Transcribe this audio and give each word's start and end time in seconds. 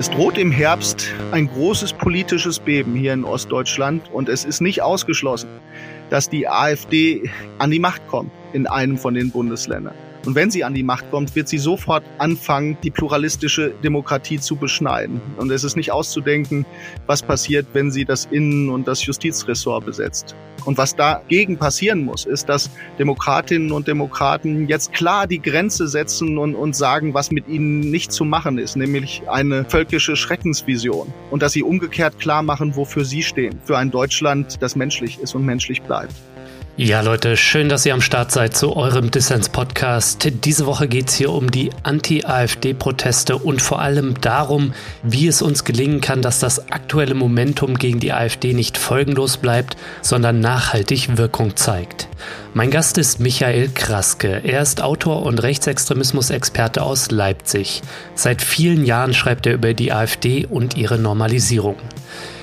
Es 0.00 0.08
droht 0.08 0.38
im 0.38 0.50
Herbst 0.50 1.12
ein 1.30 1.46
großes 1.46 1.92
politisches 1.92 2.58
Beben 2.58 2.94
hier 2.94 3.12
in 3.12 3.22
Ostdeutschland 3.22 4.10
und 4.10 4.30
es 4.30 4.46
ist 4.46 4.62
nicht 4.62 4.80
ausgeschlossen, 4.80 5.50
dass 6.08 6.30
die 6.30 6.48
AfD 6.48 7.28
an 7.58 7.70
die 7.70 7.80
Macht 7.80 8.08
kommt 8.08 8.30
in 8.54 8.66
einem 8.66 8.96
von 8.96 9.12
den 9.12 9.30
Bundesländern. 9.30 9.94
Und 10.26 10.34
wenn 10.34 10.50
sie 10.50 10.64
an 10.64 10.74
die 10.74 10.82
Macht 10.82 11.10
kommt, 11.10 11.34
wird 11.34 11.48
sie 11.48 11.58
sofort 11.58 12.04
anfangen, 12.18 12.76
die 12.82 12.90
pluralistische 12.90 13.72
Demokratie 13.82 14.38
zu 14.38 14.56
beschneiden. 14.56 15.20
Und 15.38 15.50
es 15.50 15.64
ist 15.64 15.76
nicht 15.76 15.92
auszudenken, 15.92 16.66
was 17.06 17.22
passiert, 17.22 17.66
wenn 17.72 17.90
sie 17.90 18.04
das 18.04 18.26
Innen- 18.26 18.68
und 18.68 18.86
das 18.86 19.04
Justizressort 19.04 19.86
besetzt. 19.86 20.34
Und 20.66 20.76
was 20.76 20.94
dagegen 20.94 21.56
passieren 21.56 22.04
muss, 22.04 22.26
ist, 22.26 22.48
dass 22.50 22.70
Demokratinnen 22.98 23.72
und 23.72 23.88
Demokraten 23.88 24.68
jetzt 24.68 24.92
klar 24.92 25.26
die 25.26 25.40
Grenze 25.40 25.88
setzen 25.88 26.36
und, 26.36 26.54
und 26.54 26.76
sagen, 26.76 27.14
was 27.14 27.30
mit 27.30 27.48
ihnen 27.48 27.80
nicht 27.80 28.12
zu 28.12 28.26
machen 28.26 28.58
ist, 28.58 28.76
nämlich 28.76 29.22
eine 29.28 29.64
völkische 29.64 30.16
Schreckensvision. 30.16 31.12
Und 31.30 31.42
dass 31.42 31.52
sie 31.52 31.62
umgekehrt 31.62 32.18
klar 32.18 32.42
machen, 32.42 32.76
wofür 32.76 33.06
sie 33.06 33.22
stehen. 33.22 33.58
Für 33.64 33.78
ein 33.78 33.90
Deutschland, 33.90 34.60
das 34.60 34.76
menschlich 34.76 35.18
ist 35.20 35.34
und 35.34 35.46
menschlich 35.46 35.80
bleibt. 35.80 36.14
Ja, 36.76 37.02
Leute, 37.02 37.36
schön, 37.36 37.68
dass 37.68 37.84
ihr 37.84 37.92
am 37.92 38.00
Start 38.00 38.32
seid 38.32 38.56
zu 38.56 38.74
eurem 38.74 39.10
Dissens-Podcast. 39.10 40.28
Diese 40.44 40.64
Woche 40.64 40.88
geht 40.88 41.08
es 41.08 41.16
hier 41.16 41.30
um 41.30 41.50
die 41.50 41.72
Anti-AfD-Proteste 41.82 43.36
und 43.36 43.60
vor 43.60 43.82
allem 43.82 44.18
darum, 44.20 44.72
wie 45.02 45.26
es 45.26 45.42
uns 45.42 45.64
gelingen 45.64 46.00
kann, 46.00 46.22
dass 46.22 46.38
das 46.38 46.70
aktuelle 46.70 47.14
Momentum 47.14 47.76
gegen 47.76 48.00
die 48.00 48.12
AfD 48.12 48.54
nicht 48.54 48.78
folgenlos 48.78 49.36
bleibt, 49.36 49.76
sondern 50.00 50.40
nachhaltig 50.40 51.18
Wirkung 51.18 51.56
zeigt. 51.56 52.08
Mein 52.54 52.70
Gast 52.70 52.98
ist 52.98 53.20
Michael 53.20 53.68
Kraske. 53.74 54.40
Er 54.44 54.62
ist 54.62 54.80
Autor 54.80 55.24
und 55.24 55.42
Rechtsextremismus-Experte 55.42 56.82
aus 56.82 57.10
Leipzig. 57.10 57.82
Seit 58.14 58.40
vielen 58.40 58.86
Jahren 58.86 59.12
schreibt 59.12 59.46
er 59.46 59.54
über 59.54 59.74
die 59.74 59.92
AfD 59.92 60.46
und 60.46 60.76
ihre 60.76 60.98
Normalisierung. 60.98 61.76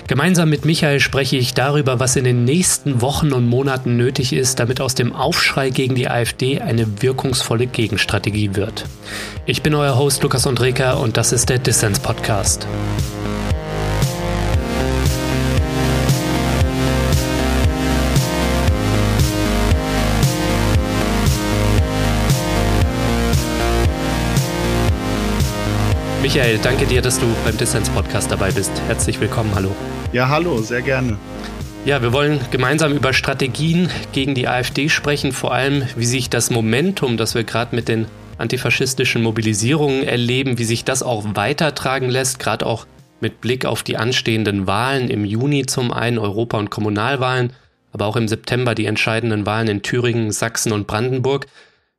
Gemeinsam 0.08 0.50
mit 0.50 0.64
Michael 0.64 1.02
spreche 1.02 1.36
ich 1.36 1.54
darüber, 1.54 2.00
was 2.00 2.16
in 2.16 2.24
den 2.24 2.46
nächsten 2.46 3.02
Wochen 3.02 3.34
und 3.34 3.46
Monaten 3.46 3.98
nötig 3.98 4.32
ist, 4.32 4.58
damit 4.58 4.80
aus 4.80 4.96
dem 4.96 5.14
Aufschrei 5.14 5.70
gegen 5.70 5.96
die 5.96 6.08
AfD 6.08 6.62
eine 6.62 7.02
wirkungsvolle 7.02 7.68
Gegenstrategie 7.68 8.56
wird. 8.56 8.86
Ich 9.46 9.64
bin 9.64 9.76
euer 9.76 9.98
Host 9.98 10.24
Lukas 10.24 10.48
Andreka 10.48 10.94
und 10.94 11.18
das 11.18 11.34
ist 11.34 11.50
der 11.50 11.60
Dissens 11.60 12.00
Podcast. 12.00 12.68
Michael, 26.28 26.58
danke 26.58 26.86
dir, 26.86 27.02
dass 27.02 27.22
du 27.22 27.26
beim 27.46 27.58
Dissens 27.58 27.90
Podcast 27.90 28.30
dabei 28.30 28.52
bist. 28.52 28.70
Herzlich 28.88 29.18
willkommen, 29.22 29.50
hallo. 29.56 29.74
Ja, 30.12 30.28
hallo, 30.28 30.58
sehr 30.58 30.82
gerne. 30.82 31.18
Ja, 31.86 32.02
wir 32.02 32.12
wollen 32.12 32.42
gemeinsam 32.52 32.92
über 32.92 33.14
Strategien 33.14 33.90
gegen 34.12 34.36
die 34.36 34.46
AfD 34.46 34.90
sprechen, 34.90 35.32
vor 35.32 35.54
allem 35.54 35.88
wie 35.96 36.06
sich 36.06 36.30
das 36.30 36.50
Momentum, 36.50 37.16
das 37.16 37.34
wir 37.34 37.46
gerade 37.46 37.74
mit 37.74 37.88
den 37.88 38.08
antifaschistischen 38.40 39.24
Mobilisierungen 39.24 40.04
erleben, 40.04 40.58
wie 40.58 40.66
sich 40.66 40.84
das 40.84 41.02
auch 41.02 41.24
weitertragen 41.36 42.10
lässt, 42.10 42.40
gerade 42.40 42.66
auch 42.66 42.86
mit 43.22 43.40
Blick 43.40 43.66
auf 43.66 43.84
die 43.84 43.96
anstehenden 43.96 44.68
Wahlen 44.68 45.10
im 45.10 45.24
Juni 45.24 45.66
zum 45.66 45.94
einen 45.94 46.18
Europa- 46.18 46.58
und 46.58 46.70
Kommunalwahlen, 46.70 47.54
aber 47.94 48.06
auch 48.06 48.18
im 48.18 48.28
September 48.28 48.76
die 48.76 48.86
entscheidenden 48.86 49.46
Wahlen 49.46 49.70
in 49.70 49.82
Thüringen, 49.82 50.32
Sachsen 50.32 50.74
und 50.74 50.88
Brandenburg. 50.88 51.46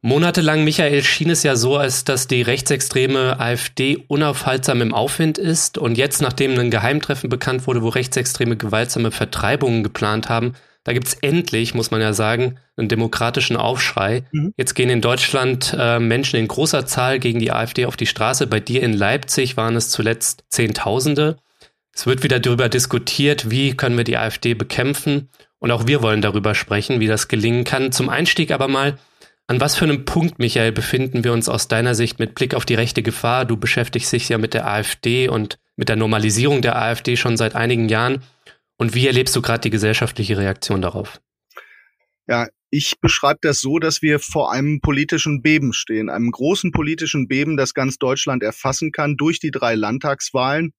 Monatelang, 0.00 0.62
Michael, 0.62 1.02
schien 1.02 1.30
es 1.30 1.42
ja 1.42 1.56
so, 1.56 1.76
als 1.76 2.04
dass 2.04 2.28
die 2.28 2.42
rechtsextreme 2.42 3.40
AfD 3.40 4.04
unaufhaltsam 4.06 4.80
im 4.80 4.94
Aufwind 4.94 5.38
ist. 5.38 5.76
Und 5.76 5.98
jetzt, 5.98 6.22
nachdem 6.22 6.56
ein 6.56 6.70
Geheimtreffen 6.70 7.28
bekannt 7.28 7.66
wurde, 7.66 7.82
wo 7.82 7.88
Rechtsextreme 7.88 8.56
gewaltsame 8.56 9.10
Vertreibungen 9.10 9.82
geplant 9.82 10.28
haben, 10.28 10.54
da 10.84 10.92
gibt's 10.92 11.14
endlich, 11.20 11.74
muss 11.74 11.90
man 11.90 12.00
ja 12.00 12.12
sagen, 12.12 12.58
einen 12.76 12.88
demokratischen 12.88 13.56
Aufschrei. 13.56 14.22
Mhm. 14.30 14.54
Jetzt 14.56 14.74
gehen 14.74 14.88
in 14.88 15.00
Deutschland 15.00 15.76
äh, 15.76 15.98
Menschen 15.98 16.38
in 16.38 16.46
großer 16.46 16.86
Zahl 16.86 17.18
gegen 17.18 17.40
die 17.40 17.50
AfD 17.50 17.84
auf 17.84 17.96
die 17.96 18.06
Straße. 18.06 18.46
Bei 18.46 18.60
dir 18.60 18.82
in 18.84 18.92
Leipzig 18.92 19.56
waren 19.56 19.74
es 19.74 19.90
zuletzt 19.90 20.44
Zehntausende. 20.48 21.36
Es 21.92 22.06
wird 22.06 22.22
wieder 22.22 22.38
darüber 22.38 22.68
diskutiert, 22.68 23.50
wie 23.50 23.76
können 23.76 23.96
wir 23.96 24.04
die 24.04 24.16
AfD 24.16 24.54
bekämpfen. 24.54 25.28
Und 25.58 25.72
auch 25.72 25.88
wir 25.88 26.02
wollen 26.02 26.22
darüber 26.22 26.54
sprechen, 26.54 27.00
wie 27.00 27.08
das 27.08 27.26
gelingen 27.26 27.64
kann. 27.64 27.90
Zum 27.90 28.08
Einstieg 28.08 28.52
aber 28.52 28.68
mal, 28.68 28.96
an 29.48 29.60
was 29.60 29.76
für 29.76 29.86
einem 29.86 30.04
Punkt, 30.04 30.38
Michael, 30.38 30.72
befinden 30.72 31.24
wir 31.24 31.32
uns 31.32 31.48
aus 31.48 31.68
deiner 31.68 31.94
Sicht 31.94 32.18
mit 32.18 32.34
Blick 32.34 32.54
auf 32.54 32.66
die 32.66 32.74
rechte 32.74 33.02
Gefahr? 33.02 33.46
Du 33.46 33.56
beschäftigst 33.56 34.12
dich 34.12 34.28
ja 34.28 34.36
mit 34.36 34.52
der 34.52 34.68
AfD 34.68 35.28
und 35.28 35.58
mit 35.74 35.88
der 35.88 35.96
Normalisierung 35.96 36.60
der 36.60 36.76
AfD 36.76 37.16
schon 37.16 37.38
seit 37.38 37.54
einigen 37.54 37.88
Jahren. 37.88 38.22
Und 38.76 38.94
wie 38.94 39.06
erlebst 39.06 39.34
du 39.34 39.40
gerade 39.40 39.62
die 39.62 39.70
gesellschaftliche 39.70 40.36
Reaktion 40.36 40.82
darauf? 40.82 41.22
Ja, 42.26 42.46
ich 42.68 43.00
beschreibe 43.00 43.38
das 43.40 43.62
so, 43.62 43.78
dass 43.78 44.02
wir 44.02 44.18
vor 44.18 44.52
einem 44.52 44.82
politischen 44.82 45.40
Beben 45.40 45.72
stehen, 45.72 46.10
einem 46.10 46.30
großen 46.30 46.70
politischen 46.70 47.26
Beben, 47.26 47.56
das 47.56 47.72
ganz 47.72 47.96
Deutschland 47.96 48.42
erfassen 48.42 48.92
kann 48.92 49.16
durch 49.16 49.40
die 49.40 49.50
drei 49.50 49.74
Landtagswahlen, 49.74 50.74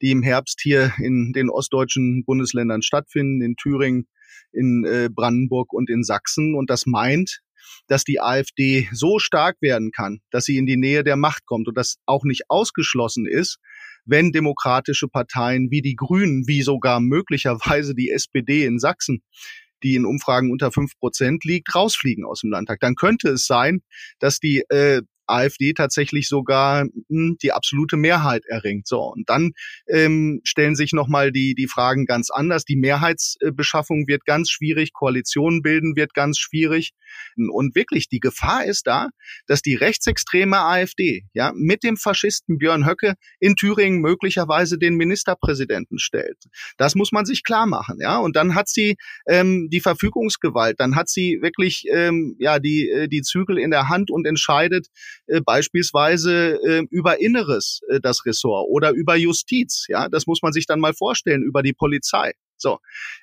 die 0.00 0.10
im 0.10 0.22
Herbst 0.22 0.62
hier 0.62 0.94
in 0.96 1.34
den 1.34 1.50
ostdeutschen 1.50 2.24
Bundesländern 2.24 2.80
stattfinden, 2.80 3.42
in 3.42 3.56
Thüringen, 3.56 4.08
in 4.50 4.86
äh, 4.86 5.10
Brandenburg 5.14 5.74
und 5.74 5.90
in 5.90 6.04
Sachsen. 6.04 6.54
Und 6.54 6.70
das 6.70 6.86
meint, 6.86 7.42
dass 7.86 8.04
die 8.04 8.20
AfD 8.20 8.88
so 8.92 9.18
stark 9.18 9.56
werden 9.60 9.90
kann, 9.90 10.20
dass 10.30 10.44
sie 10.44 10.56
in 10.56 10.66
die 10.66 10.76
Nähe 10.76 11.04
der 11.04 11.16
Macht 11.16 11.46
kommt 11.46 11.68
und 11.68 11.76
das 11.76 11.96
auch 12.06 12.24
nicht 12.24 12.44
ausgeschlossen 12.48 13.26
ist, 13.26 13.58
wenn 14.04 14.32
demokratische 14.32 15.08
Parteien 15.08 15.70
wie 15.70 15.82
die 15.82 15.96
Grünen, 15.96 16.46
wie 16.46 16.62
sogar 16.62 17.00
möglicherweise 17.00 17.94
die 17.94 18.10
SPD 18.10 18.64
in 18.64 18.78
Sachsen, 18.78 19.22
die 19.82 19.94
in 19.94 20.06
Umfragen 20.06 20.50
unter 20.50 20.72
fünf 20.72 20.98
Prozent 20.98 21.44
liegt, 21.44 21.74
rausfliegen 21.74 22.24
aus 22.24 22.40
dem 22.40 22.50
Landtag. 22.50 22.80
Dann 22.80 22.94
könnte 22.94 23.28
es 23.30 23.46
sein, 23.46 23.82
dass 24.18 24.38
die 24.40 24.64
äh, 24.70 25.02
AfD 25.26 25.72
tatsächlich 25.72 26.28
sogar 26.28 26.84
mh, 26.84 26.90
hm, 27.08 27.36
die 27.42 27.52
absolute 27.52 27.96
Mehrheit 27.96 28.44
erringt. 28.46 28.86
So 28.86 29.00
und 29.00 29.28
dann 29.28 29.52
ähm, 29.88 30.40
stellen 30.44 30.74
sich 30.74 30.92
noch 30.92 31.08
mal 31.08 31.32
die 31.32 31.54
die 31.54 31.68
Fragen 31.68 32.06
ganz 32.06 32.30
anders. 32.30 32.64
Die 32.64 32.76
Mehrheitsbeschaffung 32.76 34.06
wird 34.06 34.24
ganz 34.24 34.50
schwierig, 34.50 34.92
Koalitionen 34.92 35.62
bilden 35.62 35.96
wird 35.96 36.14
ganz 36.14 36.38
schwierig 36.38 36.92
und 37.36 37.74
wirklich 37.74 38.08
die 38.08 38.20
Gefahr 38.20 38.64
ist 38.64 38.86
da, 38.86 39.08
dass 39.46 39.62
die 39.62 39.74
rechtsextreme 39.74 40.58
AfD 40.58 41.24
ja 41.32 41.52
mit 41.54 41.82
dem 41.82 41.96
Faschisten 41.96 42.58
Björn 42.58 42.86
Höcke 42.86 43.14
in 43.40 43.56
Thüringen 43.56 44.00
möglicherweise 44.00 44.78
den 44.78 44.94
Ministerpräsidenten 44.94 45.98
stellt. 45.98 46.44
Das 46.76 46.94
muss 46.94 47.12
man 47.12 47.24
sich 47.24 47.44
klar 47.44 47.66
machen, 47.66 47.98
ja. 48.00 48.18
Und 48.18 48.36
dann 48.36 48.54
hat 48.54 48.68
sie 48.68 48.96
ähm, 49.26 49.68
die 49.70 49.80
Verfügungsgewalt, 49.80 50.78
dann 50.78 50.96
hat 50.96 51.08
sie 51.08 51.38
wirklich 51.40 51.84
ähm, 51.90 52.36
ja 52.38 52.58
die 52.58 52.88
äh, 52.88 53.08
die 53.08 53.22
Zügel 53.22 53.58
in 53.58 53.70
der 53.70 53.88
Hand 53.88 54.10
und 54.10 54.26
entscheidet 54.26 54.88
äh, 55.26 55.40
beispielsweise 55.40 56.58
äh, 56.62 56.86
über 56.90 57.20
Inneres 57.20 57.80
äh, 57.88 58.00
das 58.00 58.24
Ressort 58.26 58.66
oder 58.68 58.92
über 58.92 59.16
Justiz. 59.16 59.86
Ja, 59.88 60.08
das 60.08 60.26
muss 60.26 60.42
man 60.42 60.52
sich 60.52 60.66
dann 60.66 60.80
mal 60.80 60.94
vorstellen 60.94 61.42
über 61.42 61.62
die 61.62 61.72
Polizei. 61.72 62.32
So, 62.56 62.78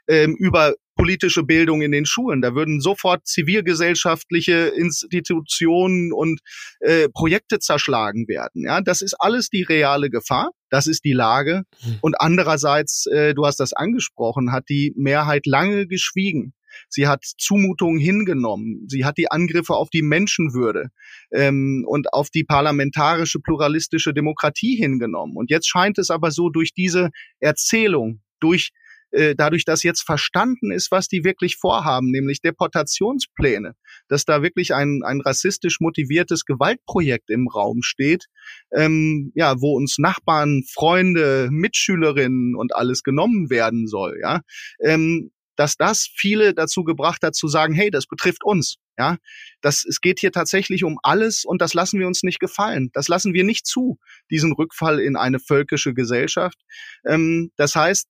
ähm, 0.08 0.36
über 0.38 0.76
politische 0.96 1.44
Bildung 1.44 1.82
in 1.82 1.92
den 1.92 2.06
Schulen. 2.06 2.42
Da 2.42 2.54
würden 2.54 2.80
sofort 2.80 3.26
zivilgesellschaftliche 3.26 4.68
Institutionen 4.68 6.14
und 6.14 6.42
äh, 6.80 7.10
Projekte 7.10 7.60
zerschlagen 7.60 8.28
werden. 8.28 8.66
Ja, 8.66 8.82
das 8.82 9.02
ist 9.02 9.16
alles 9.16 9.50
die 9.50 9.64
reale 9.64 10.10
Gefahr. 10.10 10.52
Das 10.70 10.88
ist 10.88 11.04
die 11.04 11.14
Lage. 11.14 11.64
Hm. 11.80 11.98
Und 12.02 12.16
andererseits, 12.20 13.08
äh, 13.08 13.34
du 13.34 13.46
hast 13.46 13.60
das 13.60 13.74
angesprochen, 13.74 14.52
hat 14.52 14.70
die 14.70 14.94
Mehrheit 14.96 15.46
lange 15.48 15.88
geschwiegen. 15.88 16.54
Sie 16.90 17.08
hat 17.08 17.24
Zumutungen 17.38 18.00
hingenommen. 18.00 18.86
Sie 18.88 19.06
hat 19.06 19.18
die 19.18 19.32
Angriffe 19.32 19.76
auf 19.76 19.90
die 19.90 20.02
Menschenwürde 20.02 20.90
ähm, 21.32 21.86
und 21.88 22.14
auf 22.14 22.30
die 22.30 22.44
parlamentarische 22.44 23.40
pluralistische 23.40 24.14
Demokratie 24.14 24.76
hingenommen. 24.76 25.36
Und 25.36 25.50
jetzt 25.50 25.68
scheint 25.68 25.98
es 25.98 26.10
aber 26.10 26.32
so 26.32 26.50
durch 26.50 26.74
diese 26.74 27.10
Erzählung, 27.40 28.22
durch 28.40 28.72
äh, 29.12 29.36
dadurch, 29.36 29.66
dass 29.66 29.84
jetzt 29.84 30.04
verstanden 30.04 30.72
ist, 30.72 30.90
was 30.92 31.08
die 31.08 31.24
wirklich 31.24 31.58
vorhaben, 31.58 32.12
nämlich 32.12 32.42
Deportationspläne, 32.42 33.74
dass 34.08 34.26
da 34.26 34.42
wirklich 34.42 34.74
ein, 34.74 35.02
ein 35.04 35.22
rassistisch 35.22 35.80
motiviertes 35.80 36.46
Gewaltprojekt 36.46 37.30
im 37.30 37.48
Raum 37.48 37.82
steht, 37.84 38.28
ähm, 38.74 39.32
ja, 39.36 39.60
wo 39.60 39.76
uns 39.76 39.98
Nachbarn, 39.98 40.64
Freunde, 40.72 41.50
Mitschülerinnen 41.52 42.56
und 42.56 42.76
alles 42.76 43.04
genommen 43.04 43.50
werden 43.50 43.88
soll, 43.88 44.18
ja, 44.22 44.42
ähm, 44.80 45.32
dass 45.56 45.76
das 45.76 46.10
viele 46.16 46.54
dazu 46.54 46.84
gebracht 46.84 47.24
hat 47.24 47.36
zu 47.36 47.48
sagen, 47.48 47.74
hey, 47.74 47.92
das 47.92 48.08
betrifft 48.08 48.44
uns. 48.44 48.78
Ja, 48.98 49.18
das, 49.62 49.86
es 49.86 50.02
geht 50.02 50.20
hier 50.20 50.32
tatsächlich 50.32 50.84
um 50.84 51.00
alles 51.04 51.46
und 51.46 51.62
das 51.62 51.74
lassen 51.74 52.00
wir 52.00 52.08
uns 52.08 52.24
nicht 52.24 52.40
gefallen. 52.40 52.90
Das 52.94 53.08
lassen 53.08 53.34
wir 53.34 53.44
nicht 53.44 53.66
zu, 53.66 53.98
diesen 54.30 54.54
Rückfall 54.54 55.00
in 55.00 55.16
eine 55.16 55.40
völkische 55.40 55.94
Gesellschaft. 55.94 56.58
Ähm, 57.06 57.52
das 57.56 57.76
heißt, 57.76 58.08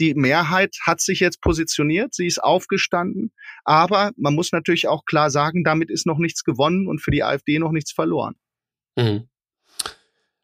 die 0.00 0.14
Mehrheit 0.14 0.76
hat 0.82 1.00
sich 1.00 1.20
jetzt 1.20 1.42
positioniert, 1.42 2.14
sie 2.14 2.26
ist 2.26 2.42
aufgestanden, 2.42 3.32
aber 3.64 4.12
man 4.16 4.34
muss 4.34 4.50
natürlich 4.50 4.88
auch 4.88 5.04
klar 5.04 5.30
sagen, 5.30 5.62
damit 5.62 5.90
ist 5.90 6.06
noch 6.06 6.18
nichts 6.18 6.42
gewonnen 6.42 6.88
und 6.88 7.00
für 7.00 7.10
die 7.10 7.22
AfD 7.22 7.58
noch 7.58 7.72
nichts 7.72 7.92
verloren. 7.92 8.34
Mhm. 8.96 9.28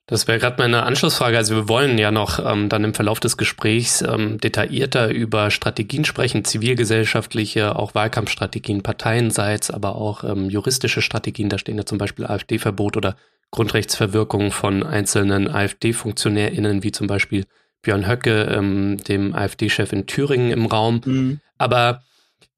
Das 0.08 0.28
wäre 0.28 0.38
gerade 0.38 0.62
meine 0.62 0.84
Anschlussfrage. 0.84 1.36
Also 1.36 1.56
wir 1.56 1.68
wollen 1.68 1.98
ja 1.98 2.12
noch 2.12 2.38
ähm, 2.38 2.68
dann 2.68 2.84
im 2.84 2.94
Verlauf 2.94 3.18
des 3.18 3.36
Gesprächs 3.36 4.02
ähm, 4.02 4.38
detaillierter 4.38 5.10
über 5.10 5.50
Strategien 5.50 6.04
sprechen, 6.04 6.44
zivilgesellschaftliche, 6.44 7.74
auch 7.74 7.96
Wahlkampfstrategien 7.96 8.82
parteienseits, 8.82 9.72
aber 9.72 9.96
auch 9.96 10.22
ähm, 10.22 10.48
juristische 10.48 11.02
Strategien. 11.02 11.48
Da 11.48 11.58
stehen 11.58 11.76
ja 11.76 11.84
zum 11.84 11.98
Beispiel 11.98 12.24
AfD-Verbot 12.24 12.96
oder 12.96 13.16
Grundrechtsverwirkung 13.50 14.52
von 14.52 14.84
einzelnen 14.84 15.48
AfD-FunktionärInnen, 15.48 16.84
wie 16.84 16.92
zum 16.92 17.08
Beispiel 17.08 17.44
Björn 17.82 18.06
Höcke, 18.06 18.42
ähm, 18.44 18.98
dem 19.08 19.34
AfD-Chef 19.34 19.92
in 19.92 20.06
Thüringen 20.06 20.52
im 20.52 20.66
Raum. 20.66 21.00
Mhm. 21.04 21.40
Aber 21.58 22.02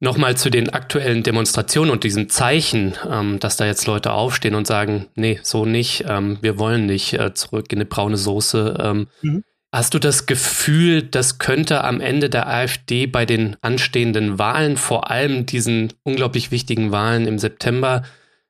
Nochmal 0.01 0.37
zu 0.37 0.49
den 0.49 0.71
aktuellen 0.71 1.25
Demonstrationen 1.25 1.91
und 1.91 2.05
diesem 2.05 2.29
Zeichen, 2.29 2.95
ähm, 3.11 3.41
dass 3.41 3.57
da 3.57 3.67
jetzt 3.67 3.87
Leute 3.87 4.13
aufstehen 4.13 4.55
und 4.55 4.67
sagen, 4.67 5.07
nee, 5.17 5.41
so 5.43 5.65
nicht, 5.65 6.05
ähm, 6.07 6.39
wir 6.41 6.59
wollen 6.59 6.87
nicht 6.87 7.15
äh, 7.15 7.35
zurück 7.35 7.73
in 7.73 7.79
eine 7.79 7.85
braune 7.85 8.17
Soße. 8.17 8.79
Ähm, 8.81 9.09
mhm. 9.23 9.43
Hast 9.73 9.95
du 9.95 9.99
das 9.99 10.27
Gefühl, 10.27 11.03
das 11.03 11.39
könnte 11.39 11.83
am 11.83 12.01
Ende 12.01 12.31
der 12.31 12.49
AfD 12.49 13.07
bei 13.07 13.27
den 13.27 13.57
anstehenden 13.61 14.39
Wahlen, 14.39 14.77
vor 14.77 15.11
allem 15.11 15.47
diesen 15.47 15.93
unglaublich 16.05 16.51
wichtigen 16.53 16.93
Wahlen 16.93 17.27
im 17.27 17.39
September, 17.39 18.03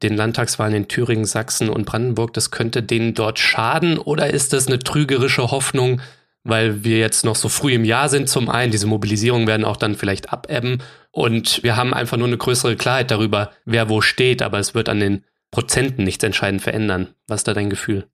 den 0.02 0.16
Landtagswahlen 0.16 0.74
in 0.74 0.88
Thüringen, 0.88 1.24
Sachsen 1.24 1.70
und 1.70 1.86
Brandenburg, 1.86 2.34
das 2.34 2.50
könnte 2.50 2.82
denen 2.82 3.14
dort 3.14 3.38
schaden? 3.38 3.98
Oder 3.98 4.30
ist 4.30 4.52
das 4.52 4.68
eine 4.68 4.78
trügerische 4.78 5.50
Hoffnung, 5.50 6.00
weil 6.44 6.84
wir 6.84 6.98
jetzt 6.98 7.24
noch 7.24 7.36
so 7.36 7.48
früh 7.48 7.74
im 7.74 7.84
Jahr 7.84 8.08
sind 8.08 8.28
zum 8.28 8.48
einen. 8.48 8.72
Diese 8.72 8.86
Mobilisierungen 8.86 9.46
werden 9.46 9.64
auch 9.64 9.76
dann 9.76 9.96
vielleicht 9.96 10.32
abebben 10.32 10.82
und 11.10 11.62
wir 11.62 11.76
haben 11.76 11.94
einfach 11.94 12.16
nur 12.16 12.26
eine 12.26 12.38
größere 12.38 12.76
Klarheit 12.76 13.10
darüber, 13.10 13.52
wer 13.64 13.88
wo 13.88 14.00
steht, 14.00 14.42
aber 14.42 14.58
es 14.58 14.74
wird 14.74 14.88
an 14.88 15.00
den 15.00 15.24
Prozenten 15.50 16.04
nichts 16.04 16.24
entscheidend 16.24 16.62
verändern. 16.62 17.08
Was 17.26 17.40
ist 17.40 17.48
da 17.48 17.54
dein 17.54 17.70
Gefühl? 17.70 18.08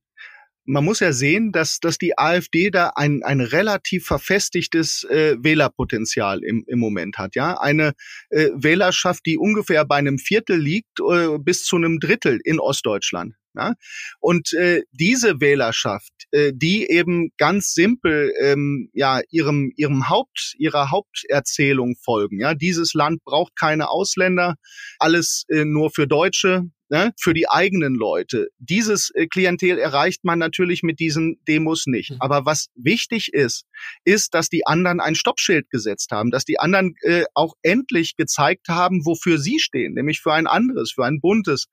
man 0.67 0.85
muss 0.85 1.01
ja 1.01 1.13
sehen, 1.13 1.53
dass, 1.53 1.79
dass 1.79 1.99
die 1.99 2.19
AfD 2.19 2.71
da 2.71 2.93
ein, 2.97 3.23
ein 3.23 3.41
relativ 3.41 4.07
verfestigtes 4.07 5.05
äh, 5.05 5.37
Wählerpotenzial 5.39 6.43
im, 6.43 6.65
im 6.67 6.79
Moment 6.79 7.19
hat. 7.19 7.35
Ja, 7.35 7.61
eine 7.61 7.93
äh, 8.31 8.49
Wählerschaft, 8.55 9.27
die 9.27 9.37
ungefähr 9.37 9.85
bei 9.85 9.97
einem 9.97 10.19
Viertel 10.19 10.59
liegt 10.59 11.01
äh, 11.01 11.39
bis 11.39 11.65
zu 11.65 11.77
einem 11.77 12.01
Drittel 12.01 12.41
in 12.43 12.61
Ostdeutschland. 12.61 13.35
Ja? 13.55 13.75
Und 14.21 14.53
äh, 14.53 14.83
diese 14.93 15.41
Wählerschaft, 15.41 16.13
äh, 16.33 16.53
die 16.55 16.89
eben 16.91 17.31
ganz 17.39 17.73
simpel 17.73 18.33
ähm, 18.41 18.91
ja 18.93 19.21
ihrem 19.31 19.73
ihrem 19.77 20.09
Haupt 20.09 20.55
ihrer 20.59 20.91
Haupterzählung 20.91 21.97
folgen. 22.03 22.41
Ja, 22.41 22.55
dieses 22.55 22.95
Land 22.95 23.25
braucht 23.25 23.57
keine 23.57 23.89
Ausländer, 23.89 24.57
alles 24.99 25.45
äh, 25.49 25.65
nur 25.65 25.91
für 25.91 26.07
Deutsche 26.07 26.71
ne, 26.89 27.13
für 27.19 27.35
die 27.35 27.49
eigenen 27.49 27.95
Leute. 27.95 28.49
Dieses 28.59 29.11
äh, 29.15 29.27
Klientel 29.27 29.79
erreicht 29.79 30.25
man 30.25 30.39
natürlich 30.39 30.83
mit 30.83 31.01
diesen 31.01 31.39
Demos 31.49 31.87
nicht. 31.87 32.13
Mhm. 32.13 32.17
Aber 32.21 32.45
was 32.45 32.69
wichtig 32.75 33.33
ist, 33.33 33.65
ist, 34.05 34.35
dass 34.35 34.49
die 34.49 34.67
anderen 34.67 35.01
ein 35.01 35.15
Stoppschild 35.15 35.71
gesetzt 35.71 36.11
haben, 36.13 36.31
dass 36.31 36.45
die 36.45 36.59
anderen 36.59 36.95
äh, 37.03 37.25
auch 37.35 37.55
endlich 37.63 38.17
gezeigt 38.17 38.69
haben, 38.69 39.05
wofür 39.05 39.39
sie 39.39 39.59
stehen, 39.59 39.95
nämlich 39.95 40.21
für 40.21 40.33
ein 40.33 40.47
anderes, 40.47 40.93
für 40.93 41.05
ein 41.05 41.21
buntes, 41.21 41.67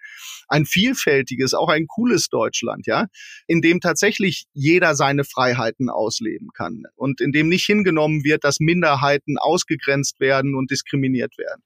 ein 0.47 0.65
vielfältiges, 0.65 1.53
auch 1.53 1.69
ein 1.69 1.87
cooles 1.87 2.29
Deutschland, 2.29 2.87
ja, 2.87 3.07
in 3.47 3.61
dem 3.61 3.79
tatsächlich 3.79 4.45
jeder 4.53 4.95
seine 4.95 5.23
Freiheiten 5.23 5.89
ausleben 5.89 6.49
kann 6.55 6.83
und 6.95 7.21
in 7.21 7.31
dem 7.31 7.49
nicht 7.49 7.65
hingenommen 7.65 8.23
wird, 8.23 8.43
dass 8.43 8.59
Minderheiten 8.59 9.37
ausgegrenzt 9.37 10.19
werden 10.19 10.55
und 10.55 10.71
diskriminiert 10.71 11.37
werden. 11.37 11.63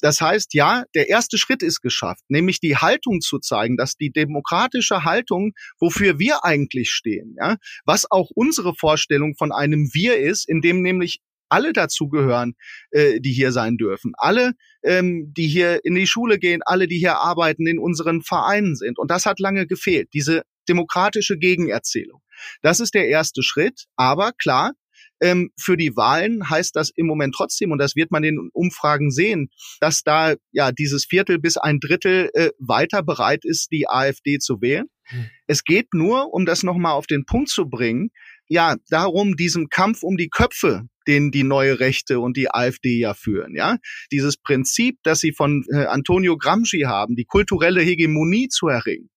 Das 0.00 0.20
heißt, 0.20 0.54
ja, 0.54 0.84
der 0.94 1.08
erste 1.08 1.38
Schritt 1.38 1.62
ist 1.62 1.80
geschafft, 1.80 2.24
nämlich 2.28 2.60
die 2.60 2.76
Haltung 2.76 3.20
zu 3.20 3.38
zeigen, 3.38 3.76
dass 3.76 3.96
die 3.96 4.10
demokratische 4.10 5.04
Haltung, 5.04 5.52
wofür 5.78 6.18
wir 6.18 6.44
eigentlich 6.44 6.90
stehen, 6.90 7.36
ja, 7.38 7.56
was 7.84 8.10
auch 8.10 8.30
unsere 8.34 8.74
Vorstellung 8.74 9.34
von 9.36 9.52
einem 9.52 9.90
Wir 9.92 10.18
ist, 10.18 10.48
in 10.48 10.60
dem 10.60 10.82
nämlich 10.82 11.20
alle 11.48 11.72
dazugehören, 11.72 12.54
äh, 12.90 13.20
die 13.20 13.32
hier 13.32 13.52
sein 13.52 13.76
dürfen. 13.76 14.12
Alle, 14.16 14.54
ähm, 14.82 15.32
die 15.36 15.46
hier 15.46 15.84
in 15.84 15.94
die 15.94 16.06
Schule 16.06 16.38
gehen, 16.38 16.62
alle, 16.64 16.88
die 16.88 16.98
hier 16.98 17.18
arbeiten, 17.18 17.66
in 17.66 17.78
unseren 17.78 18.22
Vereinen 18.22 18.76
sind. 18.76 18.98
Und 18.98 19.10
das 19.10 19.26
hat 19.26 19.38
lange 19.38 19.66
gefehlt, 19.66 20.08
diese 20.14 20.42
demokratische 20.68 21.38
Gegenerzählung. 21.38 22.22
Das 22.62 22.80
ist 22.80 22.94
der 22.94 23.08
erste 23.08 23.42
Schritt. 23.42 23.84
Aber 23.96 24.32
klar, 24.32 24.72
ähm, 25.24 25.50
für 25.58 25.76
die 25.76 25.96
Wahlen 25.96 26.48
heißt 26.48 26.76
das 26.76 26.90
im 26.94 27.06
Moment 27.06 27.34
trotzdem, 27.34 27.72
und 27.72 27.78
das 27.78 27.96
wird 27.96 28.10
man 28.10 28.24
in 28.24 28.50
Umfragen 28.52 29.10
sehen, 29.10 29.48
dass 29.80 30.02
da 30.02 30.34
ja 30.52 30.70
dieses 30.70 31.06
Viertel 31.06 31.38
bis 31.38 31.56
ein 31.56 31.80
Drittel 31.80 32.30
äh, 32.34 32.50
weiter 32.58 33.02
bereit 33.02 33.44
ist, 33.44 33.72
die 33.72 33.88
AfD 33.88 34.38
zu 34.38 34.60
wählen. 34.60 34.84
Hm. 35.04 35.26
Es 35.46 35.64
geht 35.64 35.94
nur, 35.94 36.34
um 36.34 36.44
das 36.44 36.62
nochmal 36.62 36.92
auf 36.92 37.06
den 37.06 37.24
Punkt 37.24 37.48
zu 37.48 37.68
bringen, 37.68 38.10
ja, 38.46 38.76
darum, 38.90 39.36
diesem 39.36 39.68
Kampf 39.70 40.02
um 40.02 40.18
die 40.18 40.28
Köpfe, 40.28 40.82
den 41.06 41.30
die 41.30 41.44
neue 41.44 41.80
Rechte 41.80 42.20
und 42.20 42.36
die 42.36 42.50
AfD 42.50 42.98
ja 42.98 43.14
führen, 43.14 43.56
ja. 43.56 43.78
Dieses 44.12 44.36
Prinzip, 44.36 44.98
das 45.02 45.20
sie 45.20 45.32
von 45.32 45.64
äh, 45.72 45.86
Antonio 45.86 46.36
Gramsci 46.36 46.82
haben, 46.82 47.16
die 47.16 47.24
kulturelle 47.24 47.80
Hegemonie 47.80 48.48
zu 48.48 48.68
erringen 48.68 49.08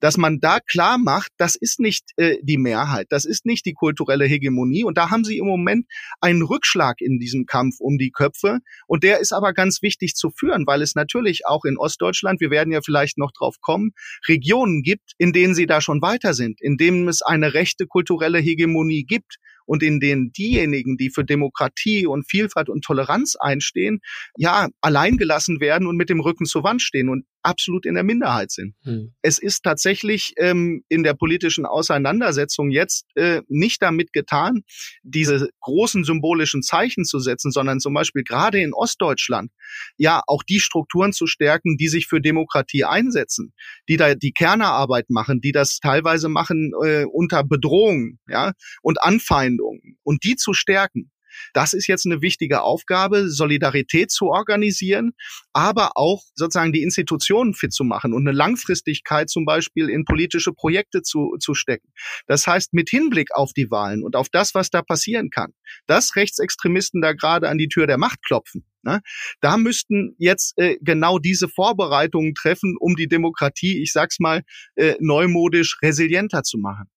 dass 0.00 0.16
man 0.16 0.40
da 0.40 0.58
klar 0.60 0.98
macht, 0.98 1.32
das 1.36 1.56
ist 1.56 1.80
nicht 1.80 2.10
äh, 2.16 2.36
die 2.42 2.58
Mehrheit, 2.58 3.06
das 3.10 3.24
ist 3.24 3.46
nicht 3.46 3.66
die 3.66 3.74
kulturelle 3.74 4.24
Hegemonie. 4.24 4.84
Und 4.84 4.98
da 4.98 5.10
haben 5.10 5.24
sie 5.24 5.38
im 5.38 5.46
Moment 5.46 5.86
einen 6.20 6.42
Rückschlag 6.42 7.00
in 7.00 7.18
diesem 7.18 7.46
Kampf 7.46 7.76
um 7.80 7.98
die 7.98 8.10
Köpfe. 8.10 8.58
Und 8.86 9.02
der 9.02 9.20
ist 9.20 9.32
aber 9.32 9.52
ganz 9.52 9.82
wichtig 9.82 10.14
zu 10.14 10.30
führen, 10.30 10.66
weil 10.66 10.82
es 10.82 10.94
natürlich 10.94 11.46
auch 11.46 11.64
in 11.64 11.76
Ostdeutschland, 11.76 12.40
wir 12.40 12.50
werden 12.50 12.72
ja 12.72 12.80
vielleicht 12.82 13.18
noch 13.18 13.32
drauf 13.32 13.56
kommen, 13.60 13.92
Regionen 14.28 14.82
gibt, 14.82 15.12
in 15.18 15.32
denen 15.32 15.54
sie 15.54 15.66
da 15.66 15.80
schon 15.80 16.02
weiter 16.02 16.34
sind, 16.34 16.60
in 16.60 16.76
denen 16.76 17.08
es 17.08 17.22
eine 17.22 17.54
rechte 17.54 17.86
kulturelle 17.86 18.38
Hegemonie 18.38 19.04
gibt 19.04 19.38
und 19.66 19.82
in 19.82 20.00
denen 20.00 20.32
diejenigen, 20.32 20.96
die 20.96 21.10
für 21.10 21.24
Demokratie 21.24 22.06
und 22.06 22.28
Vielfalt 22.28 22.68
und 22.68 22.84
Toleranz 22.84 23.36
einstehen, 23.36 24.00
ja, 24.36 24.68
alleingelassen 24.80 25.60
werden 25.60 25.86
und 25.86 25.96
mit 25.96 26.10
dem 26.10 26.20
Rücken 26.20 26.46
zur 26.46 26.64
Wand 26.64 26.82
stehen. 26.82 27.08
Und 27.08 27.24
absolut 27.44 27.86
in 27.86 27.94
der 27.94 28.02
Minderheit 28.02 28.50
sind. 28.50 28.74
Hm. 28.82 29.12
Es 29.22 29.38
ist 29.38 29.62
tatsächlich 29.62 30.32
ähm, 30.38 30.82
in 30.88 31.02
der 31.02 31.14
politischen 31.14 31.66
Auseinandersetzung 31.66 32.70
jetzt 32.70 33.06
äh, 33.14 33.42
nicht 33.48 33.82
damit 33.82 34.12
getan, 34.12 34.62
diese 35.02 35.48
großen 35.60 36.04
symbolischen 36.04 36.62
Zeichen 36.62 37.04
zu 37.04 37.18
setzen, 37.18 37.50
sondern 37.50 37.80
zum 37.80 37.94
Beispiel 37.94 38.24
gerade 38.24 38.60
in 38.60 38.72
Ostdeutschland 38.72 39.50
ja 39.96 40.22
auch 40.26 40.42
die 40.42 40.60
Strukturen 40.60 41.12
zu 41.12 41.26
stärken, 41.26 41.76
die 41.76 41.88
sich 41.88 42.06
für 42.06 42.20
Demokratie 42.20 42.84
einsetzen, 42.84 43.52
die 43.88 43.96
da 43.96 44.14
die 44.14 44.32
Kernerarbeit 44.32 45.10
machen, 45.10 45.40
die 45.40 45.52
das 45.52 45.78
teilweise 45.78 46.28
machen 46.28 46.72
äh, 46.82 47.04
unter 47.04 47.44
Bedrohung 47.44 48.18
ja, 48.28 48.52
und 48.82 49.02
Anfeindungen 49.02 49.98
und 50.02 50.24
die 50.24 50.36
zu 50.36 50.54
stärken. 50.54 51.10
Das 51.54 51.72
ist 51.72 51.86
jetzt 51.86 52.04
eine 52.04 52.20
wichtige 52.20 52.62
Aufgabe, 52.62 53.30
Solidarität 53.30 54.10
zu 54.10 54.26
organisieren, 54.26 55.12
aber 55.54 55.92
auch 55.94 56.22
sozusagen 56.34 56.72
die 56.72 56.82
Institutionen 56.82 57.54
fit 57.54 57.72
zu 57.72 57.84
machen 57.84 58.12
und 58.12 58.28
eine 58.28 58.36
Langfristigkeit 58.36 59.30
zum 59.30 59.46
Beispiel 59.46 59.88
in 59.88 60.04
politische 60.04 60.52
Projekte 60.52 61.00
zu, 61.00 61.36
zu 61.40 61.54
stecken. 61.54 61.88
Das 62.26 62.46
heißt, 62.46 62.74
mit 62.74 62.90
Hinblick 62.90 63.34
auf 63.34 63.52
die 63.52 63.70
Wahlen 63.70 64.02
und 64.02 64.16
auf 64.16 64.28
das, 64.28 64.54
was 64.54 64.68
da 64.68 64.82
passieren 64.82 65.30
kann, 65.30 65.52
dass 65.86 66.16
Rechtsextremisten 66.16 67.00
da 67.00 67.12
gerade 67.12 67.48
an 67.48 67.56
die 67.56 67.68
Tür 67.68 67.86
der 67.86 67.96
Macht 67.98 68.22
klopfen, 68.22 68.66
Ne? 68.84 69.00
Da 69.40 69.56
müssten 69.56 70.14
jetzt 70.18 70.58
äh, 70.58 70.76
genau 70.80 71.18
diese 71.18 71.48
Vorbereitungen 71.48 72.34
treffen, 72.34 72.76
um 72.78 72.96
die 72.96 73.08
Demokratie, 73.08 73.82
ich 73.82 73.92
sag's 73.92 74.18
mal, 74.20 74.42
äh, 74.76 74.94
neumodisch 75.00 75.78
resilienter 75.82 76.42
zu 76.42 76.58
machen. 76.58 76.90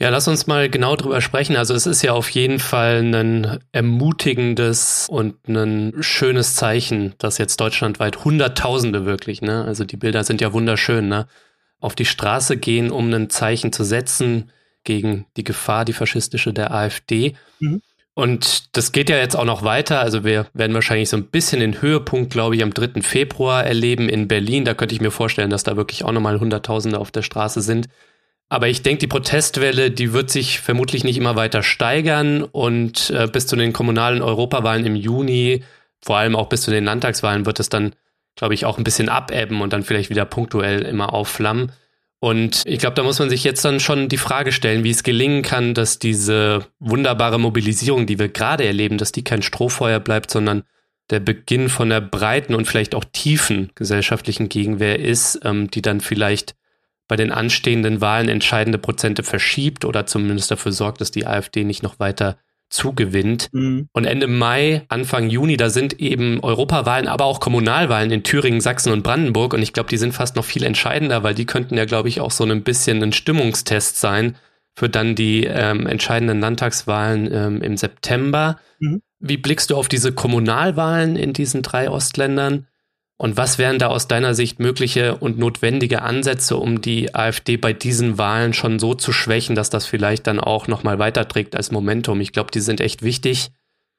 Ja, 0.00 0.08
lass 0.08 0.28
uns 0.28 0.46
mal 0.46 0.70
genau 0.70 0.96
drüber 0.96 1.20
sprechen. 1.20 1.56
Also 1.56 1.74
es 1.74 1.84
ist 1.84 2.00
ja 2.00 2.12
auf 2.12 2.30
jeden 2.30 2.58
Fall 2.58 3.02
ein 3.02 3.58
ermutigendes 3.72 5.06
und 5.10 5.46
ein 5.46 5.92
schönes 6.00 6.56
Zeichen, 6.56 7.12
dass 7.18 7.36
jetzt 7.36 7.60
deutschlandweit 7.60 8.24
Hunderttausende 8.24 9.04
wirklich, 9.04 9.42
ne, 9.42 9.62
also 9.62 9.84
die 9.84 9.98
Bilder 9.98 10.24
sind 10.24 10.40
ja 10.40 10.54
wunderschön, 10.54 11.08
ne, 11.08 11.26
auf 11.80 11.94
die 11.94 12.06
Straße 12.06 12.56
gehen, 12.56 12.90
um 12.90 13.12
ein 13.12 13.28
Zeichen 13.28 13.74
zu 13.74 13.84
setzen 13.84 14.50
gegen 14.84 15.26
die 15.36 15.44
Gefahr, 15.44 15.84
die 15.84 15.92
faschistische 15.92 16.54
der 16.54 16.72
AfD. 16.72 17.34
Mhm. 17.58 17.82
Und 18.14 18.76
das 18.76 18.92
geht 18.92 19.10
ja 19.10 19.18
jetzt 19.18 19.36
auch 19.36 19.44
noch 19.44 19.64
weiter. 19.64 20.00
Also 20.00 20.24
wir 20.24 20.46
werden 20.54 20.74
wahrscheinlich 20.74 21.10
so 21.10 21.18
ein 21.18 21.26
bisschen 21.26 21.60
den 21.60 21.80
Höhepunkt, 21.82 22.32
glaube 22.32 22.56
ich, 22.56 22.62
am 22.62 22.72
3. 22.72 23.02
Februar 23.02 23.64
erleben 23.64 24.08
in 24.08 24.28
Berlin. 24.28 24.64
Da 24.64 24.72
könnte 24.72 24.94
ich 24.94 25.00
mir 25.02 25.10
vorstellen, 25.10 25.50
dass 25.50 25.62
da 25.62 25.76
wirklich 25.76 26.04
auch 26.04 26.12
nochmal 26.12 26.40
Hunderttausende 26.40 26.98
auf 26.98 27.10
der 27.10 27.22
Straße 27.22 27.60
sind. 27.60 27.88
Aber 28.52 28.68
ich 28.68 28.82
denke, 28.82 28.98
die 28.98 29.06
Protestwelle, 29.06 29.92
die 29.92 30.12
wird 30.12 30.28
sich 30.28 30.58
vermutlich 30.58 31.04
nicht 31.04 31.16
immer 31.16 31.36
weiter 31.36 31.62
steigern 31.62 32.42
und 32.42 33.10
äh, 33.10 33.28
bis 33.28 33.46
zu 33.46 33.54
den 33.54 33.72
kommunalen 33.72 34.22
Europawahlen 34.22 34.84
im 34.84 34.96
Juni, 34.96 35.62
vor 36.02 36.16
allem 36.16 36.34
auch 36.34 36.48
bis 36.48 36.62
zu 36.62 36.72
den 36.72 36.84
Landtagswahlen, 36.84 37.46
wird 37.46 37.60
es 37.60 37.68
dann, 37.68 37.94
glaube 38.34 38.54
ich, 38.54 38.64
auch 38.64 38.76
ein 38.76 38.82
bisschen 38.82 39.08
abebben 39.08 39.60
und 39.60 39.72
dann 39.72 39.84
vielleicht 39.84 40.10
wieder 40.10 40.24
punktuell 40.24 40.82
immer 40.82 41.14
aufflammen. 41.14 41.70
Und 42.18 42.62
ich 42.66 42.80
glaube, 42.80 42.96
da 42.96 43.04
muss 43.04 43.20
man 43.20 43.30
sich 43.30 43.44
jetzt 43.44 43.64
dann 43.64 43.78
schon 43.78 44.08
die 44.08 44.18
Frage 44.18 44.50
stellen, 44.50 44.82
wie 44.82 44.90
es 44.90 45.04
gelingen 45.04 45.42
kann, 45.42 45.72
dass 45.72 46.00
diese 46.00 46.66
wunderbare 46.80 47.38
Mobilisierung, 47.38 48.06
die 48.06 48.18
wir 48.18 48.28
gerade 48.28 48.64
erleben, 48.64 48.98
dass 48.98 49.12
die 49.12 49.22
kein 49.22 49.42
Strohfeuer 49.42 50.00
bleibt, 50.00 50.30
sondern 50.30 50.64
der 51.10 51.20
Beginn 51.20 51.68
von 51.68 51.88
der 51.88 52.00
breiten 52.00 52.56
und 52.56 52.66
vielleicht 52.66 52.96
auch 52.96 53.04
tiefen 53.04 53.70
gesellschaftlichen 53.76 54.48
Gegenwehr 54.48 54.98
ist, 54.98 55.40
ähm, 55.44 55.70
die 55.70 55.82
dann 55.82 56.00
vielleicht 56.00 56.56
bei 57.10 57.16
den 57.16 57.32
anstehenden 57.32 58.00
Wahlen 58.00 58.28
entscheidende 58.28 58.78
Prozente 58.78 59.24
verschiebt 59.24 59.84
oder 59.84 60.06
zumindest 60.06 60.48
dafür 60.52 60.70
sorgt, 60.70 61.00
dass 61.00 61.10
die 61.10 61.26
AfD 61.26 61.64
nicht 61.64 61.82
noch 61.82 61.98
weiter 61.98 62.38
zugewinnt. 62.68 63.48
Mhm. 63.50 63.88
Und 63.92 64.04
Ende 64.04 64.28
Mai, 64.28 64.84
Anfang 64.88 65.28
Juni, 65.28 65.56
da 65.56 65.70
sind 65.70 65.98
eben 65.98 66.38
Europawahlen, 66.38 67.08
aber 67.08 67.24
auch 67.24 67.40
Kommunalwahlen 67.40 68.12
in 68.12 68.22
Thüringen, 68.22 68.60
Sachsen 68.60 68.92
und 68.92 69.02
Brandenburg. 69.02 69.54
Und 69.54 69.62
ich 69.62 69.72
glaube, 69.72 69.90
die 69.90 69.96
sind 69.96 70.12
fast 70.12 70.36
noch 70.36 70.44
viel 70.44 70.62
entscheidender, 70.62 71.24
weil 71.24 71.34
die 71.34 71.46
könnten 71.46 71.76
ja, 71.76 71.84
glaube 71.84 72.08
ich, 72.08 72.20
auch 72.20 72.30
so 72.30 72.44
ein 72.44 72.62
bisschen 72.62 73.02
ein 73.02 73.12
Stimmungstest 73.12 73.98
sein 73.98 74.36
für 74.76 74.88
dann 74.88 75.16
die 75.16 75.46
ähm, 75.46 75.88
entscheidenden 75.88 76.38
Landtagswahlen 76.38 77.28
ähm, 77.32 77.60
im 77.60 77.76
September. 77.76 78.56
Mhm. 78.78 79.02
Wie 79.18 79.36
blickst 79.36 79.70
du 79.70 79.76
auf 79.76 79.88
diese 79.88 80.12
Kommunalwahlen 80.12 81.16
in 81.16 81.32
diesen 81.32 81.62
drei 81.62 81.90
Ostländern? 81.90 82.68
Und 83.20 83.36
was 83.36 83.58
wären 83.58 83.78
da 83.78 83.88
aus 83.88 84.08
deiner 84.08 84.32
Sicht 84.32 84.60
mögliche 84.60 85.16
und 85.16 85.38
notwendige 85.38 86.00
Ansätze, 86.00 86.56
um 86.56 86.80
die 86.80 87.14
AfD 87.14 87.58
bei 87.58 87.74
diesen 87.74 88.16
Wahlen 88.16 88.54
schon 88.54 88.78
so 88.78 88.94
zu 88.94 89.12
schwächen, 89.12 89.54
dass 89.54 89.68
das 89.68 89.84
vielleicht 89.84 90.26
dann 90.26 90.40
auch 90.40 90.68
nochmal 90.68 90.98
weiterträgt 90.98 91.54
als 91.54 91.70
Momentum? 91.70 92.22
Ich 92.22 92.32
glaube, 92.32 92.50
die 92.50 92.60
sind 92.60 92.80
echt 92.80 93.02
wichtig. 93.02 93.50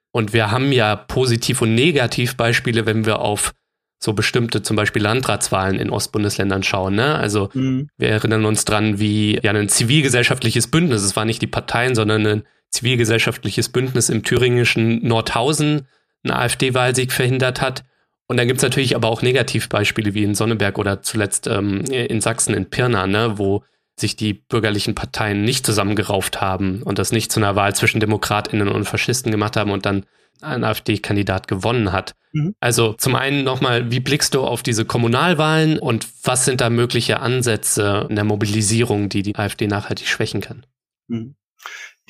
Und 0.09 0.33
wir 0.33 0.49
haben 0.49 0.71
ja 0.71 0.95
Positiv- 0.95 1.61
und 1.61 1.75
Negativbeispiele, 1.75 2.87
wenn 2.87 3.05
wir 3.05 3.19
auf 3.19 3.53
so 3.99 4.13
bestimmte 4.13 4.63
zum 4.63 4.75
Beispiel 4.75 5.03
Landratswahlen 5.03 5.77
in 5.77 5.91
Ostbundesländern 5.91 6.63
schauen. 6.63 6.95
Ne? 6.95 7.13
Also 7.13 7.51
mhm. 7.53 7.89
wir 7.99 8.09
erinnern 8.09 8.45
uns 8.45 8.65
dran, 8.65 8.99
wie 8.99 9.39
ja 9.43 9.51
ein 9.51 9.69
zivilgesellschaftliches 9.69 10.65
Bündnis, 10.65 11.03
es 11.03 11.15
war 11.15 11.25
nicht 11.25 11.43
die 11.43 11.47
Parteien, 11.47 11.93
sondern 11.93 12.25
ein 12.25 12.43
zivilgesellschaftliches 12.71 13.69
Bündnis 13.69 14.09
im 14.09 14.23
thüringischen 14.23 15.07
Nordhausen 15.07 15.87
einen 16.23 16.33
AfD-Wahlsieg 16.33 17.11
verhindert 17.11 17.61
hat. 17.61 17.83
Und 18.27 18.37
dann 18.37 18.47
gibt's 18.47 18.63
natürlich 18.63 18.95
aber 18.95 19.09
auch 19.09 19.21
Negativbeispiele 19.21 20.13
wie 20.13 20.23
in 20.23 20.35
Sonneberg 20.35 20.77
oder 20.77 21.01
zuletzt 21.01 21.47
ähm, 21.47 21.81
in 21.85 22.21
Sachsen 22.21 22.53
in 22.53 22.69
Pirna, 22.69 23.07
ne, 23.07 23.37
wo 23.37 23.63
sich 23.99 24.15
die 24.15 24.33
bürgerlichen 24.33 24.95
Parteien 24.95 25.43
nicht 25.43 25.65
zusammengerauft 25.65 26.41
haben 26.41 26.81
und 26.83 26.97
das 26.97 27.11
nicht 27.11 27.31
zu 27.31 27.39
einer 27.39 27.55
Wahl 27.55 27.75
zwischen 27.75 27.99
DemokratInnen 27.99 28.69
und 28.69 28.85
Faschisten 28.85 29.31
gemacht 29.31 29.57
haben 29.57 29.71
und 29.71 29.85
dann 29.85 30.05
ein 30.41 30.63
AfD-Kandidat 30.63 31.47
gewonnen 31.47 31.91
hat. 31.91 32.15
Mhm. 32.31 32.55
Also 32.59 32.93
zum 32.93 33.15
einen 33.15 33.43
nochmal, 33.43 33.91
wie 33.91 33.99
blickst 33.99 34.33
du 34.33 34.41
auf 34.41 34.63
diese 34.63 34.85
Kommunalwahlen 34.85 35.77
und 35.77 36.07
was 36.23 36.45
sind 36.45 36.61
da 36.61 36.69
mögliche 36.69 37.19
Ansätze 37.19 38.07
in 38.09 38.15
der 38.15 38.25
Mobilisierung, 38.25 39.09
die 39.09 39.21
die 39.21 39.35
AfD 39.35 39.67
nachhaltig 39.67 40.07
schwächen 40.07 40.41
kann? 40.41 40.65
Mhm 41.07 41.35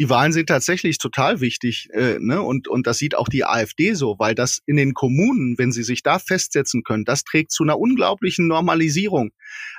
die 0.02 0.10
Wahlen 0.10 0.32
sind 0.32 0.50
tatsächlich 0.50 0.98
total 0.98 1.42
wichtig, 1.42 1.88
äh, 1.94 2.18
ne? 2.18 2.42
und, 2.42 2.68
und 2.68 2.88
das 2.88 2.98
sieht 2.98 3.14
auch 3.14 3.28
die 3.28 3.46
AfD 3.46 3.94
so, 3.94 4.16
weil 4.18 4.34
das 4.34 4.60
in 4.66 4.76
den 4.76 4.96
Kommunen, 4.96 5.60
wenn 5.60 5.72
sie 5.72 5.84
sich 5.84 6.02
da 6.02 6.18
festsetzen 6.18 6.82
können, 6.82 7.06
das 7.06 7.24
trägt 7.24 7.52
zu 7.52 7.62
einer 7.62 7.78
unglaublichen 7.78 8.48
Normalisierung 8.48 9.30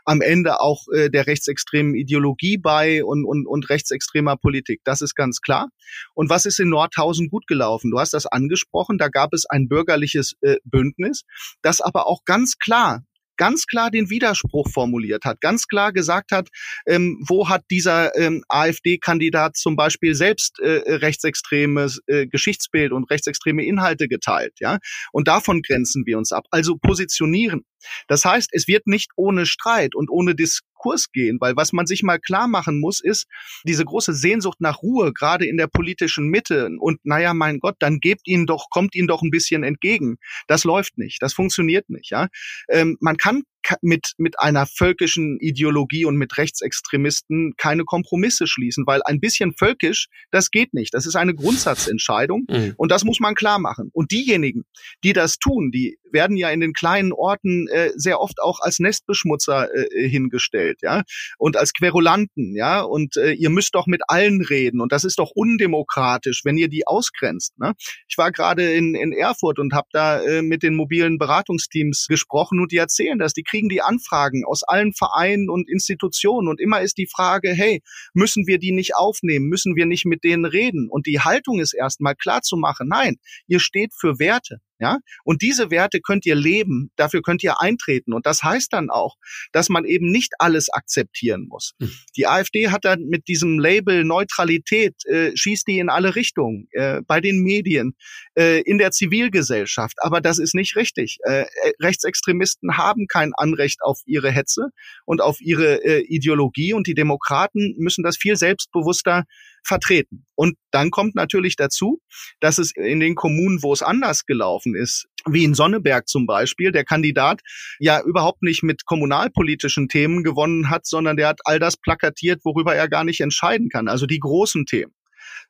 am 0.05 0.21
Ende 0.21 0.61
auch 0.61 0.87
äh, 0.95 1.11
der 1.11 1.27
rechtsextremen 1.27 1.97
Ideologie 1.97 2.57
bei 2.57 3.03
und, 3.03 3.25
und, 3.25 3.49
und 3.49 3.69
rechtsextremer 3.69 4.37
Politik. 4.37 4.83
Das 4.85 5.01
ist 5.01 5.17
ganz 5.17 5.41
klar. 5.41 5.71
Und 6.15 6.31
was 6.31 6.47
ist 6.47 6.61
in 6.61 6.69
Nordhausen 6.69 7.29
gut 7.29 7.49
gelaufen? 7.49 7.91
Du 7.91 7.99
hast 7.99 8.15
das 8.15 8.27
angesprochen, 8.27 8.99
da 8.99 9.09
gab 9.09 9.33
es 9.33 9.45
ein 9.47 9.67
bürgerliches 9.67 10.35
äh, 10.43 10.59
Bündnis, 10.63 11.23
das 11.63 11.81
aber 11.81 12.07
auch 12.07 12.25
ganz 12.25 12.59
klar 12.59 13.03
ganz 13.43 13.67
klar 13.67 13.91
den 13.91 14.09
Widerspruch 14.09 14.69
formuliert 14.71 15.25
hat, 15.25 15.41
ganz 15.41 15.67
klar 15.67 15.93
gesagt 15.93 16.31
hat, 16.31 16.49
ähm, 16.87 17.25
wo 17.27 17.49
hat 17.49 17.65
dieser 17.73 18.15
ähm, 18.17 18.45
AfD-Kandidat 18.49 19.57
zum 19.57 19.75
Beispiel 19.75 20.15
selbst 20.15 20.61
äh, 20.61 20.83
rechtsextremes 20.87 22.03
äh, 22.07 22.29
Geschichtsbild 22.29 22.93
und 22.93 23.11
rechtsextreme 23.11 23.65
Inhalte 23.65 24.07
geteilt, 24.07 24.53
ja? 24.61 24.79
Und 25.11 25.27
davon 25.27 25.63
grenzen 25.63 26.07
wir 26.07 26.19
uns 26.19 26.31
ab. 26.31 26.45
Also 26.53 26.77
positionieren. 26.77 27.65
Das 28.09 28.25
heißt, 28.25 28.51
es 28.53 28.69
wird 28.69 28.87
nicht 28.87 29.11
ohne 29.17 29.47
Streit 29.47 29.95
und 29.95 30.11
ohne 30.11 30.35
Diskurs 30.35 31.11
gehen, 31.13 31.39
weil 31.41 31.57
was 31.57 31.73
man 31.73 31.87
sich 31.87 32.03
mal 32.03 32.19
klar 32.19 32.49
machen 32.49 32.81
muss, 32.81 33.01
ist 33.03 33.27
diese 33.65 33.85
große 33.85 34.13
Sehnsucht 34.15 34.61
nach 34.61 34.83
Ruhe, 34.83 35.13
gerade 35.13 35.47
in 35.47 35.57
der 35.57 35.67
politischen 35.67 36.29
Mitte. 36.29 36.71
Und 36.79 37.01
naja, 37.05 37.35
mein 37.35 37.59
Gott, 37.59 37.77
dann 37.79 37.99
gebt 37.99 38.27
ihnen 38.27 38.47
doch, 38.47 38.69
kommt 38.71 38.95
ihnen 38.95 39.09
doch 39.09 39.23
ein 39.23 39.31
bisschen 39.31 39.63
entgegen. 39.65 40.17
Das 40.47 40.65
läuft 40.65 40.99
nicht, 40.99 41.23
das 41.23 41.35
funktioniert 41.35 41.89
nicht. 41.89 42.11
Ja, 42.11 42.29
ähm, 42.69 42.97
man 43.01 43.17
kann 43.17 43.43
mit, 43.81 44.13
mit 44.19 44.39
einer 44.39 44.67
völkischen 44.67 45.39
Ideologie 45.41 46.05
und 46.05 46.17
mit 46.17 46.37
Rechtsextremisten 46.37 47.55
keine 47.57 47.85
Kompromisse 47.85 48.47
schließen, 48.47 48.87
weil 48.87 49.03
ein 49.05 49.21
bisschen 49.21 49.53
völkisch, 49.53 50.09
das 50.31 50.51
geht 50.51 50.75
nicht. 50.75 50.95
Das 50.95 51.07
ist 51.07 51.17
eine 51.17 51.35
Grundsatzentscheidung 51.35 52.47
mhm. 52.49 52.75
und 52.77 52.93
das 52.93 53.05
muss 53.05 53.21
man 53.21 53.35
klar 53.35 53.59
machen. 53.59 53.91
Und 53.93 54.11
diejenigen, 54.11 54.65
die 55.05 55.13
das 55.13 55.39
tun, 55.39 55.71
die 55.71 55.99
werden 56.13 56.37
ja 56.37 56.51
in 56.51 56.61
den 56.61 56.75
kleinen 56.75 57.13
Orten 57.13 57.69
äh, 57.69 57.91
sehr 57.95 58.21
oft 58.21 58.41
auch 58.43 58.61
als 58.61 58.79
Nestbeschmutzer 58.79 59.69
äh, 59.75 60.09
hingestellt, 60.09 60.81
ja, 60.83 61.03
und 61.39 61.57
als 61.57 61.73
Querulanten, 61.73 62.55
ja, 62.55 62.83
und 62.83 63.17
äh, 63.17 63.33
ihr 63.33 63.51
müsst 63.51 63.75
doch 63.75 63.87
mit 63.87 64.03
allen 64.09 64.43
reden 64.43 64.81
und 64.81 64.93
das 64.93 65.05
ist 65.05 65.19
doch 65.19 65.31
undemokratisch, 65.35 66.45
wenn 66.45 66.59
ihr 66.59 66.69
die 66.69 66.87
ausgrenzt. 66.87 67.59
Ne? 67.59 67.73
Ich 68.09 68.19
war 68.19 68.31
gerade 68.31 68.73
in, 68.73 68.95
in 68.95 69.13
Erfurt 69.13 69.59
und 69.59 69.73
habe 69.73 69.89
da 69.93 70.21
äh, 70.23 70.43
mit 70.43 70.63
den 70.63 70.75
mobilen 70.75 71.19
Beratungsteams 71.19 72.07
gesprochen 72.09 72.61
und 72.61 72.73
die 72.73 72.77
erzählen, 72.77 73.19
dass 73.19 73.33
die 73.33 73.43
kriegen 73.43 73.62
die 73.69 73.83
Anfragen 73.83 74.45
aus 74.45 74.63
allen 74.63 74.93
Vereinen 74.93 75.51
und 75.51 75.69
Institutionen 75.69 76.49
und 76.49 76.61
immer 76.61 76.81
ist 76.81 76.99
die 76.99 77.07
Frage, 77.07 77.53
hey, 77.53 77.83
müssen 78.15 78.47
wir 78.47 78.59
die 78.59 78.73
nicht 78.73 78.97
aufnehmen? 78.97 79.47
Müssen 79.49 79.77
wir 79.77 79.87
nicht 79.87 80.05
mit 80.05 80.25
denen 80.25 80.45
reden? 80.45 80.89
Und 80.89 81.07
die 81.07 81.21
Haltung 81.21 81.61
ist 81.61 81.75
erstmal 81.75 82.15
klar 82.15 82.43
zu 82.43 82.57
machen, 82.57 82.89
nein, 82.89 83.17
ihr 83.47 83.61
steht 83.61 83.93
für 83.95 84.19
Werte. 84.19 84.61
Ja, 84.83 84.99
und 85.23 85.43
diese 85.43 85.71
Werte 85.71 86.01
könnt 86.01 86.27
ihr 86.27 86.35
leben, 86.35 86.91
dafür 86.97 87.23
könnt 87.23 87.45
ihr 87.45 87.61
eintreten. 87.61 88.13
Und 88.13 88.27
das 88.27 88.43
heißt 88.43 88.73
dann 88.73 88.91
auch, 88.91 89.15
dass 89.53 89.69
man 89.69 89.85
eben 89.85 90.11
nicht 90.11 90.33
alles 90.41 90.71
akzeptieren 90.71 91.47
muss. 91.49 91.75
Mhm. 91.79 91.93
Die 92.17 92.27
AfD 92.27 92.69
hat 92.69 92.85
dann 92.85 93.05
mit 93.05 93.29
diesem 93.29 93.61
Label 93.61 94.03
Neutralität, 94.03 94.97
äh, 95.07 95.31
schießt 95.37 95.69
die 95.69 95.79
in 95.79 95.89
alle 95.89 96.17
Richtungen, 96.17 96.67
äh, 96.73 97.01
bei 97.07 97.21
den 97.21 97.43
Medien, 97.45 97.95
äh, 98.37 98.61
in 98.63 98.79
der 98.79 98.91
Zivilgesellschaft. 98.91 99.99
Aber 99.99 100.21
das 100.21 100.41
ist 100.41 100.57
nicht 100.57 100.75
richtig. 100.75 101.19
Äh, 101.29 101.43
äh, 101.43 101.47
Rechtsextremisten 101.81 102.77
haben 102.77 103.07
kein 103.07 103.35
Anrecht 103.37 103.83
auf 103.85 104.01
ihre 104.05 104.33
Hetze 104.33 104.71
und 105.05 105.21
auf 105.21 105.41
ihre 105.41 105.77
äh, 105.85 106.01
Ideologie. 106.09 106.73
Und 106.73 106.89
die 106.89 106.95
Demokraten 106.95 107.77
müssen 107.79 108.03
das 108.03 108.17
viel 108.17 108.35
selbstbewusster 108.35 109.27
vertreten. 109.65 110.27
Und 110.35 110.57
dann 110.71 110.91
kommt 110.91 111.15
natürlich 111.15 111.57
dazu, 111.57 112.01
dass 112.41 112.59
es 112.59 112.73
in 112.75 113.01
den 113.01 113.15
Kommunen, 113.15 113.63
wo 113.63 113.73
es 113.73 113.83
anders 113.83 114.27
gelaufen 114.27 114.75
ist, 114.75 115.07
wie 115.27 115.45
in 115.45 115.55
Sonneberg 115.55 116.09
zum 116.09 116.27
Beispiel, 116.27 116.73
der 116.73 116.85
Kandidat 116.85 117.41
ja 117.79 118.03
überhaupt 118.03 118.43
nicht 118.43 118.63
mit 118.63 118.85
kommunalpolitischen 118.85 119.89
Themen 119.89 120.25
gewonnen 120.25 120.71
hat, 120.71 120.87
sondern 120.87 121.17
der 121.17 121.29
hat 121.29 121.41
all 121.45 121.59
das 121.59 121.77
plakatiert, 121.77 122.41
worüber 122.45 122.75
er 122.75 122.89
gar 122.89 123.05
nicht 123.05 123.21
entscheiden 123.21 123.69
kann, 123.69 123.89
also 123.89 124.07
die 124.07 124.19
großen 124.19 124.67
Themen. 124.67 124.93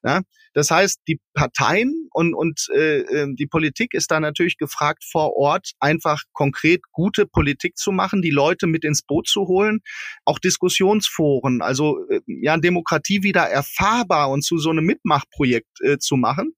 Ja, 0.02 0.22
das 0.54 0.70
heißt, 0.70 1.00
die 1.08 1.20
Parteien 1.34 2.08
und, 2.12 2.34
und 2.34 2.68
äh, 2.74 3.00
ähm, 3.00 3.36
die 3.36 3.46
Politik 3.46 3.94
ist 3.94 4.10
da 4.10 4.20
natürlich 4.20 4.58
gefragt, 4.58 5.04
vor 5.10 5.34
Ort 5.36 5.70
einfach 5.80 6.22
konkret 6.32 6.82
gute 6.92 7.26
Politik 7.26 7.76
zu 7.76 7.92
machen, 7.92 8.22
die 8.22 8.30
Leute 8.30 8.66
mit 8.66 8.84
ins 8.84 9.02
Boot 9.02 9.28
zu 9.28 9.42
holen, 9.42 9.80
auch 10.24 10.38
Diskussionsforen, 10.38 11.62
also 11.62 12.06
äh, 12.08 12.20
ja 12.26 12.56
Demokratie 12.56 13.22
wieder 13.22 13.42
erfahrbar 13.42 14.30
und 14.30 14.44
zu 14.44 14.58
so 14.58 14.70
einem 14.70 14.84
Mitmachprojekt 14.84 15.80
äh, 15.82 15.98
zu 15.98 16.16
machen 16.16 16.54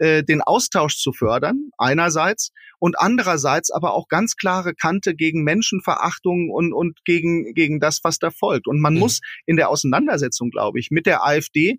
äh, 0.00 0.24
den 0.24 0.40
Austausch 0.40 0.96
zu 0.96 1.12
fördern, 1.12 1.70
einerseits, 1.78 2.52
und 2.78 2.98
andererseits 2.98 3.70
aber 3.70 3.92
auch 3.92 4.08
ganz 4.08 4.36
klare 4.36 4.74
Kante 4.74 5.14
gegen 5.14 5.44
Menschenverachtung 5.44 6.50
und, 6.50 6.72
und 6.72 6.98
gegen, 7.04 7.52
gegen 7.52 7.78
das, 7.78 8.00
was 8.02 8.18
da 8.18 8.30
folgt. 8.30 8.66
Und 8.66 8.80
man 8.80 8.94
mhm. 8.94 9.00
muss 9.00 9.20
in 9.44 9.56
der 9.56 9.68
Auseinandersetzung, 9.68 10.50
glaube 10.50 10.80
ich, 10.80 10.88
mit 10.90 11.04
der 11.04 11.24
AfD 11.24 11.78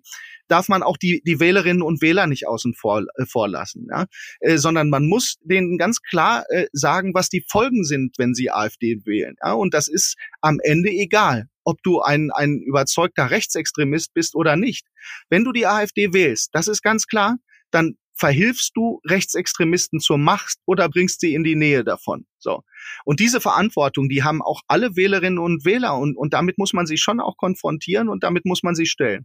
darf 0.52 0.68
man 0.68 0.82
auch 0.82 0.98
die, 0.98 1.22
die 1.26 1.40
Wählerinnen 1.40 1.82
und 1.82 2.02
Wähler 2.02 2.26
nicht 2.26 2.46
außen 2.46 2.74
vor, 2.74 3.02
äh, 3.16 3.24
vor 3.24 3.48
lassen, 3.48 3.86
ja? 3.90 4.04
äh, 4.40 4.58
sondern 4.58 4.90
man 4.90 5.06
muss 5.06 5.38
denen 5.42 5.78
ganz 5.78 6.02
klar 6.02 6.44
äh, 6.50 6.66
sagen, 6.72 7.14
was 7.14 7.30
die 7.30 7.44
Folgen 7.48 7.84
sind, 7.84 8.18
wenn 8.18 8.34
sie 8.34 8.50
AfD 8.50 9.00
wählen. 9.06 9.34
Ja? 9.42 9.54
Und 9.54 9.72
das 9.72 9.88
ist 9.88 10.16
am 10.42 10.58
Ende 10.62 10.90
egal, 10.90 11.48
ob 11.64 11.82
du 11.82 12.00
ein, 12.02 12.30
ein 12.32 12.60
überzeugter 12.60 13.30
Rechtsextremist 13.30 14.12
bist 14.12 14.34
oder 14.34 14.56
nicht. 14.56 14.86
Wenn 15.30 15.44
du 15.44 15.52
die 15.52 15.66
AfD 15.66 16.12
wählst, 16.12 16.50
das 16.52 16.68
ist 16.68 16.82
ganz 16.82 17.06
klar, 17.06 17.38
dann 17.70 17.96
verhilfst 18.14 18.72
du 18.74 19.00
Rechtsextremisten 19.08 20.00
zur 20.00 20.18
Macht 20.18 20.58
oder 20.66 20.90
bringst 20.90 21.20
sie 21.20 21.34
in 21.34 21.44
die 21.44 21.56
Nähe 21.56 21.82
davon. 21.82 22.26
So. 22.38 22.62
Und 23.06 23.20
diese 23.20 23.40
Verantwortung, 23.40 24.10
die 24.10 24.22
haben 24.22 24.42
auch 24.42 24.60
alle 24.68 24.96
Wählerinnen 24.96 25.38
und 25.38 25.64
Wähler 25.64 25.96
und, 25.96 26.14
und 26.16 26.34
damit 26.34 26.58
muss 26.58 26.74
man 26.74 26.84
sich 26.84 27.00
schon 27.00 27.20
auch 27.20 27.38
konfrontieren 27.38 28.10
und 28.10 28.22
damit 28.22 28.44
muss 28.44 28.62
man 28.62 28.74
sich 28.74 28.90
stellen. 28.90 29.24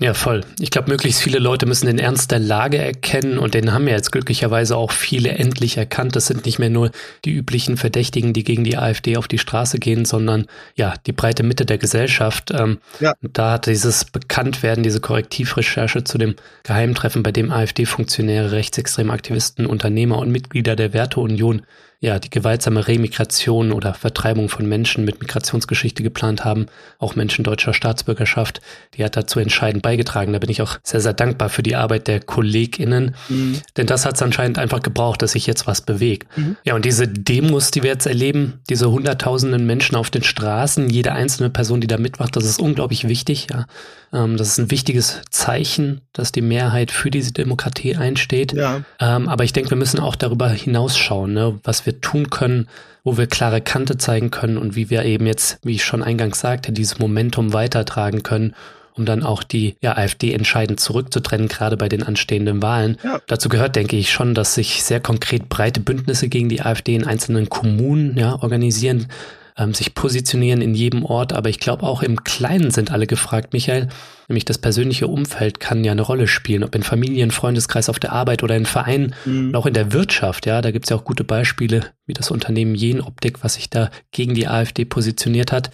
Ja, 0.00 0.12
voll. 0.12 0.40
Ich 0.58 0.72
glaube, 0.72 0.90
möglichst 0.90 1.22
viele 1.22 1.38
Leute 1.38 1.66
müssen 1.66 1.86
den 1.86 2.00
Ernst 2.00 2.32
der 2.32 2.40
Lage 2.40 2.78
erkennen 2.78 3.38
und 3.38 3.54
den 3.54 3.72
haben 3.72 3.86
ja 3.86 3.94
jetzt 3.94 4.10
glücklicherweise 4.10 4.76
auch 4.76 4.90
viele 4.90 5.30
endlich 5.30 5.76
erkannt. 5.76 6.16
Das 6.16 6.26
sind 6.26 6.46
nicht 6.46 6.58
mehr 6.58 6.68
nur 6.68 6.90
die 7.24 7.32
üblichen 7.32 7.76
Verdächtigen, 7.76 8.32
die 8.32 8.42
gegen 8.42 8.64
die 8.64 8.76
AfD 8.76 9.16
auf 9.16 9.28
die 9.28 9.38
Straße 9.38 9.78
gehen, 9.78 10.04
sondern 10.04 10.46
ja, 10.74 10.94
die 11.06 11.12
breite 11.12 11.44
Mitte 11.44 11.64
der 11.64 11.78
Gesellschaft. 11.78 12.50
Ähm, 12.50 12.78
ja. 12.98 13.14
Da 13.22 13.52
hat 13.52 13.66
dieses 13.66 14.04
Bekanntwerden, 14.04 14.82
diese 14.82 15.00
Korrektivrecherche 15.00 16.02
zu 16.02 16.18
dem 16.18 16.34
Geheimtreffen, 16.64 17.22
bei 17.22 17.30
dem 17.30 17.52
AfD-Funktionäre, 17.52 18.50
rechtsextreme 18.50 19.12
Aktivisten, 19.12 19.64
Unternehmer 19.64 20.18
und 20.18 20.32
Mitglieder 20.32 20.74
der 20.74 20.92
Werteunion 20.92 21.62
ja 22.04 22.18
die 22.18 22.30
gewaltsame 22.30 22.86
Remigration 22.86 23.72
oder 23.72 23.94
Vertreibung 23.94 24.48
von 24.48 24.68
Menschen 24.68 25.04
mit 25.04 25.20
Migrationsgeschichte 25.20 26.02
geplant 26.02 26.44
haben, 26.44 26.66
auch 26.98 27.16
Menschen 27.16 27.44
deutscher 27.44 27.72
Staatsbürgerschaft, 27.72 28.60
die 28.94 29.04
hat 29.04 29.16
dazu 29.16 29.40
entscheidend 29.40 29.82
beigetragen. 29.82 30.32
Da 30.32 30.38
bin 30.38 30.50
ich 30.50 30.60
auch 30.60 30.78
sehr, 30.82 31.00
sehr 31.00 31.14
dankbar 31.14 31.48
für 31.48 31.62
die 31.62 31.76
Arbeit 31.76 32.06
der 32.06 32.20
KollegInnen, 32.20 33.14
mhm. 33.28 33.60
denn 33.76 33.86
das 33.86 34.04
hat 34.04 34.16
es 34.16 34.22
anscheinend 34.22 34.58
einfach 34.58 34.82
gebraucht, 34.82 35.22
dass 35.22 35.32
sich 35.32 35.46
jetzt 35.46 35.66
was 35.66 35.80
bewegt. 35.80 36.28
Mhm. 36.36 36.56
Ja, 36.64 36.74
und 36.74 36.84
diese 36.84 37.08
Demos, 37.08 37.70
die 37.70 37.82
wir 37.82 37.90
jetzt 37.90 38.06
erleben, 38.06 38.60
diese 38.68 38.90
hunderttausenden 38.90 39.64
Menschen 39.64 39.96
auf 39.96 40.10
den 40.10 40.22
Straßen, 40.22 40.90
jede 40.90 41.12
einzelne 41.12 41.50
Person, 41.50 41.80
die 41.80 41.86
da 41.86 41.96
mitmacht, 41.96 42.36
das 42.36 42.44
ist 42.44 42.60
unglaublich 42.60 43.08
wichtig, 43.08 43.46
ja. 43.50 43.66
Ähm, 44.14 44.36
das 44.36 44.48
ist 44.48 44.58
ein 44.58 44.70
wichtiges 44.70 45.20
Zeichen, 45.30 46.00
dass 46.12 46.32
die 46.32 46.40
Mehrheit 46.40 46.90
für 46.90 47.10
diese 47.10 47.32
Demokratie 47.32 47.96
einsteht. 47.96 48.52
Ja. 48.52 48.82
Ähm, 49.00 49.28
aber 49.28 49.44
ich 49.44 49.52
denke, 49.52 49.70
wir 49.70 49.76
müssen 49.76 50.00
auch 50.00 50.16
darüber 50.16 50.48
hinausschauen, 50.48 51.32
ne, 51.32 51.58
was 51.64 51.84
wir 51.84 51.93
tun 52.00 52.30
können, 52.30 52.68
wo 53.02 53.16
wir 53.16 53.26
klare 53.26 53.60
Kante 53.60 53.98
zeigen 53.98 54.30
können 54.30 54.56
und 54.56 54.76
wie 54.76 54.90
wir 54.90 55.04
eben 55.04 55.26
jetzt, 55.26 55.58
wie 55.62 55.74
ich 55.74 55.84
schon 55.84 56.02
eingangs 56.02 56.40
sagte, 56.40 56.72
dieses 56.72 56.98
Momentum 56.98 57.52
weitertragen 57.52 58.22
können 58.22 58.54
um 58.96 59.04
dann 59.04 59.22
auch 59.22 59.42
die 59.42 59.76
ja, 59.80 59.96
AfD 59.96 60.32
entscheidend 60.32 60.78
zurückzutrennen, 60.78 61.48
gerade 61.48 61.76
bei 61.76 61.88
den 61.88 62.02
anstehenden 62.02 62.62
Wahlen. 62.62 62.96
Ja. 63.02 63.20
Dazu 63.26 63.48
gehört, 63.48 63.76
denke 63.76 63.96
ich, 63.96 64.12
schon, 64.12 64.34
dass 64.34 64.54
sich 64.54 64.84
sehr 64.84 65.00
konkret 65.00 65.48
breite 65.48 65.80
Bündnisse 65.80 66.28
gegen 66.28 66.48
die 66.48 66.62
AfD 66.62 66.94
in 66.94 67.04
einzelnen 67.04 67.48
Kommunen 67.48 68.16
ja, 68.16 68.40
organisieren 68.40 69.08
ähm, 69.56 69.74
sich 69.74 69.94
positionieren 69.94 70.60
in 70.60 70.74
jedem 70.74 71.04
Ort. 71.04 71.32
Aber 71.32 71.48
ich 71.48 71.60
glaube, 71.60 71.84
auch 71.84 72.02
im 72.02 72.24
Kleinen 72.24 72.70
sind 72.70 72.90
alle 72.90 73.06
gefragt, 73.06 73.52
Michael. 73.52 73.88
Nämlich 74.28 74.44
das 74.44 74.58
persönliche 74.58 75.06
Umfeld 75.06 75.60
kann 75.60 75.84
ja 75.84 75.92
eine 75.92 76.02
Rolle 76.02 76.26
spielen, 76.26 76.64
ob 76.64 76.74
in 76.74 76.82
Familien, 76.82 77.30
Freundeskreis, 77.30 77.88
auf 77.88 77.98
der 77.98 78.12
Arbeit 78.12 78.42
oder 78.42 78.56
in 78.56 78.66
Vereinen 78.66 79.14
mhm. 79.24 79.48
und 79.48 79.56
auch 79.56 79.66
in 79.66 79.74
der 79.74 79.92
Wirtschaft. 79.92 80.46
Ja, 80.46 80.62
da 80.62 80.70
gibt 80.70 80.86
es 80.86 80.90
ja 80.90 80.96
auch 80.96 81.04
gute 81.04 81.24
Beispiele, 81.24 81.86
wie 82.06 82.14
das 82.14 82.30
Unternehmen 82.30 82.74
Jenoptik, 82.74 83.44
was 83.44 83.54
sich 83.54 83.70
da 83.70 83.90
gegen 84.12 84.34
die 84.34 84.48
AfD 84.48 84.84
positioniert 84.84 85.52
hat. 85.52 85.70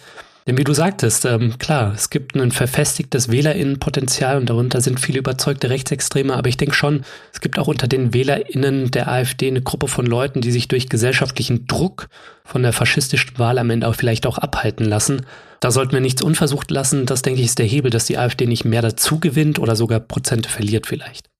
Denn 0.47 0.57
wie 0.57 0.63
du 0.63 0.73
sagtest, 0.73 1.25
ähm, 1.25 1.59
klar, 1.59 1.93
es 1.93 2.09
gibt 2.09 2.35
ein 2.35 2.51
verfestigtes 2.51 3.29
WählerInnenpotenzial 3.29 4.37
und 4.37 4.49
darunter 4.49 4.81
sind 4.81 4.99
viele 4.99 5.19
überzeugte 5.19 5.69
Rechtsextreme, 5.69 6.35
aber 6.35 6.49
ich 6.49 6.57
denke 6.57 6.73
schon, 6.73 7.03
es 7.31 7.41
gibt 7.41 7.59
auch 7.59 7.67
unter 7.67 7.87
den 7.87 8.13
WählerInnen 8.13 8.89
der 8.89 9.07
AfD 9.07 9.47
eine 9.47 9.61
Gruppe 9.61 9.87
von 9.87 10.05
Leuten, 10.05 10.41
die 10.41 10.51
sich 10.51 10.67
durch 10.67 10.89
gesellschaftlichen 10.89 11.67
Druck 11.67 12.07
von 12.43 12.63
der 12.63 12.73
faschistischen 12.73 13.37
Wahl 13.37 13.59
am 13.59 13.69
Ende 13.69 13.87
auch 13.87 13.95
vielleicht 13.95 14.25
auch 14.25 14.39
abhalten 14.39 14.85
lassen. 14.85 15.25
Da 15.59 15.69
sollten 15.69 15.93
wir 15.93 16.01
nichts 16.01 16.23
unversucht 16.23 16.71
lassen. 16.71 17.05
Das, 17.05 17.21
denke 17.21 17.39
ich, 17.39 17.45
ist 17.45 17.59
der 17.59 17.67
Hebel, 17.67 17.91
dass 17.91 18.05
die 18.05 18.17
AfD 18.17 18.47
nicht 18.47 18.65
mehr 18.65 18.81
dazu 18.81 19.19
gewinnt 19.19 19.59
oder 19.59 19.75
sogar 19.75 19.99
Prozente 19.99 20.49
verliert 20.49 20.87
vielleicht 20.87 21.30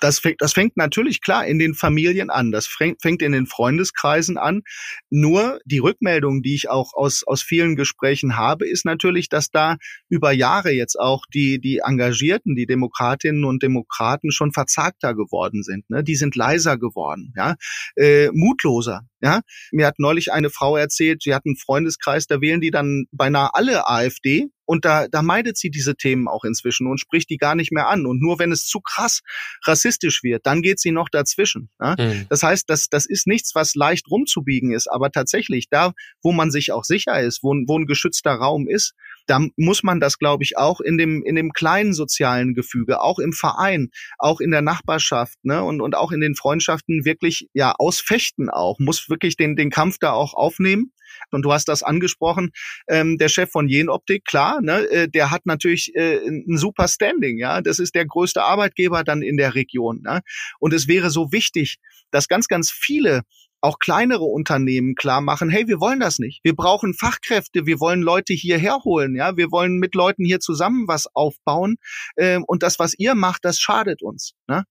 das 0.00 0.18
fängt, 0.18 0.40
das 0.40 0.52
fängt 0.52 0.76
natürlich 0.76 1.20
klar 1.20 1.46
in 1.46 1.58
den 1.58 1.74
Familien 1.74 2.30
an, 2.30 2.52
das 2.52 2.66
fängt, 2.66 3.02
in 3.22 3.32
den 3.32 3.46
Freundeskreisen 3.46 4.36
an. 4.38 4.62
Nur 5.10 5.60
die 5.64 5.78
Rückmeldung, 5.78 6.42
die 6.42 6.54
ich 6.54 6.68
auch 6.68 6.92
aus, 6.94 7.22
aus 7.26 7.42
vielen 7.42 7.76
Gesprächen 7.76 8.36
habe, 8.36 8.68
ist 8.68 8.84
natürlich, 8.84 9.28
dass 9.28 9.50
da 9.50 9.76
über 10.08 10.32
Jahre 10.32 10.70
jetzt 10.70 10.98
auch 10.98 11.24
die, 11.32 11.60
die 11.60 11.80
Engagierten, 11.84 12.54
die 12.54 12.66
Demokratinnen 12.66 13.44
und 13.44 13.62
Demokraten 13.62 14.32
schon 14.32 14.52
verzagter 14.52 15.14
geworden 15.14 15.62
sind. 15.62 15.88
Ne? 15.88 16.04
Die 16.04 16.16
sind 16.16 16.36
leiser 16.36 16.76
geworden, 16.78 17.32
ja, 17.36 17.56
äh, 17.96 18.28
mutloser. 18.32 19.02
Ja, 19.20 19.40
mir 19.72 19.86
hat 19.86 19.98
neulich 19.98 20.32
eine 20.32 20.50
Frau 20.50 20.76
erzählt, 20.76 21.22
sie 21.22 21.34
hat 21.34 21.42
einen 21.46 21.56
Freundeskreis, 21.56 22.26
da 22.26 22.40
wählen 22.40 22.60
die 22.60 22.70
dann 22.70 23.06
beinahe 23.12 23.54
alle 23.54 23.88
AfD, 23.88 24.50
und 24.66 24.84
da, 24.84 25.06
da 25.08 25.22
meidet 25.22 25.56
sie 25.56 25.70
diese 25.70 25.94
Themen 25.94 26.28
auch 26.28 26.44
inzwischen 26.44 26.88
und 26.88 26.98
spricht 26.98 27.30
die 27.30 27.38
gar 27.38 27.54
nicht 27.54 27.72
mehr 27.72 27.88
an. 27.88 28.04
Und 28.04 28.20
nur 28.20 28.38
wenn 28.38 28.52
es 28.52 28.66
zu 28.66 28.80
krass 28.80 29.20
rassistisch 29.64 30.22
wird, 30.22 30.44
dann 30.44 30.60
geht 30.60 30.80
sie 30.80 30.90
noch 30.90 31.08
dazwischen. 31.08 31.70
Ja? 31.80 31.94
Mhm. 31.96 32.26
Das 32.28 32.42
heißt, 32.42 32.68
das, 32.68 32.88
das 32.88 33.06
ist 33.06 33.26
nichts, 33.26 33.54
was 33.54 33.74
leicht 33.74 34.10
rumzubiegen 34.10 34.72
ist. 34.72 34.88
Aber 34.88 35.10
tatsächlich, 35.10 35.68
da, 35.70 35.92
wo 36.22 36.32
man 36.32 36.50
sich 36.50 36.72
auch 36.72 36.84
sicher 36.84 37.20
ist, 37.20 37.42
wo, 37.42 37.50
wo 37.66 37.78
ein 37.78 37.86
geschützter 37.86 38.32
Raum 38.32 38.68
ist, 38.68 38.94
da 39.26 39.40
muss 39.56 39.82
man 39.82 40.00
das, 40.00 40.18
glaube 40.18 40.44
ich, 40.44 40.56
auch 40.56 40.80
in 40.80 40.98
dem, 40.98 41.22
in 41.24 41.36
dem 41.36 41.52
kleinen 41.52 41.92
sozialen 41.92 42.54
Gefüge, 42.54 43.00
auch 43.00 43.18
im 43.18 43.32
Verein, 43.32 43.90
auch 44.18 44.40
in 44.40 44.50
der 44.50 44.62
Nachbarschaft 44.62 45.36
ne, 45.42 45.62
und, 45.62 45.80
und 45.80 45.94
auch 45.94 46.12
in 46.12 46.20
den 46.20 46.36
Freundschaften 46.36 47.04
wirklich 47.04 47.48
ja 47.52 47.72
ausfechten 47.76 48.50
auch, 48.50 48.78
muss 48.78 49.05
wirklich 49.08 49.36
den, 49.36 49.56
den 49.56 49.70
Kampf 49.70 49.98
da 49.98 50.12
auch 50.12 50.34
aufnehmen. 50.34 50.92
Und 51.30 51.42
du 51.42 51.52
hast 51.52 51.68
das 51.68 51.82
angesprochen, 51.82 52.50
ähm, 52.88 53.18
der 53.18 53.28
Chef 53.28 53.50
von 53.50 53.68
Jenoptik, 53.68 54.24
klar, 54.24 54.60
ne, 54.60 54.86
äh, 54.90 55.08
der 55.08 55.30
hat 55.30 55.46
natürlich 55.46 55.94
äh, 55.94 56.18
ein 56.26 56.58
super 56.58 56.88
Standing, 56.88 57.38
ja. 57.38 57.62
Das 57.62 57.78
ist 57.78 57.94
der 57.94 58.06
größte 58.06 58.42
Arbeitgeber 58.42 59.02
dann 59.04 59.22
in 59.22 59.36
der 59.36 59.54
Region. 59.54 60.02
Ne? 60.02 60.20
Und 60.58 60.72
es 60.74 60.88
wäre 60.88 61.10
so 61.10 61.32
wichtig, 61.32 61.78
dass 62.10 62.28
ganz, 62.28 62.48
ganz 62.48 62.70
viele 62.70 63.22
auch 63.60 63.78
kleinere 63.78 64.24
Unternehmen 64.24 64.94
klar 64.94 65.20
machen, 65.20 65.50
hey, 65.50 65.66
wir 65.66 65.80
wollen 65.80 65.98
das 65.98 66.18
nicht. 66.18 66.40
Wir 66.44 66.54
brauchen 66.54 66.94
Fachkräfte, 66.94 67.66
wir 67.66 67.80
wollen 67.80 68.02
Leute 68.02 68.32
hierher 68.32 68.78
holen, 68.84 69.16
ja, 69.16 69.36
wir 69.36 69.50
wollen 69.50 69.78
mit 69.78 69.94
Leuten 69.94 70.24
hier 70.24 70.40
zusammen 70.40 70.86
was 70.86 71.08
aufbauen. 71.14 71.76
Ähm, 72.16 72.44
und 72.46 72.62
das, 72.62 72.78
was 72.78 72.94
ihr 72.96 73.14
macht, 73.14 73.44
das 73.44 73.58
schadet 73.58 74.02
uns. 74.02 74.34
Ne? 74.46 74.64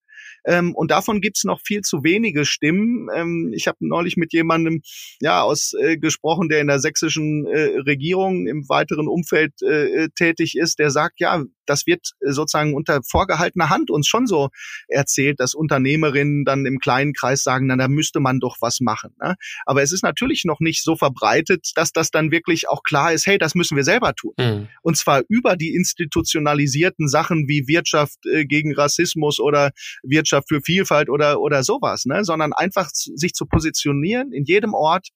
Ähm, 0.45 0.75
und 0.75 0.91
davon 0.91 1.21
gibt's 1.21 1.43
noch 1.43 1.59
viel 1.61 1.81
zu 1.81 2.03
wenige 2.03 2.45
Stimmen. 2.45 3.07
Ähm, 3.15 3.51
ich 3.55 3.67
habe 3.67 3.77
neulich 3.81 4.17
mit 4.17 4.33
jemandem 4.33 4.81
ja 5.21 5.41
aus 5.41 5.73
äh, 5.73 5.97
gesprochen, 5.97 6.49
der 6.49 6.61
in 6.61 6.67
der 6.67 6.79
sächsischen 6.79 7.45
äh, 7.47 7.77
Regierung 7.79 8.47
im 8.47 8.67
weiteren 8.69 9.07
Umfeld 9.07 9.61
äh, 9.61 10.09
tätig 10.15 10.55
ist, 10.57 10.79
der 10.79 10.91
sagt, 10.91 11.19
ja, 11.19 11.43
das 11.65 11.85
wird 11.85 12.11
äh, 12.21 12.31
sozusagen 12.31 12.73
unter 12.73 13.01
vorgehaltener 13.03 13.69
Hand 13.69 13.89
uns 13.91 14.07
schon 14.07 14.27
so 14.27 14.49
erzählt, 14.87 15.39
dass 15.39 15.53
Unternehmerinnen 15.53 16.45
dann 16.45 16.65
im 16.65 16.79
kleinen 16.79 17.13
Kreis 17.13 17.43
sagen, 17.43 17.67
na, 17.67 17.75
da 17.75 17.87
müsste 17.87 18.19
man 18.19 18.39
doch 18.39 18.57
was 18.59 18.79
machen. 18.79 19.15
Ne? 19.21 19.35
Aber 19.65 19.81
es 19.81 19.91
ist 19.91 20.03
natürlich 20.03 20.45
noch 20.45 20.59
nicht 20.59 20.83
so 20.83 20.95
verbreitet, 20.95 21.71
dass 21.75 21.91
das 21.91 22.11
dann 22.11 22.31
wirklich 22.31 22.69
auch 22.69 22.83
klar 22.83 23.13
ist, 23.13 23.27
hey, 23.27 23.37
das 23.37 23.55
müssen 23.55 23.75
wir 23.75 23.83
selber 23.83 24.13
tun. 24.13 24.33
Mhm. 24.37 24.67
Und 24.81 24.97
zwar 24.97 25.23
über 25.29 25.55
die 25.55 25.73
institutionalisierten 25.75 27.07
Sachen 27.07 27.47
wie 27.47 27.67
Wirtschaft 27.67 28.25
äh, 28.25 28.45
gegen 28.45 28.73
Rassismus 28.73 29.39
oder 29.39 29.71
Wirtschaft 30.03 30.49
für 30.49 30.61
Vielfalt 30.61 31.09
oder, 31.09 31.39
oder 31.39 31.63
sowas, 31.63 32.05
ne? 32.05 32.23
sondern 32.23 32.53
einfach 32.53 32.89
sich 32.91 33.33
zu 33.33 33.45
positionieren 33.45 34.31
in 34.31 34.45
jedem 34.45 34.73
Ort. 34.73 35.09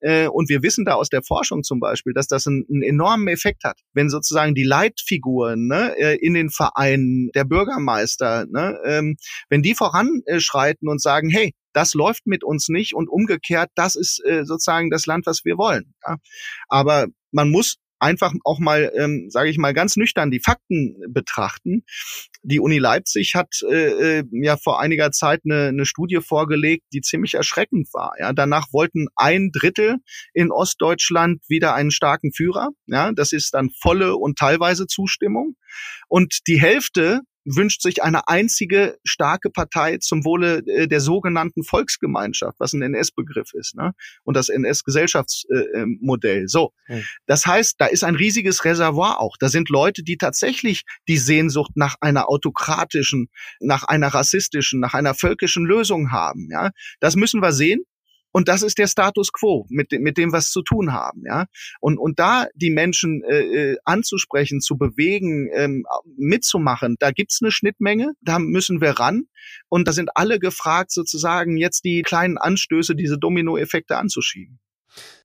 Äh, 0.00 0.28
und 0.28 0.48
wir 0.48 0.62
wissen 0.62 0.84
da 0.84 0.94
aus 0.94 1.08
der 1.08 1.22
Forschung 1.22 1.62
zum 1.62 1.80
Beispiel, 1.80 2.12
dass 2.12 2.26
das 2.26 2.46
einen, 2.46 2.64
einen 2.70 2.82
enormen 2.82 3.28
Effekt 3.28 3.64
hat, 3.64 3.78
wenn 3.92 4.10
sozusagen 4.10 4.54
die 4.54 4.64
Leitfiguren 4.64 5.66
ne, 5.66 5.89
äh, 5.98 6.16
in 6.16 6.34
den 6.34 6.50
Vereinen, 6.50 7.30
der 7.34 7.44
Bürgermeister, 7.44 8.46
ne, 8.46 8.78
ähm, 8.84 9.16
wenn 9.48 9.62
die 9.62 9.74
voranschreiten 9.74 10.88
und 10.88 11.00
sagen, 11.00 11.30
hey, 11.30 11.52
das 11.72 11.94
läuft 11.94 12.26
mit 12.26 12.44
uns 12.44 12.68
nicht 12.68 12.94
und 12.94 13.08
umgekehrt, 13.08 13.70
das 13.74 13.94
ist 13.94 14.24
äh, 14.24 14.44
sozusagen 14.44 14.90
das 14.90 15.06
Land, 15.06 15.26
was 15.26 15.44
wir 15.44 15.56
wollen. 15.56 15.94
Ja? 16.06 16.16
Aber 16.68 17.06
man 17.30 17.50
muss 17.50 17.76
einfach 18.00 18.32
auch 18.44 18.58
mal, 18.58 18.92
ähm, 18.96 19.26
sage 19.30 19.50
ich 19.50 19.58
mal, 19.58 19.74
ganz 19.74 19.96
nüchtern 19.96 20.30
die 20.30 20.40
Fakten 20.40 20.96
betrachten. 21.08 21.84
Die 22.42 22.60
Uni 22.60 22.78
Leipzig 22.78 23.34
hat 23.34 23.60
äh, 23.68 24.20
äh, 24.20 24.24
ja 24.32 24.56
vor 24.56 24.80
einiger 24.80 25.12
Zeit 25.12 25.42
eine, 25.44 25.68
eine 25.68 25.86
Studie 25.86 26.20
vorgelegt, 26.20 26.84
die 26.92 27.02
ziemlich 27.02 27.34
erschreckend 27.34 27.88
war. 27.92 28.14
Ja, 28.18 28.32
danach 28.32 28.72
wollten 28.72 29.08
ein 29.16 29.50
Drittel 29.52 29.98
in 30.32 30.50
Ostdeutschland 30.50 31.42
wieder 31.48 31.74
einen 31.74 31.90
starken 31.90 32.32
Führer. 32.32 32.70
Ja, 32.86 33.12
das 33.12 33.32
ist 33.32 33.54
dann 33.54 33.70
volle 33.80 34.16
und 34.16 34.38
teilweise 34.38 34.86
Zustimmung. 34.86 35.56
Und 36.08 36.40
die 36.46 36.60
Hälfte 36.60 37.20
wünscht 37.44 37.82
sich 37.82 38.02
eine 38.02 38.28
einzige 38.28 38.98
starke 39.04 39.50
Partei 39.50 39.98
zum 39.98 40.24
Wohle 40.24 40.62
äh, 40.66 40.86
der 40.86 41.00
sogenannten 41.00 41.62
Volksgemeinschaft, 41.62 42.58
was 42.60 42.72
ein 42.72 42.82
NS-Begriff 42.82 43.54
ist, 43.54 43.76
ne? 43.76 43.92
Und 44.24 44.36
das 44.36 44.48
NS-Gesellschaftsmodell. 44.48 46.44
Äh, 46.44 46.48
so, 46.48 46.72
mhm. 46.88 47.04
das 47.26 47.46
heißt, 47.46 47.76
da 47.78 47.86
ist 47.86 48.04
ein 48.04 48.16
riesiges 48.16 48.64
Reservoir 48.64 49.20
auch. 49.20 49.36
Da 49.38 49.48
sind 49.48 49.68
Leute, 49.68 50.02
die 50.02 50.16
tatsächlich 50.16 50.82
die 51.08 51.18
Sehnsucht 51.18 51.72
nach 51.74 51.96
einer 52.00 52.28
autokratischen, 52.28 53.28
nach 53.60 53.84
einer 53.84 54.08
rassistischen, 54.08 54.80
nach 54.80 54.94
einer 54.94 55.14
völkischen 55.14 55.64
Lösung 55.64 56.12
haben. 56.12 56.48
Ja, 56.50 56.70
das 57.00 57.16
müssen 57.16 57.40
wir 57.40 57.52
sehen. 57.52 57.84
Und 58.32 58.48
das 58.48 58.62
ist 58.62 58.78
der 58.78 58.86
Status 58.86 59.32
quo, 59.32 59.66
mit, 59.68 59.92
dem, 59.92 60.02
mit 60.02 60.16
dem 60.16 60.32
was 60.32 60.50
zu 60.50 60.62
tun 60.62 60.92
haben, 60.92 61.22
ja. 61.26 61.46
Und, 61.80 61.98
und 61.98 62.18
da 62.18 62.46
die 62.54 62.70
Menschen 62.70 63.22
äh, 63.24 63.72
äh, 63.72 63.76
anzusprechen, 63.84 64.60
zu 64.60 64.76
bewegen, 64.76 65.48
ähm, 65.54 65.84
mitzumachen, 66.16 66.96
da 66.98 67.10
gibt's 67.10 67.40
eine 67.42 67.50
Schnittmenge, 67.50 68.12
da 68.20 68.38
müssen 68.38 68.80
wir 68.80 68.90
ran. 68.90 69.24
Und 69.68 69.88
da 69.88 69.92
sind 69.92 70.10
alle 70.14 70.38
gefragt, 70.38 70.92
sozusagen 70.92 71.56
jetzt 71.56 71.84
die 71.84 72.02
kleinen 72.02 72.38
Anstöße, 72.38 72.94
diese 72.94 73.18
Dominoeffekte 73.18 73.96
anzuschieben. 73.96 74.60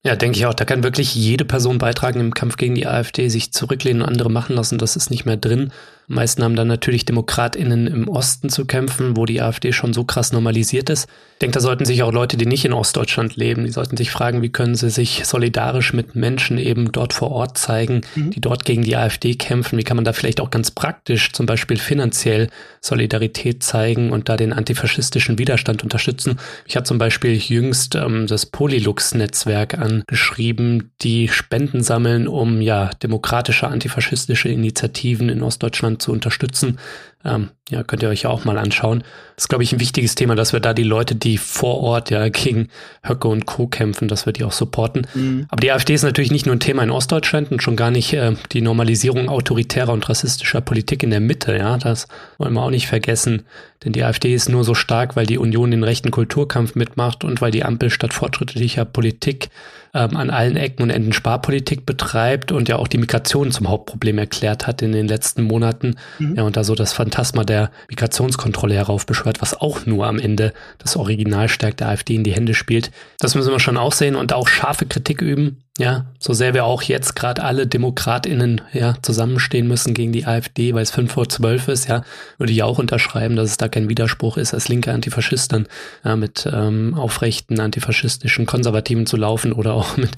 Ja, 0.06 0.16
denke 0.16 0.38
ich 0.38 0.46
auch. 0.46 0.54
Da 0.54 0.66
kann 0.66 0.84
wirklich 0.84 1.16
jede 1.16 1.46
Person 1.46 1.80
beitragen 1.80 2.20
im 2.20 2.36
Kampf 2.36 2.58
gegen 2.58 2.76
die 2.76 2.86
AfD, 2.86 3.28
sich 3.28 3.52
zurücklehnen 3.52 4.04
und 4.04 4.08
andere 4.08 4.30
machen 4.30 4.56
lassen. 4.56 4.78
Das 4.78 4.96
ist 4.96 5.10
nicht 5.10 5.26
mehr 5.26 5.36
drin. 5.36 5.72
Die 6.08 6.14
meisten 6.14 6.44
haben 6.44 6.56
dann 6.56 6.68
natürlich 6.68 7.06
DemokratInnen 7.06 7.88
im 7.88 8.08
Osten 8.08 8.50
zu 8.50 8.66
kämpfen, 8.66 9.18
wo 9.18 9.26
die 9.26 9.42
AfD 9.42 9.74
schon 9.74 9.94
so 9.94 10.04
krass 10.04 10.32
normalisiert 10.32 10.92
ist. 10.92 11.10
Ich 11.34 11.40
denke, 11.40 11.56
da 11.56 11.60
sollten 11.60 11.86
sich 11.86 12.04
auch 12.04 12.14
Leute, 12.14 12.38
die 12.38 12.46
nicht 12.46 12.64
in 12.64 12.74
Ostdeutschland 12.74 13.36
leben, 13.36 13.66
die 13.66 13.72
sollten 13.72 13.98
sich 13.98 14.12
fragen, 14.12 14.44
wie 14.44 14.50
können 14.50 14.76
sie 14.76 14.92
sich 14.92 15.26
solidarisch 15.26 15.94
mit 15.94 16.16
Menschen 16.16 16.60
eben 16.60 16.92
dort 16.92 17.12
vor 17.12 17.32
Ort 17.32 17.58
zeigen, 17.58 18.02
mhm. 18.14 18.30
die 18.30 18.42
dort 18.42 18.66
gegen 18.66 18.84
die 18.84 18.96
AfD 18.96 19.34
kämpfen. 19.34 19.80
Wie 19.80 19.84
kann 19.84 19.98
man 19.98 20.06
da 20.06 20.14
vielleicht 20.14 20.40
auch 20.40 20.52
ganz 20.52 20.70
praktisch, 20.70 21.34
zum 21.34 21.48
Beispiel 21.48 21.78
finanziell 21.78 22.50
Solidarität 22.80 23.64
zeigen 23.64 24.12
und 24.12 24.30
da 24.30 24.38
den 24.38 24.54
antifaschistischen 24.54 25.40
Widerstand 25.40 25.84
unterstützen. 25.84 26.40
Ich 26.68 26.76
habe 26.76 26.86
zum 26.86 27.00
Beispiel 27.00 27.36
jüngst 27.36 27.96
ähm, 27.96 28.28
das 28.28 28.46
Polylux-Netzwerk 28.46 29.74
angeschrieben, 30.02 30.92
die 31.02 31.28
Spenden 31.28 31.84
sammeln, 31.84 32.28
um 32.28 32.62
ja 32.62 32.90
demokratische 33.02 33.68
antifaschistische 33.68 34.50
Initiativen 34.50 35.30
in 35.30 35.42
Ostdeutschland 35.42 35.86
Deutschland 35.86 36.02
zu 36.02 36.12
unterstützen. 36.12 36.80
Ähm, 37.24 37.50
ja, 37.70 37.84
könnt 37.84 38.04
ihr 38.04 38.10
euch 38.10 38.22
ja 38.24 38.30
auch 38.30 38.46
mal 38.46 38.60
anschauen. 38.60 39.00
Das 39.36 39.46
ist, 39.46 39.48
glaube 39.50 39.64
ich, 39.64 39.74
ein 39.74 39.80
wichtiges 39.80 40.14
Thema, 40.14 40.36
dass 40.36 40.54
wir 40.54 40.60
da 40.60 40.76
die 40.76 40.84
Leute, 40.84 41.16
die 41.16 41.40
vor 41.40 41.82
Ort 41.82 42.12
ja 42.12 42.30
gegen 42.30 42.70
Höcke 43.02 43.28
und 43.28 43.48
Co. 43.48 43.66
kämpfen, 43.66 44.08
dass 44.08 44.28
wir 44.28 44.34
die 44.34 44.44
auch 44.44 44.52
supporten. 44.52 45.08
Mhm. 45.16 45.48
Aber 45.50 45.60
die 45.60 45.72
AfD 45.72 45.96
ist 45.96 46.04
natürlich 46.04 46.32
nicht 46.32 46.46
nur 46.46 46.56
ein 46.56 46.60
Thema 46.60 46.84
in 46.84 46.92
Ostdeutschland 46.92 47.52
und 47.52 47.64
schon 47.64 47.76
gar 47.76 47.90
nicht 47.90 48.14
äh, 48.14 48.36
die 48.52 48.62
Normalisierung 48.62 49.28
autoritärer 49.28 49.92
und 49.92 50.08
rassistischer 50.08 50.62
Politik 50.62 51.02
in 51.02 51.10
der 51.10 51.20
Mitte. 51.20 51.58
Ja, 51.58 51.78
das 51.78 52.08
wollen 52.38 52.54
wir 52.54 52.62
auch 52.62 52.70
nicht 52.70 52.88
vergessen. 52.88 53.44
Denn 53.84 53.94
die 53.94 54.04
AfD 54.04 54.34
ist 54.34 54.50
nur 54.50 54.64
so 54.64 54.76
stark, 54.76 55.16
weil 55.16 55.26
die 55.26 55.40
Union 55.40 55.72
den 55.72 55.84
rechten 55.84 56.12
Kulturkampf 56.12 56.76
mitmacht 56.76 57.24
und 57.24 57.42
weil 57.42 57.52
die 57.52 57.64
Ampel 57.64 57.90
statt 57.90 58.14
fortschrittlicher 58.14 58.86
Politik 58.86 59.50
ähm, 59.96 60.18
an 60.18 60.30
allen 60.30 60.58
Ecken 60.58 60.84
und 60.84 60.90
Enden 60.90 61.14
Sparpolitik 61.14 61.86
betreibt 61.86 62.52
und 62.52 62.68
ja 62.68 62.76
auch 62.76 62.90
die 62.90 62.98
Migration 62.98 63.52
zum 63.52 63.70
Hauptproblem 63.70 64.18
erklärt 64.18 64.68
hat 64.68 64.82
in 64.82 64.92
den 64.92 65.08
letzten 65.08 65.44
Monaten. 65.44 65.96
Mhm. 66.20 66.36
Ja, 66.36 66.44
und 66.44 66.58
da 66.58 66.64
so 66.64 66.76
das 66.76 66.94
Phantasma 66.94 67.46
der 67.46 67.72
Migrationskontrolle 67.90 68.76
heraufbeschwört, 68.76 69.42
was 69.42 69.60
auch 69.60 69.86
nur 69.86 70.06
am 70.06 70.20
Ende 70.20 70.54
das 70.80 70.98
Originalstärk 70.98 71.78
der 71.78 71.88
AfD 71.88 72.16
in 72.16 72.26
die 72.26 72.34
Hände 72.34 72.54
spielt. 72.54 72.92
Das 73.20 73.36
müssen 73.36 73.52
wir 73.52 73.60
schon 73.60 73.78
auch 73.78 73.94
sehen 73.94 74.16
und 74.16 74.34
auch 74.34 74.50
scharfe 74.50 74.86
Kritik 74.86 75.22
üben. 75.22 75.65
Ja, 75.78 76.06
so 76.20 76.32
sehr 76.32 76.54
wir 76.54 76.64
auch 76.64 76.84
jetzt 76.84 77.18
gerade 77.18 77.44
alle 77.44 77.68
DemokratInnen 77.68 78.62
ja 78.72 78.96
zusammenstehen 79.02 79.68
müssen 79.68 79.94
gegen 79.94 80.14
die 80.14 80.26
AfD, 80.26 80.74
weil 80.74 80.84
es 80.84 80.92
fünf 80.92 81.12
vor 81.12 81.28
zwölf 81.28 81.68
ist, 81.68 81.90
ja, 81.90 82.04
würde 82.38 82.54
ich 82.54 82.64
auch 82.64 82.80
unterschreiben, 82.80 83.36
dass 83.36 83.50
es 83.50 83.58
da 83.58 83.68
kein 83.68 83.90
Widerspruch 83.90 84.38
ist, 84.38 84.54
als 84.54 84.70
linke 84.70 84.94
Antifaschist 84.94 85.52
dann 85.52 85.68
ja, 86.06 86.16
mit 86.16 86.50
ähm, 86.50 86.94
aufrechten 86.94 87.60
antifaschistischen 87.60 88.46
Konservativen 88.46 89.06
zu 89.06 89.18
laufen 89.18 89.52
oder 89.52 89.74
auch 89.74 89.98
mit 89.98 90.12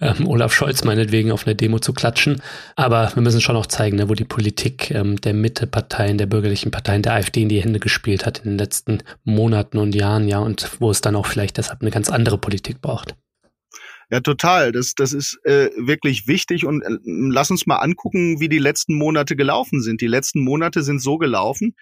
ähm, 0.00 0.26
Olaf 0.26 0.54
Scholz 0.54 0.82
meinetwegen 0.82 1.30
auf 1.30 1.46
einer 1.46 1.56
Demo 1.56 1.78
zu 1.78 1.92
klatschen. 1.92 2.40
Aber 2.74 3.12
wir 3.14 3.22
müssen 3.22 3.42
schon 3.42 3.56
auch 3.56 3.66
zeigen, 3.66 3.98
ne, 3.98 4.08
wo 4.08 4.14
die 4.14 4.24
Politik 4.24 4.92
ähm, 4.92 5.20
der 5.20 5.34
Mitteparteien, 5.34 6.16
der 6.16 6.26
bürgerlichen 6.26 6.70
Parteien, 6.70 7.02
der 7.02 7.12
AfD 7.12 7.42
in 7.42 7.50
die 7.50 7.62
Hände 7.62 7.80
gespielt 7.80 8.24
hat 8.24 8.38
in 8.38 8.52
den 8.52 8.58
letzten 8.58 9.02
Monaten 9.24 9.76
und 9.76 9.94
Jahren, 9.94 10.26
ja, 10.26 10.38
und 10.38 10.70
wo 10.80 10.90
es 10.90 11.02
dann 11.02 11.16
auch 11.16 11.26
vielleicht 11.26 11.58
deshalb 11.58 11.82
eine 11.82 11.90
ganz 11.90 12.08
andere 12.08 12.38
Politik 12.38 12.80
braucht. 12.80 13.14
Ja, 14.12 14.20
total. 14.20 14.72
Das, 14.72 14.94
das 14.94 15.14
ist 15.14 15.40
äh, 15.44 15.70
wirklich 15.74 16.26
wichtig 16.26 16.66
und 16.66 16.82
äh, 16.82 16.98
lass 17.06 17.50
uns 17.50 17.66
mal 17.66 17.76
angucken, 17.76 18.40
wie 18.40 18.50
die 18.50 18.58
letzten 18.58 18.94
Monate 18.94 19.36
gelaufen 19.36 19.80
sind. 19.80 20.02
Die 20.02 20.06
letzten 20.06 20.40
Monate 20.40 20.82
sind 20.82 21.00
so 21.00 21.16
gelaufen, 21.16 21.74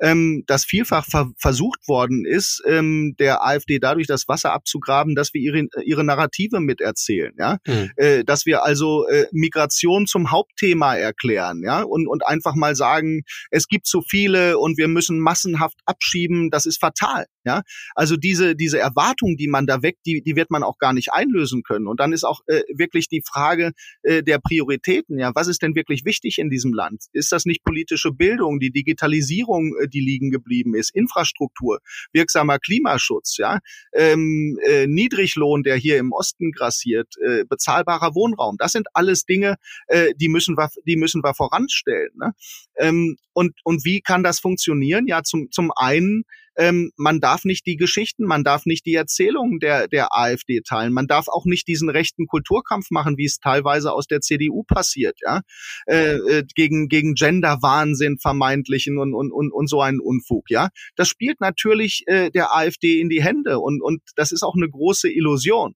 ähm, 0.00 0.42
dass 0.48 0.64
vielfach 0.64 1.06
ver 1.06 1.30
versucht 1.38 1.86
worden 1.86 2.24
ist, 2.26 2.60
ähm, 2.66 3.14
der 3.20 3.46
AfD 3.46 3.78
dadurch 3.78 4.08
das 4.08 4.26
Wasser 4.26 4.52
abzugraben, 4.52 5.14
dass 5.14 5.32
wir 5.32 5.40
ihre, 5.40 5.68
ihre 5.84 6.02
Narrative 6.02 6.58
miterzählen, 6.58 7.32
ja, 7.38 7.58
mhm. 7.68 7.92
äh, 7.94 8.24
dass 8.24 8.46
wir 8.46 8.64
also 8.64 9.06
äh, 9.06 9.26
Migration 9.30 10.08
zum 10.08 10.32
Hauptthema 10.32 10.96
erklären, 10.96 11.62
ja, 11.64 11.82
und 11.82 12.08
und 12.08 12.26
einfach 12.26 12.56
mal 12.56 12.74
sagen, 12.74 13.22
es 13.52 13.68
gibt 13.68 13.86
zu 13.86 14.02
viele 14.02 14.58
und 14.58 14.76
wir 14.76 14.88
müssen 14.88 15.20
massenhaft 15.20 15.78
abschieben. 15.84 16.50
Das 16.50 16.66
ist 16.66 16.80
fatal, 16.80 17.26
ja. 17.46 17.62
Also 17.94 18.16
diese 18.16 18.56
diese 18.56 18.78
Erwartung, 18.78 19.36
die 19.36 19.48
man 19.48 19.66
da 19.66 19.82
weckt, 19.82 20.00
die 20.04 20.22
die 20.22 20.36
wird 20.36 20.50
man 20.50 20.62
auch 20.62 20.78
gar 20.78 20.92
nicht 20.92 21.12
einlösen 21.12 21.62
können. 21.62 21.86
Und 21.86 22.00
dann 22.00 22.12
ist 22.12 22.24
auch 22.24 22.40
äh, 22.46 22.62
wirklich 22.74 23.08
die 23.08 23.22
Frage 23.26 23.72
äh, 24.02 24.22
der 24.22 24.38
Prioritäten. 24.38 25.18
Ja, 25.18 25.32
was 25.34 25.48
ist 25.48 25.62
denn 25.62 25.74
wirklich 25.74 26.04
wichtig 26.04 26.38
in 26.38 26.50
diesem 26.50 26.72
Land? 26.72 27.04
Ist 27.12 27.32
das 27.32 27.46
nicht 27.46 27.64
politische 27.64 28.12
Bildung, 28.12 28.58
die 28.58 28.70
Digitalisierung, 28.70 29.74
äh, 29.80 29.88
die 29.88 30.00
liegen 30.00 30.30
geblieben 30.30 30.74
ist, 30.74 30.94
Infrastruktur, 30.94 31.78
wirksamer 32.12 32.58
Klimaschutz, 32.58 33.36
ja, 33.38 33.60
ähm, 33.94 34.58
äh, 34.66 34.86
Niedriglohn, 34.86 35.62
der 35.62 35.76
hier 35.76 35.98
im 35.98 36.12
Osten 36.12 36.52
grassiert, 36.52 37.14
äh, 37.24 37.44
bezahlbarer 37.44 38.14
Wohnraum. 38.14 38.56
Das 38.58 38.72
sind 38.72 38.88
alles 38.92 39.24
Dinge, 39.24 39.56
äh, 39.86 40.12
die 40.16 40.28
müssen 40.28 40.56
wir, 40.56 40.68
die 40.86 40.96
müssen 40.96 41.22
wir 41.22 41.34
voranstellen. 41.34 42.10
Ne? 42.16 42.32
Ähm, 42.76 43.16
und 43.32 43.54
und 43.64 43.84
wie 43.84 44.00
kann 44.00 44.22
das 44.22 44.40
funktionieren? 44.40 45.06
Ja, 45.06 45.22
zum 45.22 45.50
zum 45.50 45.70
einen 45.76 46.24
ähm, 46.56 46.90
man 46.96 47.20
darf 47.20 47.44
nicht 47.44 47.66
die 47.66 47.76
Geschichten, 47.76 48.24
man 48.24 48.44
darf 48.44 48.66
nicht 48.66 48.86
die 48.86 48.94
Erzählungen 48.94 49.58
der, 49.58 49.88
der 49.88 50.16
AfD 50.16 50.60
teilen, 50.60 50.92
man 50.92 51.06
darf 51.06 51.28
auch 51.28 51.44
nicht 51.44 51.68
diesen 51.68 51.88
rechten 51.88 52.26
Kulturkampf 52.26 52.90
machen, 52.90 53.16
wie 53.16 53.24
es 53.24 53.38
teilweise 53.38 53.92
aus 53.92 54.06
der 54.06 54.20
CDU 54.20 54.64
passiert, 54.64 55.18
ja, 55.22 55.40
äh, 55.86 56.14
äh, 56.14 56.44
gegen, 56.54 56.88
gegen 56.88 57.14
Gender-Wahnsinn 57.14 58.18
vermeintlichen 58.18 58.98
und, 58.98 59.14
und, 59.14 59.32
und, 59.32 59.52
und 59.52 59.68
so 59.68 59.80
einen 59.80 60.00
Unfug, 60.00 60.50
ja. 60.50 60.68
Das 60.96 61.08
spielt 61.08 61.40
natürlich 61.40 62.04
äh, 62.06 62.30
der 62.30 62.54
AfD 62.54 63.00
in 63.00 63.08
die 63.08 63.22
Hände 63.22 63.58
und, 63.58 63.82
und 63.82 64.02
das 64.16 64.32
ist 64.32 64.42
auch 64.42 64.54
eine 64.54 64.68
große 64.68 65.10
Illusion 65.10 65.74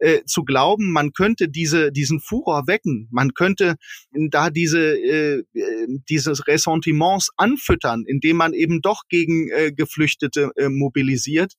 äh, 0.00 0.24
zu 0.24 0.44
glauben, 0.44 0.92
man 0.92 1.12
könnte 1.12 1.48
diese, 1.48 1.92
diesen 1.92 2.20
Furor 2.20 2.66
wecken, 2.66 3.08
man 3.10 3.34
könnte 3.34 3.76
da 4.30 4.50
diese, 4.50 4.98
äh, 4.98 5.42
dieses 6.08 6.46
Ressentiments 6.46 7.30
anfüttern, 7.36 8.04
indem 8.06 8.36
man 8.36 8.52
eben 8.52 8.80
doch 8.80 9.02
gegen 9.08 9.48
äh, 9.50 9.72
Geflüchtete 9.72 10.50
äh, 10.56 10.68
mobilisiert 10.68 11.54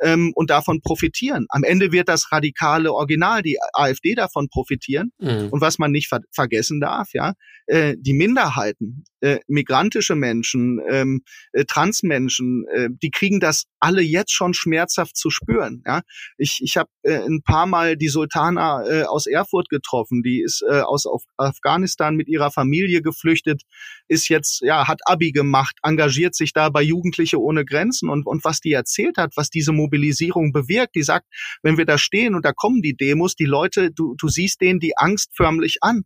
ähm, 0.00 0.32
und 0.34 0.50
davon 0.50 0.80
profitieren. 0.80 1.46
Am 1.48 1.64
Ende 1.64 1.92
wird 1.92 2.08
das 2.08 2.30
radikale 2.32 2.92
Original, 2.92 3.42
die 3.42 3.58
AfD 3.72 4.14
davon 4.14 4.48
profitieren. 4.48 5.12
Mhm. 5.18 5.48
Und 5.50 5.60
was 5.60 5.78
man 5.78 5.90
nicht 5.90 6.08
ver 6.08 6.20
vergessen 6.32 6.80
darf, 6.80 7.08
ja, 7.12 7.34
äh, 7.66 7.96
die 7.98 8.12
Minderheiten, 8.12 9.04
äh, 9.26 9.40
migrantische 9.48 10.14
Menschen, 10.14 10.80
ähm, 10.88 11.22
äh, 11.52 11.64
Transmenschen, 11.64 12.64
äh, 12.72 12.88
die 12.90 13.10
kriegen 13.10 13.40
das 13.40 13.64
alle 13.80 14.02
jetzt 14.02 14.32
schon 14.32 14.54
schmerzhaft 14.54 15.16
zu 15.16 15.30
spüren. 15.30 15.82
Ja, 15.84 16.02
ich 16.38 16.60
ich 16.62 16.76
habe 16.76 16.88
äh, 17.02 17.16
ein 17.16 17.42
paar 17.42 17.66
Mal 17.66 17.96
die 17.96 18.08
Sultana 18.08 18.86
äh, 18.86 19.02
aus 19.02 19.26
Erfurt 19.26 19.68
getroffen. 19.68 20.22
Die 20.22 20.42
ist 20.42 20.62
äh, 20.62 20.80
aus 20.80 21.06
auf 21.06 21.24
Afghanistan 21.36 22.14
mit 22.14 22.28
ihrer 22.28 22.50
Familie 22.52 23.02
geflüchtet, 23.02 23.62
ist 24.06 24.28
jetzt 24.28 24.60
ja 24.62 24.86
hat 24.86 25.00
Abi 25.06 25.32
gemacht, 25.32 25.76
engagiert 25.82 26.36
sich 26.36 26.52
da 26.52 26.68
bei 26.68 26.82
Jugendliche 26.82 27.40
ohne 27.40 27.64
Grenzen 27.64 28.08
und 28.08 28.26
und 28.26 28.44
was 28.44 28.60
die 28.60 28.72
erzählt 28.72 29.16
hat, 29.18 29.32
was 29.36 29.50
diese 29.50 29.72
Mobilisierung 29.72 30.52
bewirkt. 30.52 30.94
Die 30.94 31.02
sagt, 31.02 31.26
wenn 31.62 31.78
wir 31.78 31.84
da 31.84 31.98
stehen 31.98 32.36
und 32.36 32.44
da 32.44 32.52
kommen 32.52 32.80
die 32.80 32.96
Demos, 32.96 33.34
die 33.34 33.44
Leute, 33.44 33.90
du 33.90 34.14
du 34.16 34.28
siehst 34.28 34.60
denen 34.60 34.78
die 34.78 34.96
Angst 34.96 35.32
förmlich 35.34 35.78
an 35.80 36.04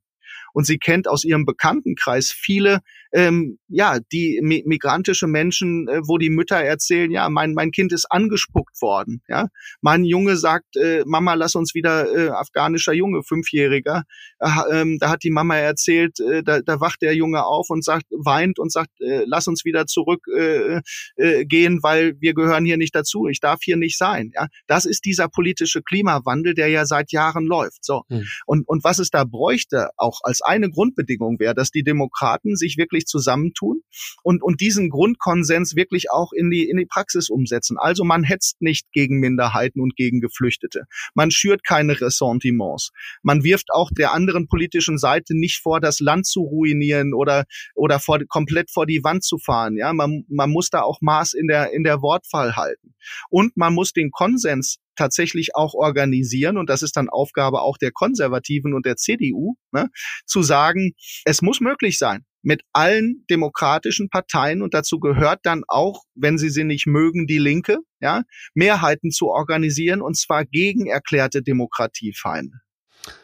und 0.53 0.67
sie 0.67 0.79
kennt 0.79 1.09
aus 1.09 1.25
ihrem 1.25 1.45
Bekanntenkreis 1.45 2.31
viele 2.31 2.81
ähm, 3.13 3.59
ja, 3.69 3.99
die 4.13 4.41
migrantische 4.43 5.27
Menschen, 5.27 5.89
äh, 5.89 6.01
wo 6.05 6.19
die 6.19 6.31
Mütter 6.31 6.57
erzählen, 6.57 7.11
ja, 7.11 7.29
mein, 7.29 7.55
mein 7.55 7.73
Kind 7.73 7.93
ist 7.93 8.07
angespuckt 8.11 8.81
worden, 8.81 9.23
ja. 9.29 9.49
Mein 9.81 10.05
Junge 10.05 10.37
sagt, 10.37 10.77
äh, 10.77 11.03
Mama, 11.07 11.35
lass 11.35 11.55
uns 11.55 11.75
wieder, 11.75 12.15
äh, 12.15 12.29
afghanischer 12.31 12.93
Junge, 12.93 13.23
Fünfjähriger, 13.23 14.05
äh, 14.39 14.49
ähm, 14.73 14.99
da 15.01 15.11
hat 15.11 15.25
die 15.25 15.31
Mama 15.31 15.57
erzählt, 15.57 16.21
äh, 16.21 16.43
da, 16.43 16.61
da 16.61 16.81
wacht 16.81 17.03
der 17.03 17.15
Junge 17.15 17.45
auf 17.45 17.69
und 17.71 17.85
sagt, 17.85 18.07
weint 18.11 18.59
und 18.59 18.73
sagt, 18.73 18.91
äh, 19.01 19.25
lass 19.27 19.49
uns 19.49 19.65
wieder 19.65 19.87
zurück 19.87 20.27
äh, 20.37 20.81
äh, 21.17 21.45
gehen, 21.45 21.81
weil 21.83 22.15
wir 22.21 22.35
gehören 22.35 22.65
hier 22.65 22.77
nicht 22.77 22.95
dazu, 22.95 23.27
ich 23.27 23.41
darf 23.41 23.59
hier 23.63 23.77
nicht 23.77 23.99
sein, 23.99 24.31
ja. 24.35 24.47
Das 24.67 24.85
ist 24.85 25.05
dieser 25.05 25.29
politische 25.29 25.83
Klimawandel, 25.83 26.55
der 26.55 26.69
ja 26.69 26.87
seit 26.87 27.11
Jahren 27.11 27.45
läuft, 27.45 27.85
so. 27.85 28.03
Hm. 28.09 28.25
Und, 28.47 28.69
und 28.69 28.85
was 28.85 29.01
es 29.01 29.11
da 29.11 29.25
bräuchte, 29.25 29.89
auch 29.97 30.21
als 30.23 30.39
eine 30.42 30.70
Grundbedingung 30.70 31.38
wäre, 31.38 31.55
dass 31.55 31.70
die 31.70 31.83
Demokraten 31.83 32.57
sich 32.57 32.76
wirklich 32.76 33.07
zusammentun 33.07 33.83
und, 34.22 34.42
und 34.42 34.61
diesen 34.61 34.90
Grundkonsens 34.90 35.76
wirklich 35.76 36.11
auch 36.11 36.33
in 36.33 36.50
die, 36.50 36.68
in 36.68 36.76
die 36.76 36.87
Praxis 36.87 37.29
umsetzen. 37.31 37.76
Also 37.79 38.05
man 38.05 38.24
hetzt 38.24 38.61
nicht 38.61 38.90
gegen 38.92 39.18
Minderheiten 39.20 39.81
und 39.81 39.96
gegen 39.96 40.20
Geflüchtete. 40.20 40.85
Man 41.14 41.31
schürt 41.31 41.64
keine 41.64 42.00
Ressentiments. 42.00 42.90
Man 43.22 43.44
wirft 43.44 43.70
auch 43.72 43.90
der 43.90 44.12
anderen 44.12 44.48
politischen 44.48 44.98
Seite 44.98 45.37
nicht 45.37 45.61
vor, 45.61 45.81
das 45.81 46.00
Land 46.00 46.26
zu 46.26 46.42
ruinieren 46.42 47.14
oder, 47.14 47.44
oder 47.74 48.00
vor, 48.00 48.18
komplett 48.29 48.70
vor 48.70 48.87
die 48.87 49.03
Wand 49.05 49.24
zu 49.24 49.38
fahren. 49.38 49.76
Ja, 49.76 49.92
man, 49.92 50.24
man 50.29 50.50
muss 50.50 50.70
da 50.70 50.83
auch 50.83 51.00
Maß 51.00 51.35
in 51.35 51.46
der, 51.46 51.72
in 51.72 51.85
der 51.85 52.03
Wortwahl 52.03 52.57
halten. 52.57 52.94
Und 53.29 53.57
man 53.57 53.74
muss 53.74 53.92
den 53.92 54.11
Konsens 54.11 54.79
tatsächlich 54.96 55.55
auch 55.55 55.74
organisieren, 55.74 56.57
und 56.57 56.68
das 56.70 56.83
ist 56.83 56.96
dann 56.96 57.09
Aufgabe 57.09 57.62
auch 57.62 57.79
der 57.79 57.92
Konservativen 57.92 58.74
und 58.74 58.87
der 58.87 58.96
CDU, 58.96 59.55
ne, 59.72 59.88
zu 60.26 60.42
sagen, 60.42 60.92
es 61.24 61.42
muss 61.42 61.61
möglich 61.61 61.98
sein, 61.98 62.24
mit 62.42 62.62
allen 62.72 63.24
demokratischen 63.31 64.09
Parteien 64.09 64.62
und 64.62 64.74
dazu 64.74 64.98
gehört 64.98 65.40
dann 65.44 65.62
auch, 65.68 66.05
wenn 66.14 66.38
sie 66.38 66.50
sie 66.50 66.64
nicht 66.64 66.87
mögen, 66.87 67.26
die 67.26 67.38
Linke, 67.38 67.79
ja, 68.00 68.22
Mehrheiten 68.55 69.11
zu 69.11 69.29
organisieren 69.29 70.00
und 70.00 70.16
zwar 70.16 70.44
gegen 70.44 70.87
erklärte 70.87 71.42
Demokratiefeinde. 71.42 72.61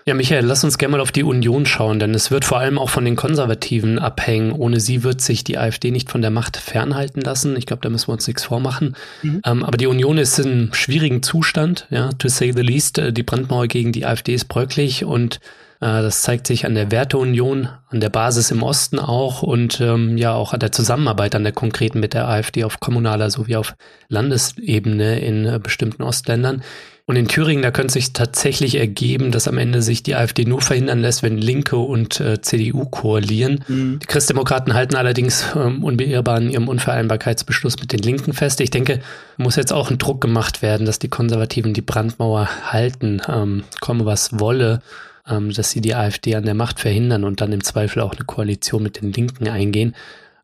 Ja, 0.09 0.15
Michael, 0.15 0.45
lass 0.45 0.62
uns 0.62 0.79
gerne 0.79 0.93
mal 0.93 1.01
auf 1.01 1.11
die 1.11 1.25
Union 1.25 1.67
schauen, 1.67 1.99
denn 1.99 2.15
es 2.15 2.31
wird 2.31 2.45
vor 2.45 2.59
allem 2.59 2.79
auch 2.79 2.91
von 2.91 3.05
den 3.05 3.17
Konservativen 3.17 3.99
abhängen. 3.99 4.53
Ohne 4.53 4.79
sie 4.79 5.03
wird 5.03 5.21
sich 5.21 5.43
die 5.43 5.59
AfD 5.59 5.91
nicht 5.91 6.11
von 6.11 6.23
der 6.23 6.31
Macht 6.31 6.57
fernhalten 6.57 7.21
lassen. 7.23 7.57
Ich 7.57 7.67
glaube, 7.67 7.83
da 7.83 7.89
müssen 7.89 8.09
wir 8.09 8.12
uns 8.12 8.27
nichts 8.27 8.45
vormachen. 8.45 8.97
Mhm. 9.23 9.41
Ähm, 9.45 9.65
aber 9.65 9.77
die 9.77 9.89
Union 9.89 10.17
ist 10.19 10.39
in 10.39 10.47
einem 10.47 10.75
schwierigen 10.75 11.25
Zustand, 11.25 11.89
ja, 11.91 12.11
to 12.12 12.29
say 12.29 12.53
the 12.53 12.62
least. 12.62 12.99
Äh, 12.99 13.12
die 13.12 13.25
Brandmauer 13.25 13.67
gegen 13.67 13.91
die 13.91 14.07
AfD 14.07 14.35
ist 14.35 14.45
bröcklich 14.47 15.05
und 15.05 15.41
das 15.81 16.23
zeigt 16.23 16.47
sich 16.47 16.65
an 16.65 16.75
der 16.75 16.91
Werteunion, 16.91 17.69
an 17.89 18.01
der 18.01 18.09
Basis 18.09 18.51
im 18.51 18.62
Osten 18.62 18.99
auch 18.99 19.43
und 19.43 19.81
ähm, 19.81 20.17
ja 20.17 20.33
auch 20.35 20.53
an 20.53 20.61
der 20.61 20.73
Zusammenarbeit 20.73 21.35
an 21.35 21.45
der 21.45 21.53
konkreten 21.53 22.01
mit 22.01 22.15
der 22.15 22.29
AfD 22.29 22.65
auf 22.65 22.81
kommunaler 22.81 23.31
sowie 23.31 23.57
auf 23.57 23.75
Landesebene 24.09 25.21
in 25.21 25.45
äh, 25.45 25.61
bestimmten 25.62 26.03
Ostländern. 26.03 26.62
Und 27.09 27.15
in 27.15 27.29
Thüringen, 27.29 27.62
da 27.62 27.71
könnte 27.71 27.93
sich 27.93 28.15
tatsächlich 28.15 28.75
ergeben, 28.75 29.31
dass 29.31 29.47
am 29.47 29.59
Ende 29.59 29.81
sich 29.81 30.03
die 30.03 30.17
AfD 30.17 30.45
nur 30.45 30.61
verhindern 30.61 31.03
lässt, 31.03 31.23
wenn 31.23 31.39
Linke 31.39 31.77
und 31.77 32.19
äh, 32.19 32.41
CDU 32.41 32.85
koalieren. 32.87 33.65
Mhm. 33.69 34.01
Die 34.01 34.07
Christdemokraten 34.07 34.75
halten 34.75 34.97
allerdings 34.97 35.47
ähm, 35.55 35.85
unbeirrbar 35.85 36.39
an 36.39 36.51
ihrem 36.51 36.67
Unvereinbarkeitsbeschluss 36.67 37.79
mit 37.79 37.93
den 37.93 38.01
Linken 38.01 38.33
fest. 38.33 38.61
Ich 38.61 38.71
denke, 38.71 38.99
muss 39.37 39.55
jetzt 39.55 39.73
auch 39.73 39.89
ein 39.89 39.99
Druck 39.99 40.21
gemacht 40.21 40.62
werden, 40.62 40.85
dass 40.85 40.99
die 40.99 41.09
Konservativen 41.09 41.75
die 41.75 41.83
Brandmauer 41.83 42.49
halten, 42.73 43.23
ähm, 43.29 43.62
komme 43.81 44.05
was 44.05 44.41
wolle 44.41 44.81
ähm, 45.29 45.53
dass 45.53 45.71
sie 45.71 45.81
die 45.81 45.95
AfD 45.95 46.35
an 46.35 46.45
der 46.45 46.55
Macht 46.55 46.81
verhindern 46.81 47.25
und 47.25 47.41
dann 47.41 47.53
im 47.53 47.65
Zweifel 47.65 48.03
auch 48.03 48.15
eine 48.15 48.25
Koalition 48.25 48.83
mit 48.83 49.01
den 49.01 49.12
Linken 49.12 49.49
eingehen. 49.49 49.95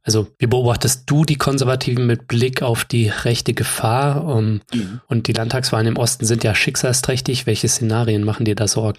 Also 0.04 0.28
wie 0.38 0.46
beobachtest 0.46 1.08
du 1.08 1.24
die 1.24 1.36
Konservativen 1.36 2.06
mit 2.06 2.26
Blick 2.26 2.62
auf 2.62 2.84
die 2.84 3.08
rechte 3.08 3.54
Gefahr? 3.54 4.24
Um, 4.24 4.60
mhm. 4.72 5.00
Und 5.06 5.28
die 5.28 5.32
Landtagswahlen 5.32 5.86
im 5.86 5.96
Osten 5.96 6.26
sind 6.26 6.42
ja 6.42 6.54
schicksalsträchtig. 6.54 7.46
Welche 7.46 7.68
Szenarien 7.68 8.24
machen 8.24 8.44
dir 8.44 8.56
da 8.56 8.66
Sorgen? 8.66 8.98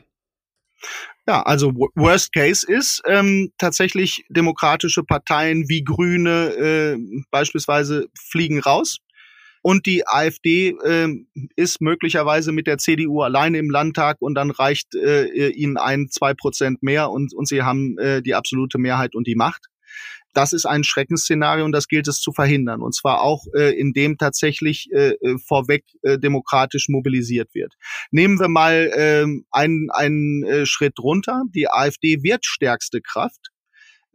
Ja, 1.27 1.41
also 1.43 1.73
Worst 1.95 2.33
Case 2.33 2.65
ist 2.69 3.01
ähm, 3.07 3.51
tatsächlich 3.57 4.25
demokratische 4.29 5.03
Parteien 5.03 5.69
wie 5.69 5.83
Grüne 5.83 6.49
äh, 6.53 6.97
beispielsweise 7.31 8.07
fliegen 8.13 8.59
raus. 8.59 8.97
Und 9.63 9.85
die 9.85 10.05
AfD 10.05 10.75
äh, 10.83 11.07
ist 11.55 11.81
möglicherweise 11.81 12.51
mit 12.51 12.67
der 12.67 12.77
CDU 12.77 13.21
alleine 13.21 13.57
im 13.57 13.69
Landtag 13.69 14.17
und 14.19 14.35
dann 14.35 14.51
reicht 14.51 14.93
äh, 14.93 15.47
ihnen 15.49 15.77
ein, 15.77 16.09
zwei 16.11 16.33
Prozent 16.33 16.83
mehr 16.83 17.09
und, 17.09 17.33
und 17.33 17.47
sie 17.47 17.63
haben 17.63 17.97
äh, 17.97 18.21
die 18.21 18.35
absolute 18.35 18.77
Mehrheit 18.77 19.15
und 19.15 19.25
die 19.25 19.35
Macht. 19.35 19.67
Das 20.33 20.51
ist 20.51 20.65
ein 20.65 20.83
Schreckensszenario 20.83 21.63
und 21.63 21.71
das 21.71 21.87
gilt 21.87 22.09
es 22.09 22.19
zu 22.19 22.33
verhindern. 22.33 22.81
Und 22.81 22.93
zwar 22.93 23.21
auch, 23.21 23.45
äh, 23.55 23.71
indem 23.79 24.17
tatsächlich 24.17 24.89
äh, 24.91 25.11
äh, 25.11 25.37
vorweg 25.37 25.85
äh, 26.01 26.19
demokratisch 26.19 26.89
mobilisiert 26.89 27.53
wird. 27.53 27.73
Nehmen 28.11 28.39
wir 28.39 28.49
mal 28.49 28.91
äh, 28.93 29.25
einen, 29.51 29.89
einen 29.91 30.43
äh, 30.43 30.65
Schritt 30.65 30.99
runter. 30.99 31.43
Die 31.55 31.69
AfD 31.69 32.21
wird 32.21 32.45
stärkste 32.45 32.99
Kraft 32.99 33.52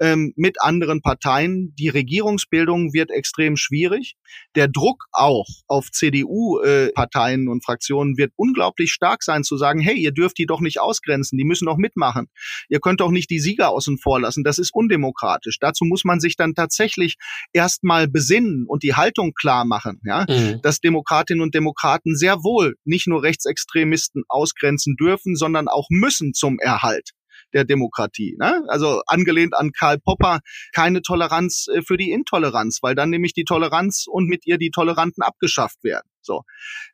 ähm, 0.00 0.32
mit 0.36 0.60
anderen 0.60 1.02
Parteien. 1.02 1.74
Die 1.78 1.88
Regierungsbildung 1.88 2.92
wird 2.92 3.10
extrem 3.10 3.56
schwierig. 3.56 4.16
Der 4.54 4.68
Druck 4.68 5.06
auch 5.12 5.46
auf 5.66 5.90
CDU-Parteien 5.90 7.46
äh, 7.46 7.50
und 7.50 7.64
Fraktionen 7.64 8.16
wird 8.16 8.32
unglaublich 8.36 8.92
stark 8.92 9.22
sein, 9.22 9.44
zu 9.44 9.56
sagen, 9.56 9.80
hey, 9.80 9.96
ihr 9.96 10.12
dürft 10.12 10.38
die 10.38 10.46
doch 10.46 10.60
nicht 10.60 10.80
ausgrenzen, 10.80 11.38
die 11.38 11.44
müssen 11.44 11.66
doch 11.66 11.76
mitmachen. 11.76 12.28
Ihr 12.68 12.80
könnt 12.80 13.00
doch 13.00 13.10
nicht 13.10 13.30
die 13.30 13.40
Sieger 13.40 13.70
außen 13.70 13.98
vor 13.98 14.20
lassen. 14.20 14.44
Das 14.44 14.58
ist 14.58 14.74
undemokratisch. 14.74 15.58
Dazu 15.58 15.84
muss 15.84 16.04
man 16.04 16.20
sich 16.20 16.36
dann 16.36 16.54
tatsächlich 16.54 17.16
erstmal 17.52 18.08
besinnen 18.08 18.66
und 18.66 18.82
die 18.82 18.94
Haltung 18.94 19.32
klar 19.34 19.64
machen, 19.64 20.00
ja, 20.04 20.26
mhm. 20.28 20.60
dass 20.62 20.80
Demokratinnen 20.80 21.42
und 21.42 21.54
Demokraten 21.54 22.16
sehr 22.16 22.42
wohl 22.42 22.76
nicht 22.84 23.06
nur 23.06 23.22
Rechtsextremisten 23.22 24.24
ausgrenzen 24.28 24.96
dürfen, 24.96 25.36
sondern 25.36 25.68
auch 25.68 25.86
müssen 25.90 26.34
zum 26.34 26.58
Erhalt 26.58 27.10
der 27.52 27.64
Demokratie. 27.64 28.36
Ne? 28.38 28.62
Also 28.68 29.02
angelehnt 29.06 29.54
an 29.54 29.72
Karl 29.72 29.98
Popper, 29.98 30.40
keine 30.74 31.02
Toleranz 31.02 31.66
äh, 31.72 31.82
für 31.82 31.96
die 31.96 32.10
Intoleranz, 32.10 32.78
weil 32.82 32.94
dann 32.94 33.10
nämlich 33.10 33.32
die 33.32 33.44
Toleranz 33.44 34.06
und 34.08 34.26
mit 34.26 34.46
ihr 34.46 34.58
die 34.58 34.70
Toleranten 34.70 35.22
abgeschafft 35.22 35.82
werden. 35.84 36.08
So. 36.20 36.42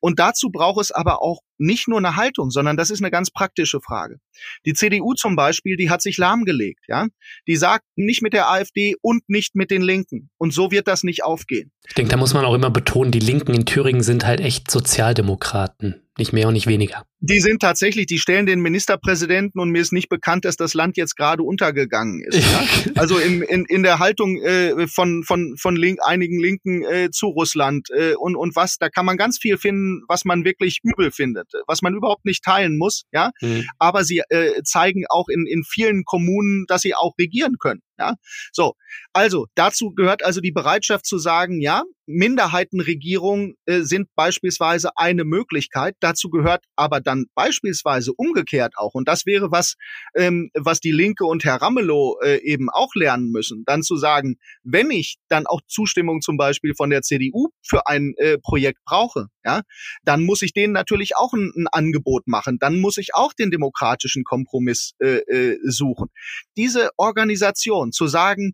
Und 0.00 0.18
dazu 0.18 0.50
braucht 0.50 0.80
es 0.80 0.92
aber 0.92 1.20
auch 1.20 1.40
nicht 1.58 1.88
nur 1.88 1.98
eine 1.98 2.16
Haltung, 2.16 2.50
sondern 2.50 2.76
das 2.76 2.90
ist 2.90 3.02
eine 3.02 3.10
ganz 3.10 3.30
praktische 3.30 3.80
Frage. 3.80 4.18
Die 4.64 4.74
CDU 4.74 5.14
zum 5.14 5.36
Beispiel, 5.36 5.76
die 5.76 5.90
hat 5.90 6.02
sich 6.02 6.18
lahmgelegt, 6.18 6.84
ja. 6.88 7.06
Die 7.46 7.56
sagt 7.56 7.84
nicht 7.96 8.22
mit 8.22 8.32
der 8.32 8.48
AfD 8.48 8.94
und 9.02 9.28
nicht 9.28 9.54
mit 9.54 9.70
den 9.70 9.82
Linken. 9.82 10.30
Und 10.38 10.52
so 10.52 10.70
wird 10.70 10.88
das 10.88 11.02
nicht 11.02 11.24
aufgehen. 11.24 11.72
Ich 11.86 11.94
denke, 11.94 12.12
da 12.12 12.16
muss 12.16 12.34
man 12.34 12.44
auch 12.44 12.54
immer 12.54 12.70
betonen, 12.70 13.10
die 13.10 13.18
Linken 13.18 13.54
in 13.54 13.66
Thüringen 13.66 14.02
sind 14.02 14.24
halt 14.24 14.40
echt 14.40 14.70
Sozialdemokraten. 14.70 16.03
Nicht 16.16 16.32
mehr 16.32 16.46
und 16.46 16.54
nicht 16.54 16.68
weniger. 16.68 17.04
Die 17.18 17.40
sind 17.40 17.60
tatsächlich, 17.60 18.06
die 18.06 18.18
stellen 18.18 18.46
den 18.46 18.60
Ministerpräsidenten 18.60 19.58
und 19.58 19.70
mir 19.70 19.82
ist 19.82 19.92
nicht 19.92 20.08
bekannt, 20.08 20.44
dass 20.44 20.56
das 20.56 20.72
Land 20.72 20.96
jetzt 20.96 21.16
gerade 21.16 21.42
untergegangen 21.42 22.22
ist. 22.22 22.38
Ja? 22.38 22.64
Also 22.96 23.18
in, 23.18 23.42
in, 23.42 23.64
in 23.64 23.82
der 23.82 23.98
Haltung 23.98 24.40
äh, 24.40 24.86
von, 24.86 25.24
von, 25.24 25.56
von 25.58 25.74
Link, 25.74 25.98
einigen 26.04 26.38
Linken 26.38 26.84
äh, 26.84 27.10
zu 27.10 27.26
Russland 27.26 27.88
äh, 27.90 28.14
und, 28.14 28.36
und 28.36 28.54
was, 28.54 28.76
da 28.78 28.88
kann 28.88 29.04
man 29.04 29.16
ganz 29.16 29.38
viel 29.38 29.58
finden, 29.58 30.02
was 30.06 30.24
man 30.24 30.44
wirklich 30.44 30.80
übel 30.84 31.10
findet, 31.10 31.50
was 31.66 31.82
man 31.82 31.94
überhaupt 31.94 32.24
nicht 32.24 32.44
teilen 32.44 32.78
muss. 32.78 33.04
Ja, 33.12 33.32
mhm. 33.40 33.64
Aber 33.78 34.04
sie 34.04 34.22
äh, 34.28 34.62
zeigen 34.62 35.04
auch 35.08 35.28
in, 35.28 35.46
in 35.46 35.64
vielen 35.64 36.04
Kommunen, 36.04 36.66
dass 36.68 36.82
sie 36.82 36.94
auch 36.94 37.14
regieren 37.18 37.56
können. 37.58 37.80
Ja, 37.98 38.14
so. 38.52 38.74
Also 39.12 39.46
dazu 39.54 39.92
gehört 39.94 40.24
also 40.24 40.40
die 40.40 40.50
Bereitschaft 40.50 41.06
zu 41.06 41.18
sagen, 41.18 41.60
ja, 41.60 41.84
Minderheitenregierungen 42.06 43.54
äh, 43.66 43.80
sind 43.82 44.08
beispielsweise 44.14 44.90
eine 44.96 45.24
Möglichkeit. 45.24 45.94
Dazu 46.00 46.28
gehört 46.28 46.64
aber 46.76 47.00
dann 47.00 47.26
beispielsweise 47.34 48.12
umgekehrt 48.12 48.74
auch, 48.76 48.94
und 48.94 49.08
das 49.08 49.26
wäre 49.26 49.50
was, 49.50 49.76
ähm, 50.16 50.50
was 50.54 50.80
die 50.80 50.90
Linke 50.92 51.24
und 51.24 51.44
Herr 51.44 51.62
Ramelow 51.62 52.18
äh, 52.22 52.42
eben 52.42 52.68
auch 52.68 52.94
lernen 52.94 53.30
müssen, 53.30 53.62
dann 53.64 53.82
zu 53.82 53.96
sagen, 53.96 54.36
wenn 54.64 54.90
ich 54.90 55.16
dann 55.28 55.46
auch 55.46 55.60
Zustimmung 55.66 56.20
zum 56.20 56.36
Beispiel 56.36 56.74
von 56.76 56.90
der 56.90 57.02
CDU 57.02 57.50
für 57.62 57.86
ein 57.86 58.14
äh, 58.16 58.38
Projekt 58.38 58.80
brauche, 58.84 59.28
ja, 59.44 59.62
dann 60.04 60.22
muss 60.22 60.42
ich 60.42 60.52
denen 60.52 60.72
natürlich 60.72 61.16
auch 61.16 61.32
ein, 61.32 61.52
ein 61.56 61.66
Angebot 61.68 62.26
machen. 62.26 62.58
Dann 62.58 62.80
muss 62.80 62.96
ich 62.96 63.14
auch 63.14 63.32
den 63.32 63.50
demokratischen 63.50 64.24
Kompromiss 64.24 64.94
äh, 65.00 65.18
äh, 65.18 65.58
suchen. 65.64 66.08
Diese 66.56 66.90
Organisation 66.96 67.92
zu 67.92 68.06
sagen, 68.06 68.52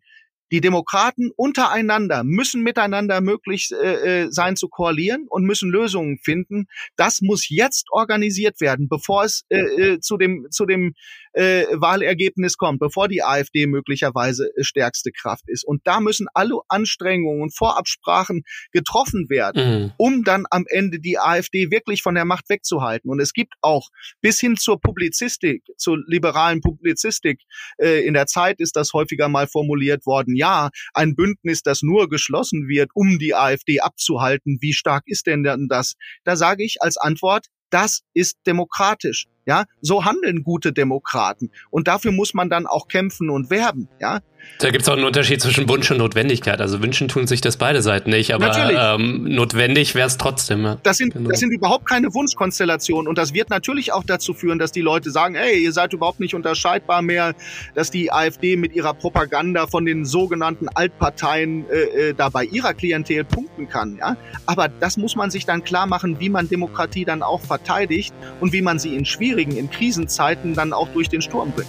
die 0.50 0.60
Demokraten 0.60 1.30
untereinander 1.36 2.24
müssen 2.24 2.62
miteinander 2.62 3.20
möglich 3.20 3.70
äh, 3.72 4.24
äh, 4.24 4.28
sein 4.30 4.56
zu 4.56 4.68
koalieren 4.68 5.26
und 5.28 5.44
müssen 5.44 5.70
Lösungen 5.70 6.18
finden. 6.18 6.66
Das 6.96 7.20
muss 7.20 7.48
jetzt 7.48 7.86
organisiert 7.90 8.60
werden, 8.60 8.88
bevor 8.88 9.24
es 9.24 9.44
äh, 9.48 9.60
äh, 9.60 10.00
zu 10.00 10.16
dem 10.16 10.46
zu 10.50 10.66
dem 10.66 10.94
äh, 11.32 11.64
Wahlergebnis 11.72 12.56
kommt, 12.56 12.80
bevor 12.80 13.08
die 13.08 13.22
AfD 13.22 13.66
möglicherweise 13.66 14.50
äh, 14.56 14.64
stärkste 14.64 15.12
Kraft 15.12 15.44
ist. 15.46 15.64
Und 15.64 15.86
da 15.86 16.00
müssen 16.00 16.26
alle 16.34 16.60
Anstrengungen 16.68 17.42
und 17.42 17.56
Vorabsprachen 17.56 18.42
getroffen 18.72 19.28
werden, 19.28 19.82
mhm. 19.82 19.92
um 19.96 20.24
dann 20.24 20.46
am 20.50 20.64
Ende 20.68 20.98
die 20.98 21.18
AfD 21.18 21.70
wirklich 21.70 22.02
von 22.02 22.14
der 22.14 22.24
Macht 22.24 22.48
wegzuhalten. 22.48 23.10
Und 23.10 23.20
es 23.20 23.32
gibt 23.32 23.54
auch 23.60 23.90
bis 24.20 24.40
hin 24.40 24.56
zur 24.56 24.80
Publizistik, 24.80 25.62
zur 25.76 25.98
liberalen 26.06 26.60
Publizistik, 26.60 27.42
äh, 27.78 28.04
in 28.04 28.14
der 28.14 28.26
Zeit 28.26 28.60
ist 28.60 28.76
das 28.76 28.92
häufiger 28.92 29.28
mal 29.28 29.46
formuliert 29.46 30.06
worden, 30.06 30.34
ja, 30.40 30.70
ein 30.94 31.14
Bündnis, 31.14 31.62
das 31.62 31.82
nur 31.82 32.08
geschlossen 32.08 32.66
wird, 32.66 32.90
um 32.94 33.18
die 33.18 33.34
AfD 33.34 33.80
abzuhalten. 33.80 34.58
Wie 34.60 34.72
stark 34.72 35.02
ist 35.06 35.26
denn 35.26 35.44
das? 35.68 35.94
Da 36.24 36.34
sage 36.34 36.64
ich 36.64 36.82
als 36.82 36.96
Antwort, 36.96 37.46
das 37.68 38.00
ist 38.14 38.38
demokratisch. 38.46 39.26
Ja, 39.46 39.64
so 39.80 40.04
handeln 40.04 40.44
gute 40.44 40.72
Demokraten. 40.72 41.50
Und 41.70 41.88
dafür 41.88 42.12
muss 42.12 42.34
man 42.34 42.50
dann 42.50 42.66
auch 42.66 42.88
kämpfen 42.88 43.30
und 43.30 43.50
werben. 43.50 43.88
Ja, 44.00 44.20
da 44.58 44.70
gibt 44.70 44.82
es 44.82 44.88
auch 44.88 44.94
einen 44.94 45.04
Unterschied 45.04 45.40
zwischen 45.40 45.68
Wunsch 45.70 45.90
und 45.90 45.98
Notwendigkeit. 45.98 46.60
Also 46.60 46.82
wünschen 46.82 47.08
tun 47.08 47.26
sich 47.26 47.40
das 47.40 47.56
beide 47.56 47.80
Seiten 47.80 48.10
nicht, 48.10 48.34
aber 48.34 48.94
ähm, 48.94 49.24
notwendig 49.24 49.94
wäre 49.94 50.06
es 50.06 50.18
trotzdem. 50.18 50.64
Ja. 50.64 50.76
Das, 50.82 50.98
sind, 50.98 51.14
genau. 51.14 51.30
das 51.30 51.40
sind 51.40 51.50
überhaupt 51.50 51.88
keine 51.88 52.12
Wunschkonstellationen 52.12 53.08
und 53.08 53.16
das 53.16 53.32
wird 53.32 53.48
natürlich 53.48 53.92
auch 53.92 54.04
dazu 54.04 54.34
führen, 54.34 54.58
dass 54.58 54.70
die 54.70 54.82
Leute 54.82 55.10
sagen, 55.10 55.34
hey, 55.34 55.62
ihr 55.62 55.72
seid 55.72 55.94
überhaupt 55.94 56.20
nicht 56.20 56.34
unterscheidbar 56.34 57.00
mehr, 57.00 57.34
dass 57.74 57.90
die 57.90 58.12
AfD 58.12 58.56
mit 58.56 58.74
ihrer 58.74 58.92
Propaganda 58.92 59.66
von 59.66 59.86
den 59.86 60.04
sogenannten 60.04 60.68
Altparteien 60.68 61.64
äh, 61.70 62.08
äh, 62.10 62.14
da 62.14 62.28
bei 62.28 62.44
ihrer 62.44 62.74
Klientel 62.74 63.24
punkten 63.24 63.68
kann. 63.68 63.96
Ja? 63.96 64.18
Aber 64.44 64.68
das 64.68 64.98
muss 64.98 65.16
man 65.16 65.30
sich 65.30 65.46
dann 65.46 65.64
klar 65.64 65.86
machen, 65.86 66.20
wie 66.20 66.28
man 66.28 66.50
Demokratie 66.50 67.06
dann 67.06 67.22
auch 67.22 67.40
verteidigt 67.40 68.12
und 68.40 68.52
wie 68.52 68.60
man 68.60 68.78
sie 68.78 68.94
in 68.94 69.06
schwierigen, 69.30 69.56
in 69.56 69.70
Krisenzeiten 69.70 70.54
dann 70.54 70.72
auch 70.72 70.88
durch 70.88 71.08
den 71.08 71.22
Sturm 71.22 71.52
bringt. 71.52 71.68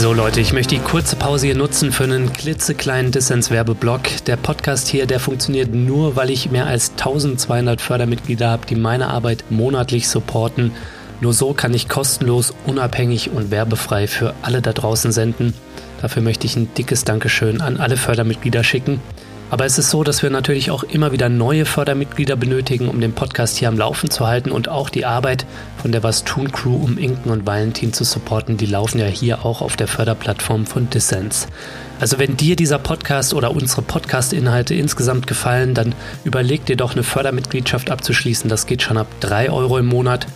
So 0.00 0.14
Leute, 0.14 0.40
ich 0.40 0.54
möchte 0.54 0.76
die 0.76 0.80
kurze 0.80 1.14
Pause 1.14 1.44
hier 1.44 1.54
nutzen 1.54 1.92
für 1.92 2.04
einen 2.04 2.32
klitzekleinen 2.32 3.12
Dissens-Werbeblock. 3.12 4.24
Der 4.24 4.38
Podcast 4.38 4.88
hier, 4.88 5.04
der 5.04 5.20
funktioniert 5.20 5.74
nur, 5.74 6.16
weil 6.16 6.30
ich 6.30 6.50
mehr 6.50 6.66
als 6.66 6.92
1200 6.92 7.82
Fördermitglieder 7.82 8.48
habe, 8.48 8.64
die 8.64 8.76
meine 8.76 9.08
Arbeit 9.08 9.44
monatlich 9.50 10.08
supporten. 10.08 10.72
Nur 11.20 11.34
so 11.34 11.52
kann 11.52 11.74
ich 11.74 11.90
kostenlos, 11.90 12.54
unabhängig 12.64 13.30
und 13.30 13.50
werbefrei 13.50 14.06
für 14.06 14.32
alle 14.40 14.62
da 14.62 14.72
draußen 14.72 15.12
senden. 15.12 15.52
Dafür 16.00 16.22
möchte 16.22 16.46
ich 16.46 16.56
ein 16.56 16.72
dickes 16.72 17.04
Dankeschön 17.04 17.60
an 17.60 17.76
alle 17.76 17.98
Fördermitglieder 17.98 18.64
schicken. 18.64 19.02
Aber 19.50 19.64
es 19.64 19.78
ist 19.78 19.90
so, 19.90 20.04
dass 20.04 20.22
wir 20.22 20.30
natürlich 20.30 20.70
auch 20.70 20.84
immer 20.84 21.10
wieder 21.10 21.28
neue 21.28 21.64
Fördermitglieder 21.64 22.36
benötigen, 22.36 22.88
um 22.88 23.00
den 23.00 23.12
Podcast 23.12 23.56
hier 23.56 23.68
am 23.68 23.76
Laufen 23.76 24.08
zu 24.08 24.26
halten 24.26 24.52
und 24.52 24.68
auch 24.68 24.90
die 24.90 25.04
Arbeit 25.04 25.44
von 25.82 25.90
der 25.90 26.04
Was 26.04 26.22
tun 26.22 26.52
Crew 26.52 26.76
um 26.76 26.96
Inken 26.96 27.30
und 27.30 27.46
Valentin 27.46 27.92
zu 27.92 28.04
supporten, 28.04 28.56
die 28.56 28.66
laufen 28.66 29.00
ja 29.00 29.06
hier 29.06 29.44
auch 29.44 29.60
auf 29.60 29.76
der 29.76 29.88
Förderplattform 29.88 30.66
von 30.66 30.88
Dissens. 30.88 31.48
Also 31.98 32.18
wenn 32.18 32.36
dir 32.36 32.54
dieser 32.54 32.78
Podcast 32.78 33.34
oder 33.34 33.50
unsere 33.50 33.82
Podcast-Inhalte 33.82 34.74
insgesamt 34.74 35.26
gefallen, 35.26 35.74
dann 35.74 35.94
überleg 36.24 36.64
dir 36.64 36.76
doch 36.76 36.92
eine 36.92 37.02
Fördermitgliedschaft 37.02 37.90
abzuschließen. 37.90 38.48
Das 38.48 38.66
geht 38.66 38.82
schon 38.82 38.96
ab 38.96 39.08
3 39.20 39.50
Euro 39.50 39.78
im 39.78 39.86
Monat 39.86 40.26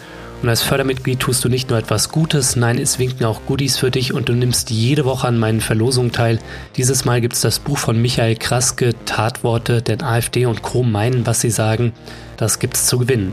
und 0.42 0.49
als 0.49 0.62
Fördermitglied 0.62 1.20
tust 1.20 1.44
du 1.44 1.49
nicht 1.49 1.70
nur 1.70 1.79
etwas 1.79 2.11
Gutes, 2.11 2.57
nein, 2.57 2.79
es 2.79 2.99
winken 2.99 3.25
auch 3.25 3.40
Goodies 3.47 3.79
für 3.79 3.90
dich 3.90 4.12
und 4.12 4.29
du 4.29 4.35
nimmst 4.35 4.70
jede 4.70 5.05
Woche 5.05 5.27
an 5.27 5.38
meinen 5.38 5.61
Verlosungen 5.61 6.12
teil. 6.12 6.38
Dieses 6.77 7.05
Mal 7.05 7.20
gibt 7.20 7.35
es 7.35 7.40
das 7.40 7.59
Buch 7.59 7.79
von 7.79 8.01
Michael 8.01 8.37
Kraske, 8.37 8.94
Tatworte, 9.07 9.81
denn 9.81 10.03
AfD 10.03 10.47
und 10.47 10.62
Co. 10.62 10.83
meinen, 10.83 11.27
was 11.27 11.40
sie 11.40 11.51
sagen. 11.51 11.92
Das 12.37 12.59
gibt's 12.59 12.87
zu 12.87 12.99
gewinnen. 12.99 13.33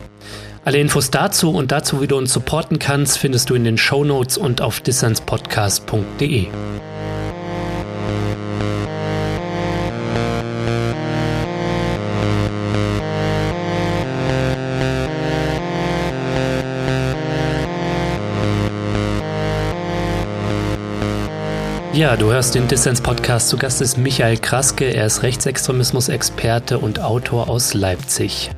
Alle 0.63 0.77
Infos 0.77 1.09
dazu 1.09 1.51
und 1.51 1.71
dazu, 1.71 2.01
wie 2.01 2.07
du 2.07 2.17
uns 2.17 2.31
supporten 2.31 2.77
kannst, 2.77 3.17
findest 3.17 3.49
du 3.49 3.55
in 3.55 3.63
den 3.63 3.77
Show 3.77 4.03
Notes 4.03 4.37
und 4.37 4.61
auf 4.61 4.79
dissenspodcast.de. 4.79 6.47
Ja, 22.01 22.17
du 22.17 22.31
hörst 22.31 22.55
den 22.55 22.67
Dissens-Podcast. 22.67 23.47
Zu 23.47 23.57
Gast 23.57 23.79
ist 23.79 23.95
Michael 23.95 24.37
Kraske. 24.37 24.85
Er 24.85 25.05
ist 25.05 25.21
Rechtsextremismus-Experte 25.21 26.79
und 26.79 26.99
Autor 26.99 27.47
aus 27.47 27.75
Leipzig. 27.75 28.49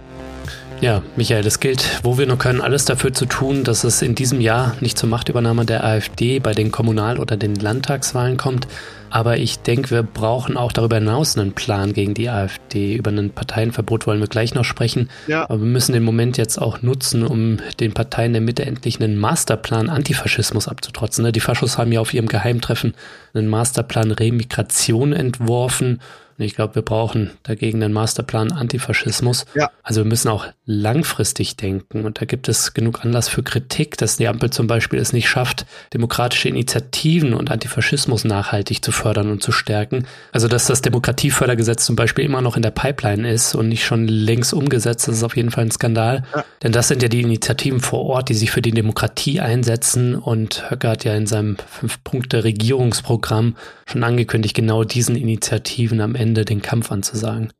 Ja, 0.79 1.01
Michael, 1.17 1.45
es 1.45 1.59
gilt, 1.59 1.99
wo 2.03 2.17
wir 2.17 2.25
nur 2.25 2.37
können, 2.37 2.61
alles 2.61 2.85
dafür 2.85 3.11
zu 3.11 3.25
tun, 3.25 3.65
dass 3.65 3.83
es 3.83 4.01
in 4.01 4.15
diesem 4.15 4.39
Jahr 4.39 4.77
nicht 4.79 4.97
zur 4.97 5.09
Machtübernahme 5.09 5.65
der 5.65 5.83
AfD 5.83 6.39
bei 6.39 6.53
den 6.53 6.71
Kommunal- 6.71 7.19
oder 7.19 7.35
den 7.35 7.55
Landtagswahlen 7.55 8.37
kommt. 8.37 8.65
Aber 9.13 9.37
ich 9.37 9.59
denke, 9.59 9.91
wir 9.91 10.01
brauchen 10.01 10.57
auch 10.57 10.71
darüber 10.71 10.95
hinaus 10.95 11.37
einen 11.37 11.53
Plan 11.53 11.93
gegen 11.93 12.15
die 12.15 12.29
AfD. 12.29 12.95
Über 12.95 13.11
ein 13.11 13.29
Parteienverbot 13.29 14.07
wollen 14.07 14.19
wir 14.19 14.27
gleich 14.27 14.55
noch 14.55 14.65
sprechen. 14.65 15.07
Ja. 15.27 15.43
Aber 15.43 15.59
wir 15.59 15.67
müssen 15.67 15.93
den 15.93 16.01
Moment 16.01 16.35
jetzt 16.37 16.59
auch 16.59 16.81
nutzen, 16.81 17.23
um 17.23 17.57
den 17.79 17.93
Parteien 17.93 18.33
der 18.33 18.41
Mitte 18.41 18.65
endlich 18.65 18.99
einen 18.99 19.15
Masterplan 19.15 19.91
Antifaschismus 19.91 20.67
abzutrotzen. 20.67 21.25
Ne? 21.25 21.31
Die 21.31 21.41
Faschos 21.41 21.77
haben 21.77 21.91
ja 21.91 22.01
auf 22.01 22.11
ihrem 22.11 22.27
Geheimtreffen 22.27 22.95
einen 23.35 23.49
Masterplan 23.49 24.09
Remigration 24.09 25.13
entworfen 25.13 25.99
ich 26.37 26.55
glaube, 26.55 26.75
wir 26.75 26.81
brauchen 26.81 27.31
dagegen 27.43 27.83
einen 27.83 27.93
Masterplan 27.93 28.51
Antifaschismus. 28.51 29.45
Ja. 29.53 29.71
Also 29.83 30.01
wir 30.01 30.09
müssen 30.09 30.29
auch 30.29 30.47
langfristig 30.65 31.57
denken. 31.57 32.05
Und 32.05 32.21
da 32.21 32.25
gibt 32.25 32.47
es 32.47 32.73
genug 32.73 33.03
Anlass 33.03 33.27
für 33.27 33.43
Kritik, 33.43 33.97
dass 33.97 34.15
die 34.15 34.27
Ampel 34.27 34.49
zum 34.49 34.67
Beispiel 34.67 34.99
es 34.99 35.11
nicht 35.11 35.27
schafft, 35.27 35.65
demokratische 35.93 36.47
Initiativen 36.47 37.33
und 37.33 37.51
Antifaschismus 37.51 38.23
nachhaltig 38.23 38.83
zu 38.83 38.93
fördern 38.93 39.29
und 39.29 39.43
zu 39.43 39.51
stärken. 39.51 40.05
Also 40.31 40.47
dass 40.47 40.67
das 40.67 40.81
Demokratiefördergesetz 40.81 41.85
zum 41.85 41.97
Beispiel 41.97 42.23
immer 42.23 42.41
noch 42.41 42.55
in 42.55 42.61
der 42.61 42.71
Pipeline 42.71 43.29
ist 43.29 43.55
und 43.55 43.67
nicht 43.67 43.83
schon 43.83 44.07
längst 44.07 44.53
umgesetzt, 44.53 45.07
das 45.07 45.17
ist 45.17 45.23
auf 45.23 45.35
jeden 45.35 45.51
Fall 45.51 45.65
ein 45.65 45.71
Skandal. 45.71 46.23
Ja. 46.33 46.45
Denn 46.63 46.71
das 46.71 46.87
sind 46.87 47.01
ja 47.01 47.09
die 47.09 47.21
Initiativen 47.21 47.81
vor 47.81 48.05
Ort, 48.05 48.29
die 48.29 48.33
sich 48.33 48.51
für 48.51 48.61
die 48.61 48.71
Demokratie 48.71 49.41
einsetzen. 49.41 50.15
Und 50.15 50.71
Höcke 50.71 50.87
hat 50.87 51.03
ja 51.03 51.13
in 51.13 51.27
seinem 51.27 51.57
Fünf-Punkte-Regierungsprogramm 51.57 53.57
schon 53.85 54.03
angekündigt, 54.03 54.55
genau 54.55 54.85
diesen 54.85 55.17
Initiativen 55.17 55.99
am 55.99 56.15
Ende 56.15 56.45
den 56.45 56.61
Kampf 56.61 56.91
anzusagen. 56.91 57.51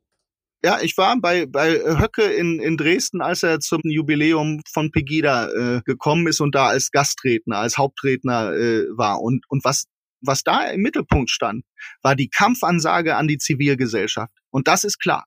Ja, 0.64 0.80
ich 0.80 0.96
war 0.96 1.14
bei, 1.20 1.44
bei 1.44 1.72
Höcke 1.74 2.22
in, 2.22 2.58
in 2.58 2.78
Dresden, 2.78 3.20
als 3.20 3.42
er 3.42 3.60
zum 3.60 3.82
Jubiläum 3.84 4.62
von 4.66 4.90
Pegida 4.90 5.50
äh, 5.50 5.82
gekommen 5.84 6.26
ist 6.26 6.40
und 6.40 6.54
da 6.54 6.68
als 6.68 6.90
Gastredner, 6.90 7.58
als 7.58 7.76
Hauptredner 7.76 8.54
äh, 8.54 8.84
war. 8.96 9.20
Und, 9.20 9.44
und 9.50 9.62
was, 9.62 9.84
was 10.22 10.42
da 10.42 10.70
im 10.70 10.80
Mittelpunkt 10.80 11.28
stand, 11.28 11.66
war 12.00 12.16
die 12.16 12.30
Kampfansage 12.30 13.14
an 13.14 13.28
die 13.28 13.36
Zivilgesellschaft. 13.36 14.32
Und 14.48 14.66
das 14.66 14.84
ist 14.84 15.00
klar. 15.00 15.26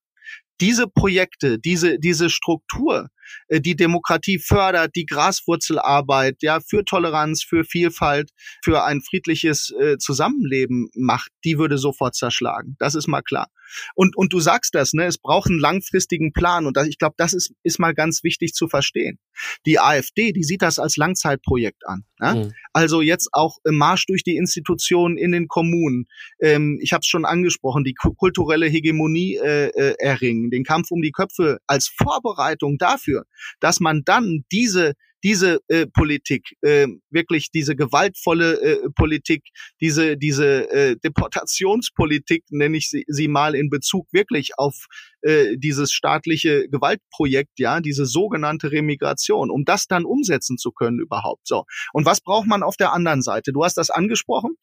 Diese 0.59 0.87
Projekte, 0.87 1.59
diese, 1.59 1.99
diese 1.99 2.31
Struktur, 2.31 3.09
äh, 3.47 3.61
die 3.61 3.75
Demokratie 3.75 4.39
fördert, 4.39 4.95
die 4.95 5.05
Graswurzelarbeit, 5.05 6.37
ja, 6.41 6.59
für 6.59 6.85
Toleranz, 6.85 7.43
für 7.43 7.63
Vielfalt, 7.63 8.31
für 8.63 8.83
ein 8.83 9.01
friedliches 9.01 9.71
äh, 9.79 9.97
Zusammenleben 9.97 10.89
macht, 10.95 11.31
die 11.43 11.57
würde 11.57 11.77
sofort 11.77 12.15
zerschlagen. 12.15 12.75
Das 12.79 12.95
ist 12.95 13.07
mal 13.07 13.21
klar. 13.21 13.47
Und, 13.95 14.15
und 14.15 14.33
du 14.33 14.39
sagst 14.39 14.75
das, 14.75 14.93
ne, 14.93 15.05
es 15.05 15.17
braucht 15.17 15.49
einen 15.49 15.59
langfristigen 15.59 16.33
Plan. 16.33 16.65
Und 16.65 16.77
das, 16.77 16.87
ich 16.87 16.97
glaube, 16.97 17.15
das 17.17 17.33
ist, 17.33 17.53
ist 17.63 17.79
mal 17.79 17.93
ganz 17.93 18.23
wichtig 18.23 18.53
zu 18.53 18.67
verstehen. 18.67 19.19
Die 19.65 19.79
AfD, 19.79 20.31
die 20.31 20.43
sieht 20.43 20.61
das 20.61 20.79
als 20.79 20.97
Langzeitprojekt 20.97 21.85
an. 21.85 22.05
Ne? 22.19 22.35
Mhm. 22.45 22.53
Also 22.77 23.01
jetzt 23.01 23.29
auch 23.31 23.57
im 23.65 23.75
Marsch 23.75 24.05
durch 24.05 24.23
die 24.23 24.35
Institutionen 24.35 25.17
in 25.17 25.31
den 25.31 25.47
Kommunen. 25.47 26.05
Ähm, 26.39 26.77
ich 26.79 26.93
habe 26.93 26.99
es 26.99 27.07
schon 27.07 27.25
angesprochen, 27.25 27.83
die 27.83 27.95
kulturelle 27.95 28.67
Hegemonie 28.67 29.37
äh, 29.37 29.69
äh, 29.69 29.95
erringen, 29.97 30.51
den 30.51 30.63
Kampf 30.63 30.91
um 30.91 31.01
die 31.01 31.11
Köpfe 31.11 31.57
als 31.65 31.87
Vorbereitung 31.97 32.77
dafür 32.77 33.23
dass 33.59 33.79
man 33.79 34.03
dann 34.05 34.43
diese 34.51 34.93
diese 35.23 35.59
äh, 35.67 35.87
Politik, 35.87 36.55
äh, 36.61 36.85
wirklich 37.09 37.49
diese 37.49 37.75
gewaltvolle 37.75 38.61
äh, 38.61 38.89
Politik, 38.95 39.41
diese, 39.81 40.15
diese 40.15 40.69
äh, 40.69 40.95
Deportationspolitik, 41.03 42.43
nenne 42.51 42.77
ich 42.77 42.89
sie, 42.91 43.03
sie 43.07 43.27
mal 43.27 43.55
in 43.55 43.71
Bezug 43.71 44.07
wirklich 44.13 44.51
auf 44.57 44.85
äh, 45.21 45.57
dieses 45.57 45.91
staatliche 45.91 46.67
Gewaltprojekt, 46.69 47.59
ja, 47.59 47.79
diese 47.79 48.05
sogenannte 48.05 48.71
Remigration, 48.71 49.49
um 49.49 49.65
das 49.65 49.87
dann 49.87 50.05
umsetzen 50.05 50.57
zu 50.57 50.71
können 50.71 50.99
überhaupt. 50.99 51.47
So. 51.47 51.65
Und 51.93 52.05
was 52.05 52.21
braucht 52.21 52.47
man 52.47 52.63
auf 52.63 52.77
der 52.77 52.93
anderen 52.93 53.21
Seite? 53.21 53.51
Du 53.51 53.63
hast 53.63 53.77
das 53.77 53.89
angesprochen. 53.89 54.55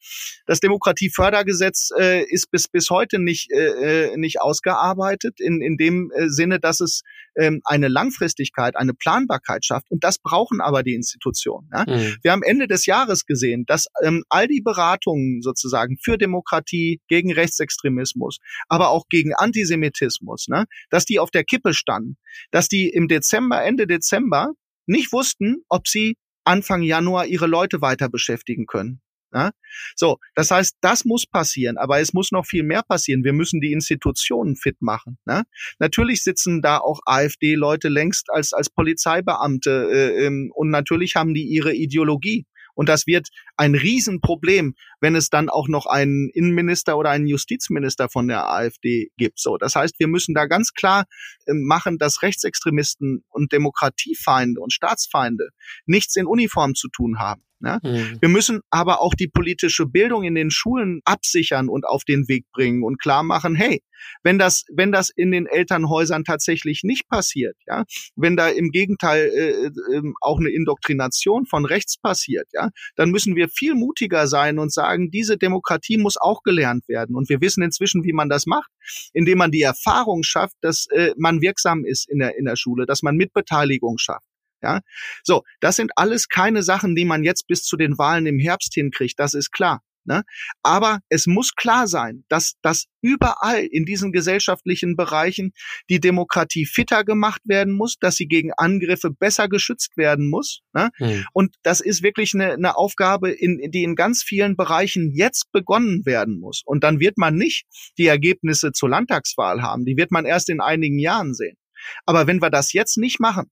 Das 0.45 0.59
Demokratiefördergesetz 0.59 1.89
äh, 1.97 2.23
ist 2.23 2.51
bis 2.51 2.67
bis 2.67 2.89
heute 2.89 3.19
nicht 3.19 3.51
äh, 3.51 4.11
äh 4.11 4.17
nicht 4.17 4.41
ausgearbeitet 4.41 5.39
in 5.39 5.61
in 5.61 5.77
dem 5.77 6.11
äh, 6.15 6.29
Sinne, 6.29 6.59
dass 6.59 6.79
es 6.79 7.01
ähm, 7.37 7.61
eine 7.65 7.87
Langfristigkeit, 7.87 8.75
eine 8.75 8.93
Planbarkeit 8.93 9.65
schafft. 9.65 9.89
Und 9.91 10.03
das 10.03 10.19
brauchen 10.19 10.61
aber 10.61 10.83
die 10.83 10.93
Institutionen. 10.93 11.69
Ja? 11.73 11.85
Mhm. 11.87 12.15
Wir 12.21 12.31
haben 12.31 12.43
Ende 12.43 12.67
des 12.67 12.85
Jahres 12.85 13.25
gesehen, 13.25 13.65
dass 13.65 13.87
ähm, 14.03 14.23
all 14.29 14.47
die 14.47 14.61
Beratungen 14.61 15.41
sozusagen 15.41 15.97
für 16.01 16.17
Demokratie, 16.17 17.01
gegen 17.07 17.31
Rechtsextremismus, 17.31 18.37
aber 18.67 18.89
auch 18.89 19.05
gegen 19.09 19.33
Antisemitismus, 19.33 20.44
ne, 20.47 20.65
dass 20.89 21.05
die 21.05 21.19
auf 21.19 21.31
der 21.31 21.43
Kippe 21.43 21.73
standen, 21.73 22.17
dass 22.51 22.67
die 22.67 22.89
im 22.89 23.07
Dezember, 23.07 23.63
Ende 23.63 23.87
Dezember 23.87 24.53
nicht 24.85 25.11
wussten, 25.11 25.63
ob 25.69 25.87
sie 25.87 26.17
Anfang 26.43 26.83
Januar 26.83 27.25
ihre 27.25 27.47
Leute 27.47 27.81
weiter 27.81 28.09
beschäftigen 28.09 28.65
können. 28.67 29.01
Ja? 29.35 29.51
So, 29.95 30.17
das 30.33 30.49
heißt, 30.49 30.77
das 30.81 31.05
muss 31.05 31.25
passieren, 31.27 31.77
aber 31.77 31.99
es 31.99 32.13
muss 32.13 32.31
noch 32.31 32.45
viel 32.45 32.63
mehr 32.63 32.83
passieren. 32.83 33.23
Wir 33.23 33.33
müssen 33.33 33.59
die 33.59 33.73
Institutionen 33.73 34.55
fit 34.55 34.81
machen. 34.81 35.17
Ne? 35.25 35.43
Natürlich 35.79 36.23
sitzen 36.23 36.61
da 36.61 36.77
auch 36.77 37.01
AfD-Leute 37.05 37.89
längst 37.89 38.29
als, 38.31 38.53
als 38.53 38.69
Polizeibeamte 38.69 39.89
äh, 39.91 40.25
ähm, 40.25 40.51
und 40.55 40.69
natürlich 40.69 41.15
haben 41.15 41.33
die 41.33 41.47
ihre 41.47 41.73
Ideologie. 41.73 42.45
Und 42.75 42.89
das 42.89 43.07
wird 43.07 43.29
ein 43.55 43.73
Riesenproblem, 43.73 44.75
wenn 45.05 45.15
es 45.15 45.29
dann 45.29 45.49
auch 45.49 45.67
noch 45.67 45.85
einen 45.85 46.31
Innenminister 46.31 46.97
oder 46.97 47.11
einen 47.11 47.27
Justizminister 47.27 48.09
von 48.09 48.27
der 48.27 48.49
AfD 48.49 49.11
gibt. 49.17 49.37
So, 49.39 49.55
das 49.55 49.75
heißt, 49.75 49.99
wir 49.99 50.07
müssen 50.07 50.33
da 50.33 50.47
ganz 50.47 50.73
klar 50.73 51.05
äh, 51.45 51.53
machen, 51.53 51.99
dass 51.99 52.23
Rechtsextremisten 52.23 53.23
und 53.29 53.51
Demokratiefeinde 53.51 54.59
und 54.59 54.73
Staatsfeinde 54.73 55.49
nichts 55.85 56.15
in 56.15 56.25
Uniform 56.25 56.73
zu 56.73 56.87
tun 56.89 57.19
haben. 57.19 57.43
Ne? 57.59 57.79
Mhm. 57.83 58.17
Wir 58.19 58.29
müssen 58.29 58.61
aber 58.69 59.01
auch 59.01 59.13
die 59.13 59.27
politische 59.27 59.85
Bildung 59.85 60.23
in 60.23 60.35
den 60.35 60.51
Schulen 60.51 61.01
absichern 61.05 61.69
und 61.69 61.85
auf 61.85 62.03
den 62.03 62.27
Weg 62.27 62.45
bringen 62.51 62.83
und 62.83 62.99
klar 62.99 63.23
machen, 63.23 63.55
hey, 63.55 63.81
wenn 64.23 64.37
das, 64.37 64.65
wenn 64.71 64.91
das 64.91 65.09
in 65.09 65.31
den 65.31 65.45
Elternhäusern 65.47 66.23
tatsächlich 66.23 66.83
nicht 66.83 67.07
passiert, 67.07 67.55
ja, 67.65 67.85
wenn 68.15 68.35
da 68.35 68.49
im 68.49 68.71
Gegenteil 68.71 69.31
äh, 69.33 69.95
äh, 69.95 70.01
auch 70.21 70.39
eine 70.39 70.49
Indoktrination 70.49 71.45
von 71.45 71.65
rechts 71.65 71.97
passiert, 71.97 72.47
ja, 72.53 72.69
dann 72.95 73.09
müssen 73.09 73.35
wir 73.35 73.49
viel 73.49 73.73
mutiger 73.73 74.27
sein 74.27 74.59
und 74.59 74.71
sagen, 74.71 74.94
diese 74.97 75.37
Demokratie 75.37 75.97
muss 75.97 76.17
auch 76.17 76.43
gelernt 76.43 76.87
werden. 76.87 77.15
Und 77.15 77.29
wir 77.29 77.41
wissen 77.41 77.63
inzwischen, 77.63 78.03
wie 78.03 78.13
man 78.13 78.29
das 78.29 78.45
macht, 78.45 78.69
indem 79.13 79.37
man 79.37 79.51
die 79.51 79.61
Erfahrung 79.61 80.23
schafft, 80.23 80.55
dass 80.61 80.87
äh, 80.91 81.13
man 81.17 81.41
wirksam 81.41 81.85
ist 81.85 82.09
in 82.09 82.19
der, 82.19 82.37
in 82.37 82.45
der 82.45 82.55
Schule, 82.55 82.85
dass 82.85 83.01
man 83.01 83.15
Mitbeteiligung 83.15 83.97
schafft. 83.97 84.27
Ja, 84.61 84.81
so, 85.23 85.43
das 85.59 85.75
sind 85.75 85.91
alles 85.95 86.27
keine 86.27 86.63
Sachen, 86.63 86.95
die 86.95 87.05
man 87.05 87.23
jetzt 87.23 87.45
bis 87.47 87.63
zu 87.63 87.77
den 87.77 87.97
Wahlen 87.97 88.25
im 88.25 88.39
Herbst 88.39 88.73
hinkriegt. 88.73 89.19
Das 89.19 89.33
ist 89.33 89.51
klar. 89.51 89.83
Ne? 90.05 90.23
Aber 90.63 90.99
es 91.09 91.27
muss 91.27 91.55
klar 91.55 91.87
sein, 91.87 92.23
dass, 92.29 92.53
dass 92.61 92.85
überall 93.01 93.63
in 93.63 93.85
diesen 93.85 94.11
gesellschaftlichen 94.11 94.95
Bereichen 94.95 95.51
die 95.89 95.99
Demokratie 95.99 96.65
fitter 96.65 97.03
gemacht 97.03 97.41
werden 97.45 97.73
muss, 97.73 97.97
dass 97.99 98.15
sie 98.15 98.27
gegen 98.27 98.51
Angriffe 98.53 99.11
besser 99.11 99.49
geschützt 99.49 99.97
werden 99.97 100.29
muss. 100.29 100.61
Ne? 100.73 100.89
Mhm. 100.99 101.25
Und 101.33 101.55
das 101.63 101.81
ist 101.81 102.03
wirklich 102.03 102.33
eine, 102.33 102.53
eine 102.53 102.77
Aufgabe, 102.77 103.31
in, 103.31 103.71
die 103.71 103.83
in 103.83 103.95
ganz 103.95 104.23
vielen 104.23 104.55
Bereichen 104.55 105.11
jetzt 105.13 105.51
begonnen 105.51 106.05
werden 106.05 106.39
muss. 106.39 106.61
Und 106.65 106.83
dann 106.83 106.99
wird 106.99 107.17
man 107.17 107.35
nicht 107.35 107.65
die 107.97 108.07
Ergebnisse 108.07 108.71
zur 108.71 108.89
Landtagswahl 108.89 109.61
haben. 109.61 109.85
Die 109.85 109.97
wird 109.97 110.11
man 110.11 110.25
erst 110.25 110.49
in 110.49 110.61
einigen 110.61 110.99
Jahren 110.99 111.33
sehen. 111.33 111.57
Aber 112.05 112.27
wenn 112.27 112.41
wir 112.41 112.49
das 112.49 112.73
jetzt 112.73 112.97
nicht 112.97 113.19
machen, 113.19 113.49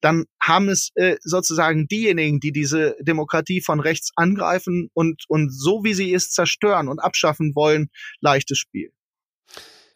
dann 0.00 0.24
haben 0.40 0.68
es 0.68 0.90
äh, 0.94 1.16
sozusagen 1.22 1.86
diejenigen, 1.88 2.40
die 2.40 2.52
diese 2.52 2.96
Demokratie 3.00 3.60
von 3.60 3.80
rechts 3.80 4.10
angreifen 4.16 4.90
und, 4.94 5.24
und 5.28 5.52
so 5.52 5.84
wie 5.84 5.94
sie 5.94 6.12
ist 6.12 6.34
zerstören 6.34 6.88
und 6.88 6.98
abschaffen 7.00 7.54
wollen, 7.54 7.88
leichtes 8.20 8.58
Spiel. 8.58 8.90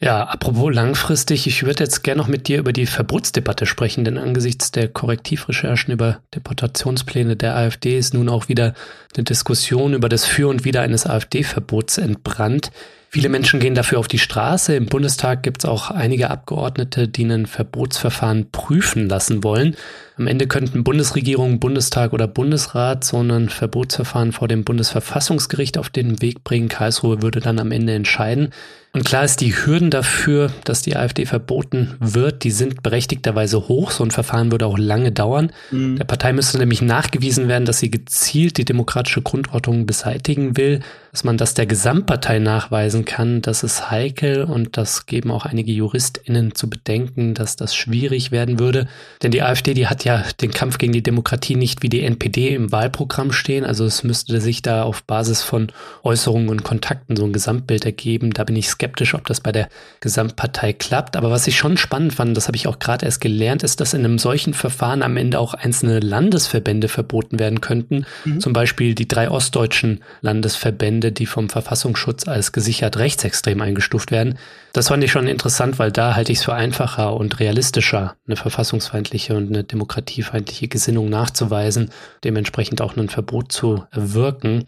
Ja, 0.02 0.24
apropos 0.24 0.74
langfristig, 0.74 1.46
ich 1.46 1.62
würde 1.62 1.84
jetzt 1.84 2.02
gerne 2.02 2.20
noch 2.20 2.26
mit 2.26 2.48
dir 2.48 2.58
über 2.58 2.72
die 2.72 2.86
Verbotsdebatte 2.86 3.66
sprechen, 3.66 4.04
denn 4.04 4.18
angesichts 4.18 4.72
der 4.72 4.88
Korrektivrecherchen 4.88 5.94
über 5.94 6.22
Deportationspläne 6.34 7.36
der 7.36 7.54
AfD 7.54 7.96
ist 7.96 8.12
nun 8.12 8.28
auch 8.28 8.48
wieder 8.48 8.74
eine 9.14 9.22
Diskussion 9.22 9.94
über 9.94 10.08
das 10.08 10.24
Für 10.24 10.48
und 10.48 10.64
Wider 10.64 10.82
eines 10.82 11.06
AfD-Verbots 11.06 11.98
entbrannt. 11.98 12.72
Viele 13.14 13.28
Menschen 13.28 13.60
gehen 13.60 13.74
dafür 13.74 13.98
auf 13.98 14.08
die 14.08 14.18
Straße. 14.18 14.74
Im 14.74 14.86
Bundestag 14.86 15.42
gibt 15.42 15.62
es 15.62 15.68
auch 15.68 15.90
einige 15.90 16.30
Abgeordnete, 16.30 17.08
die 17.08 17.24
ein 17.24 17.44
Verbotsverfahren 17.44 18.50
prüfen 18.50 19.06
lassen 19.06 19.44
wollen. 19.44 19.76
Am 20.16 20.26
Ende 20.26 20.46
könnten 20.46 20.84
Bundesregierung, 20.84 21.58
Bundestag 21.58 22.12
oder 22.12 22.28
Bundesrat 22.28 23.04
so 23.04 23.20
ein 23.20 23.48
Verbotsverfahren 23.48 24.32
vor 24.32 24.46
dem 24.46 24.64
Bundesverfassungsgericht 24.64 25.78
auf 25.78 25.88
den 25.88 26.20
Weg 26.20 26.44
bringen. 26.44 26.68
Karlsruhe 26.68 27.22
würde 27.22 27.40
dann 27.40 27.58
am 27.58 27.72
Ende 27.72 27.94
entscheiden. 27.94 28.50
Und 28.94 29.06
klar 29.06 29.24
ist, 29.24 29.40
die 29.40 29.54
Hürden 29.54 29.90
dafür, 29.90 30.52
dass 30.64 30.82
die 30.82 30.96
AfD 30.96 31.24
verboten 31.24 31.94
wird, 31.98 32.44
die 32.44 32.50
sind 32.50 32.82
berechtigterweise 32.82 33.68
hoch. 33.68 33.90
So 33.90 34.04
ein 34.04 34.10
Verfahren 34.10 34.52
würde 34.52 34.66
auch 34.66 34.76
lange 34.76 35.12
dauern. 35.12 35.50
Mhm. 35.70 35.96
Der 35.96 36.04
Partei 36.04 36.34
müsste 36.34 36.58
nämlich 36.58 36.82
nachgewiesen 36.82 37.48
werden, 37.48 37.64
dass 37.64 37.78
sie 37.78 37.90
gezielt 37.90 38.58
die 38.58 38.66
demokratische 38.66 39.22
Grundordnung 39.22 39.86
beseitigen 39.86 40.58
will. 40.58 40.80
Dass 41.10 41.24
man 41.24 41.38
das 41.38 41.54
der 41.54 41.64
Gesamtpartei 41.64 42.38
nachweisen 42.38 43.06
kann, 43.06 43.40
das 43.40 43.62
ist 43.62 43.90
heikel 43.90 44.44
und 44.44 44.76
das 44.76 45.06
geben 45.06 45.30
auch 45.30 45.46
einige 45.46 45.72
JuristInnen 45.72 46.54
zu 46.54 46.68
bedenken, 46.68 47.32
dass 47.32 47.56
das 47.56 47.74
schwierig 47.74 48.30
werden 48.30 48.58
würde. 48.58 48.88
Denn 49.22 49.30
die 49.30 49.42
AfD, 49.42 49.72
die 49.72 49.86
hat 49.86 50.01
ja 50.04 50.24
den 50.40 50.52
Kampf 50.52 50.78
gegen 50.78 50.92
die 50.92 51.02
Demokratie 51.02 51.56
nicht 51.56 51.82
wie 51.82 51.88
die 51.88 52.02
NPD 52.02 52.54
im 52.54 52.72
Wahlprogramm 52.72 53.32
stehen. 53.32 53.64
Also 53.64 53.84
es 53.84 54.02
müsste 54.02 54.40
sich 54.40 54.62
da 54.62 54.82
auf 54.82 55.02
Basis 55.04 55.42
von 55.42 55.72
Äußerungen 56.02 56.48
und 56.48 56.62
Kontakten 56.62 57.16
so 57.16 57.24
ein 57.24 57.32
Gesamtbild 57.32 57.84
ergeben. 57.84 58.32
Da 58.32 58.44
bin 58.44 58.56
ich 58.56 58.68
skeptisch, 58.68 59.14
ob 59.14 59.26
das 59.26 59.40
bei 59.40 59.52
der 59.52 59.68
Gesamtpartei 60.00 60.72
klappt. 60.72 61.16
Aber 61.16 61.30
was 61.30 61.46
ich 61.46 61.56
schon 61.56 61.76
spannend 61.76 62.14
fand, 62.14 62.36
das 62.36 62.48
habe 62.48 62.56
ich 62.56 62.66
auch 62.66 62.78
gerade 62.78 63.06
erst 63.06 63.20
gelernt, 63.20 63.62
ist, 63.62 63.80
dass 63.80 63.94
in 63.94 64.04
einem 64.04 64.18
solchen 64.18 64.54
Verfahren 64.54 65.02
am 65.02 65.16
Ende 65.16 65.38
auch 65.38 65.54
einzelne 65.54 66.00
Landesverbände 66.00 66.88
verboten 66.88 67.38
werden 67.38 67.60
könnten. 67.60 68.06
Mhm. 68.24 68.40
Zum 68.40 68.52
Beispiel 68.52 68.94
die 68.94 69.08
drei 69.08 69.30
ostdeutschen 69.30 70.00
Landesverbände, 70.20 71.12
die 71.12 71.26
vom 71.26 71.48
Verfassungsschutz 71.48 72.28
als 72.28 72.52
gesichert 72.52 72.96
rechtsextrem 72.96 73.60
eingestuft 73.60 74.10
werden. 74.10 74.38
Das 74.72 74.88
fand 74.88 75.04
ich 75.04 75.12
schon 75.12 75.26
interessant, 75.26 75.78
weil 75.78 75.92
da 75.92 76.16
halte 76.16 76.32
ich 76.32 76.38
es 76.38 76.44
für 76.44 76.54
einfacher 76.54 77.14
und 77.14 77.40
realistischer, 77.40 78.16
eine 78.26 78.36
verfassungsfeindliche 78.36 79.36
und 79.36 79.48
eine 79.48 79.64
demokratiefeindliche 79.92 80.68
Gesinnung 80.68 81.10
nachzuweisen, 81.10 81.90
dementsprechend 82.24 82.80
auch 82.80 82.96
ein 82.96 83.08
Verbot 83.08 83.52
zu 83.52 83.84
wirken. 83.92 84.64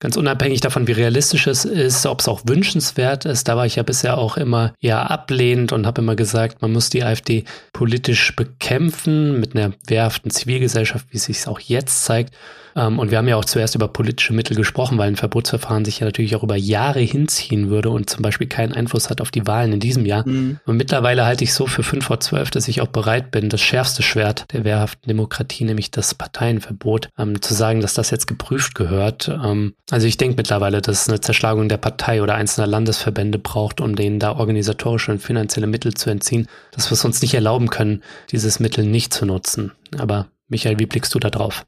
Ganz 0.00 0.16
unabhängig 0.16 0.60
davon, 0.60 0.88
wie 0.88 0.92
realistisch 0.92 1.46
es 1.46 1.64
ist, 1.64 2.06
ob 2.06 2.20
es 2.20 2.28
auch 2.28 2.42
wünschenswert 2.44 3.24
ist, 3.24 3.46
da 3.46 3.56
war 3.56 3.66
ich 3.66 3.76
ja 3.76 3.84
bisher 3.84 4.18
auch 4.18 4.36
immer 4.36 4.74
eher 4.80 5.10
ablehnend 5.10 5.72
und 5.72 5.86
habe 5.86 6.02
immer 6.02 6.16
gesagt, 6.16 6.60
man 6.60 6.72
muss 6.72 6.90
die 6.90 7.04
AfD 7.04 7.44
politisch 7.72 8.34
bekämpfen 8.34 9.38
mit 9.38 9.54
einer 9.54 9.72
wehrhaften 9.86 10.30
Zivilgesellschaft, 10.30 11.06
wie 11.10 11.18
es 11.18 11.24
sich 11.24 11.46
auch 11.46 11.60
jetzt 11.60 12.04
zeigt. 12.04 12.34
Ähm, 12.76 12.98
und 12.98 13.10
wir 13.10 13.18
haben 13.18 13.28
ja 13.28 13.36
auch 13.36 13.44
zuerst 13.44 13.74
über 13.74 13.88
politische 13.88 14.32
Mittel 14.32 14.56
gesprochen, 14.56 14.98
weil 14.98 15.08
ein 15.08 15.16
Verbotsverfahren 15.16 15.84
sich 15.84 16.00
ja 16.00 16.06
natürlich 16.06 16.36
auch 16.36 16.42
über 16.42 16.56
Jahre 16.56 17.00
hinziehen 17.00 17.70
würde 17.70 17.90
und 17.90 18.10
zum 18.10 18.22
Beispiel 18.22 18.46
keinen 18.46 18.72
Einfluss 18.72 19.10
hat 19.10 19.20
auf 19.20 19.30
die 19.30 19.46
Wahlen 19.46 19.72
in 19.72 19.80
diesem 19.80 20.04
Jahr. 20.06 20.28
Mhm. 20.28 20.60
Und 20.66 20.76
mittlerweile 20.76 21.24
halte 21.24 21.44
ich 21.44 21.54
so 21.54 21.66
für 21.66 21.82
fünf 21.82 22.06
vor 22.06 22.20
zwölf, 22.20 22.50
dass 22.50 22.68
ich 22.68 22.80
auch 22.80 22.88
bereit 22.88 23.30
bin, 23.30 23.48
das 23.48 23.60
schärfste 23.60 24.02
Schwert 24.02 24.44
der 24.52 24.64
wehrhaften 24.64 25.08
Demokratie, 25.08 25.64
nämlich 25.64 25.90
das 25.90 26.14
Parteienverbot, 26.14 27.08
ähm, 27.18 27.40
zu 27.40 27.54
sagen, 27.54 27.80
dass 27.80 27.94
das 27.94 28.10
jetzt 28.10 28.26
geprüft 28.26 28.74
gehört. 28.74 29.28
Ähm, 29.28 29.74
also 29.90 30.06
ich 30.06 30.18
denke 30.18 30.36
mittlerweile, 30.36 30.82
dass 30.82 31.02
es 31.02 31.08
eine 31.08 31.20
Zerschlagung 31.20 31.68
der 31.68 31.78
Partei 31.78 32.22
oder 32.22 32.34
einzelner 32.34 32.66
Landesverbände 32.66 33.38
braucht, 33.38 33.80
um 33.80 33.96
denen 33.96 34.18
da 34.18 34.36
organisatorische 34.36 35.12
und 35.12 35.22
finanzielle 35.22 35.66
Mittel 35.66 35.94
zu 35.94 36.10
entziehen, 36.10 36.46
dass 36.72 36.90
wir 36.90 36.94
es 36.94 37.04
uns 37.04 37.22
nicht 37.22 37.34
erlauben 37.34 37.70
können, 37.70 38.02
dieses 38.30 38.60
Mittel 38.60 38.84
nicht 38.84 39.14
zu 39.14 39.24
nutzen. 39.24 39.72
Aber 39.98 40.28
Michael, 40.48 40.78
wie 40.78 40.86
blickst 40.86 41.14
du 41.14 41.18
da 41.18 41.30
drauf? 41.30 41.64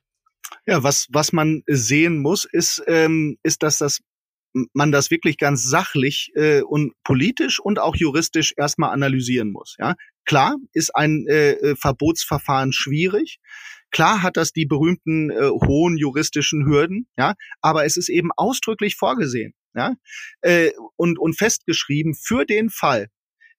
Ja, 0.67 0.83
was, 0.83 1.09
was 1.11 1.33
man 1.33 1.63
sehen 1.67 2.19
muss, 2.19 2.45
ist, 2.45 2.83
ähm, 2.87 3.39
ist, 3.43 3.63
dass 3.63 3.79
das 3.79 4.01
man 4.73 4.93
das 4.93 5.11
wirklich 5.11 5.39
ganz 5.39 5.63
sachlich 5.63 6.31
äh, 6.35 6.63
und 6.63 6.93
politisch 7.05 7.61
und 7.61 7.79
auch 7.79 7.97
juristisch 7.97 8.55
erstmal 8.57 8.91
analysieren 8.91 9.51
muss. 9.51 9.77
Ja, 9.79 9.95
klar 10.25 10.57
ist 10.73 10.95
ein 10.97 11.27
äh, 11.29 11.53
äh 11.53 11.77
Verbotsverfahren 11.77 12.73
schwierig. 12.73 13.39
Klar 13.91 14.23
hat 14.23 14.37
das 14.37 14.53
die 14.53 14.67
berühmten 14.67 15.31
äh, 15.31 15.49
hohen 15.49 15.97
juristischen 15.97 16.67
Hürden, 16.67 17.09
ja, 17.17 17.35
aber 17.61 17.85
es 17.85 17.97
ist 17.97 18.09
eben 18.09 18.31
ausdrücklich 18.37 18.97
vorgesehen, 18.97 19.55
ja, 19.75 19.95
äh, 20.43 20.71
und 20.97 21.19
und 21.19 21.39
festgeschrieben 21.39 22.15
für 22.15 22.45
den 22.45 22.71
Fall, 22.71 23.09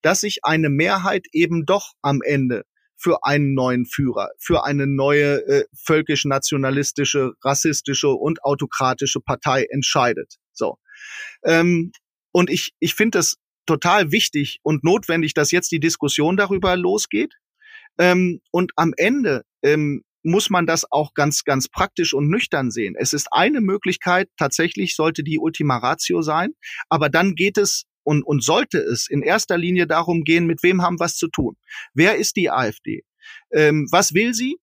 dass 0.01 0.21
sich 0.21 0.39
eine 0.43 0.69
Mehrheit 0.69 1.25
eben 1.31 1.65
doch 1.65 1.93
am 2.01 2.21
Ende 2.23 2.63
für 2.99 3.23
einen 3.23 3.53
neuen 3.53 3.85
Führer, 3.85 4.29
für 4.37 4.65
eine 4.65 4.85
neue 4.85 5.45
äh, 5.47 5.65
völkisch-nationalistische, 5.85 7.33
rassistische 7.43 8.09
und 8.09 8.43
autokratische 8.43 9.21
Partei 9.21 9.65
entscheidet. 9.69 10.35
So. 10.51 10.77
Ähm, 11.43 11.91
und 12.31 12.49
ich, 12.49 12.73
ich 12.79 12.93
finde 12.93 13.19
es 13.19 13.37
total 13.65 14.11
wichtig 14.11 14.59
und 14.63 14.83
notwendig, 14.83 15.33
dass 15.33 15.51
jetzt 15.51 15.71
die 15.71 15.79
Diskussion 15.79 16.37
darüber 16.37 16.75
losgeht. 16.75 17.35
Ähm, 17.97 18.41
und 18.51 18.71
am 18.75 18.93
Ende 18.97 19.43
ähm, 19.63 20.03
muss 20.23 20.49
man 20.49 20.65
das 20.65 20.91
auch 20.91 21.13
ganz, 21.13 21.43
ganz 21.43 21.69
praktisch 21.69 22.13
und 22.13 22.29
nüchtern 22.29 22.71
sehen. 22.71 22.95
Es 22.97 23.13
ist 23.13 23.27
eine 23.31 23.61
Möglichkeit, 23.61 24.29
tatsächlich 24.37 24.95
sollte 24.95 25.23
die 25.23 25.39
Ultima 25.39 25.77
Ratio 25.77 26.21
sein, 26.21 26.51
aber 26.89 27.09
dann 27.09 27.35
geht 27.35 27.57
es 27.57 27.85
und, 28.09 28.23
und 28.23 28.43
sollte 28.43 28.79
es 28.79 29.07
in 29.07 29.21
erster 29.21 29.55
Linie 29.55 29.85
darum 29.85 30.23
gehen, 30.23 30.47
mit 30.47 30.63
wem 30.63 30.81
haben 30.81 30.99
was 30.99 31.15
zu 31.15 31.27
tun. 31.27 31.55
Wer 31.93 32.15
ist 32.15 32.37
die 32.37 32.49
AfD? 32.49 33.03
Ähm, 33.53 33.87
was 33.91 34.15
will 34.15 34.33
sie? 34.33 34.57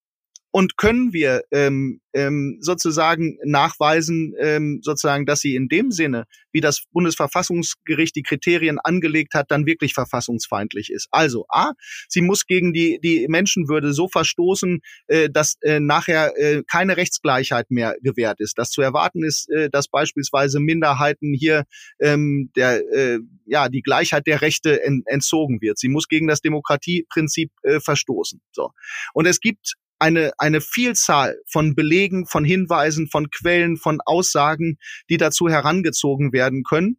Und 0.57 0.79
können 0.79 1.13
wir 1.13 1.43
ähm, 1.51 2.01
ähm, 2.15 2.57
sozusagen 2.63 3.37
nachweisen, 3.45 4.33
ähm, 4.41 4.81
sozusagen, 4.83 5.27
dass 5.27 5.41
sie 5.41 5.55
in 5.55 5.69
dem 5.69 5.91
Sinne, 5.91 6.25
wie 6.51 6.63
das 6.63 6.85
Bundesverfassungsgericht 6.93 8.17
die 8.17 8.23
Kriterien 8.23 8.79
angelegt 8.79 9.35
hat, 9.35 9.51
dann 9.51 9.67
wirklich 9.67 9.93
verfassungsfeindlich 9.93 10.91
ist. 10.91 11.09
Also 11.11 11.45
a, 11.51 11.73
sie 12.09 12.23
muss 12.23 12.47
gegen 12.47 12.73
die 12.73 12.99
die 13.03 13.27
Menschenwürde 13.29 13.93
so 13.93 14.09
verstoßen, 14.09 14.81
äh, 15.09 15.29
dass 15.29 15.59
äh, 15.61 15.79
nachher 15.79 16.33
äh, 16.39 16.63
keine 16.67 16.97
Rechtsgleichheit 16.97 17.71
mehr 17.71 17.95
gewährt 18.01 18.41
ist. 18.41 18.57
Das 18.57 18.71
zu 18.71 18.81
erwarten 18.81 19.25
ist, 19.25 19.51
äh, 19.51 19.69
dass 19.69 19.89
beispielsweise 19.89 20.59
Minderheiten 20.59 21.35
hier 21.35 21.65
ähm, 22.01 22.51
der 22.57 22.83
äh, 22.95 23.19
ja 23.45 23.69
die 23.69 23.83
Gleichheit 23.83 24.27
der 24.27 24.41
Rechte 24.41 24.83
en, 24.83 25.03
entzogen 25.05 25.61
wird. 25.61 25.79
Sie 25.79 25.89
muss 25.89 26.09
gegen 26.09 26.29
das 26.29 26.41
Demokratieprinzip 26.41 27.51
äh, 27.63 27.79
verstoßen. 27.79 28.41
So 28.53 28.71
und 29.13 29.27
es 29.27 29.41
gibt 29.41 29.75
eine, 29.99 30.33
eine 30.39 30.61
Vielzahl 30.61 31.39
von 31.51 31.75
Belegen, 31.75 32.27
von 32.27 32.45
Hinweisen, 32.45 33.09
von 33.09 33.31
Quellen, 33.31 33.77
von 33.77 34.01
Aussagen, 34.05 34.79
die 35.11 35.17
dazu 35.17 35.49
herangezogen 35.49 36.33
werden 36.33 36.63
können. 36.63 36.99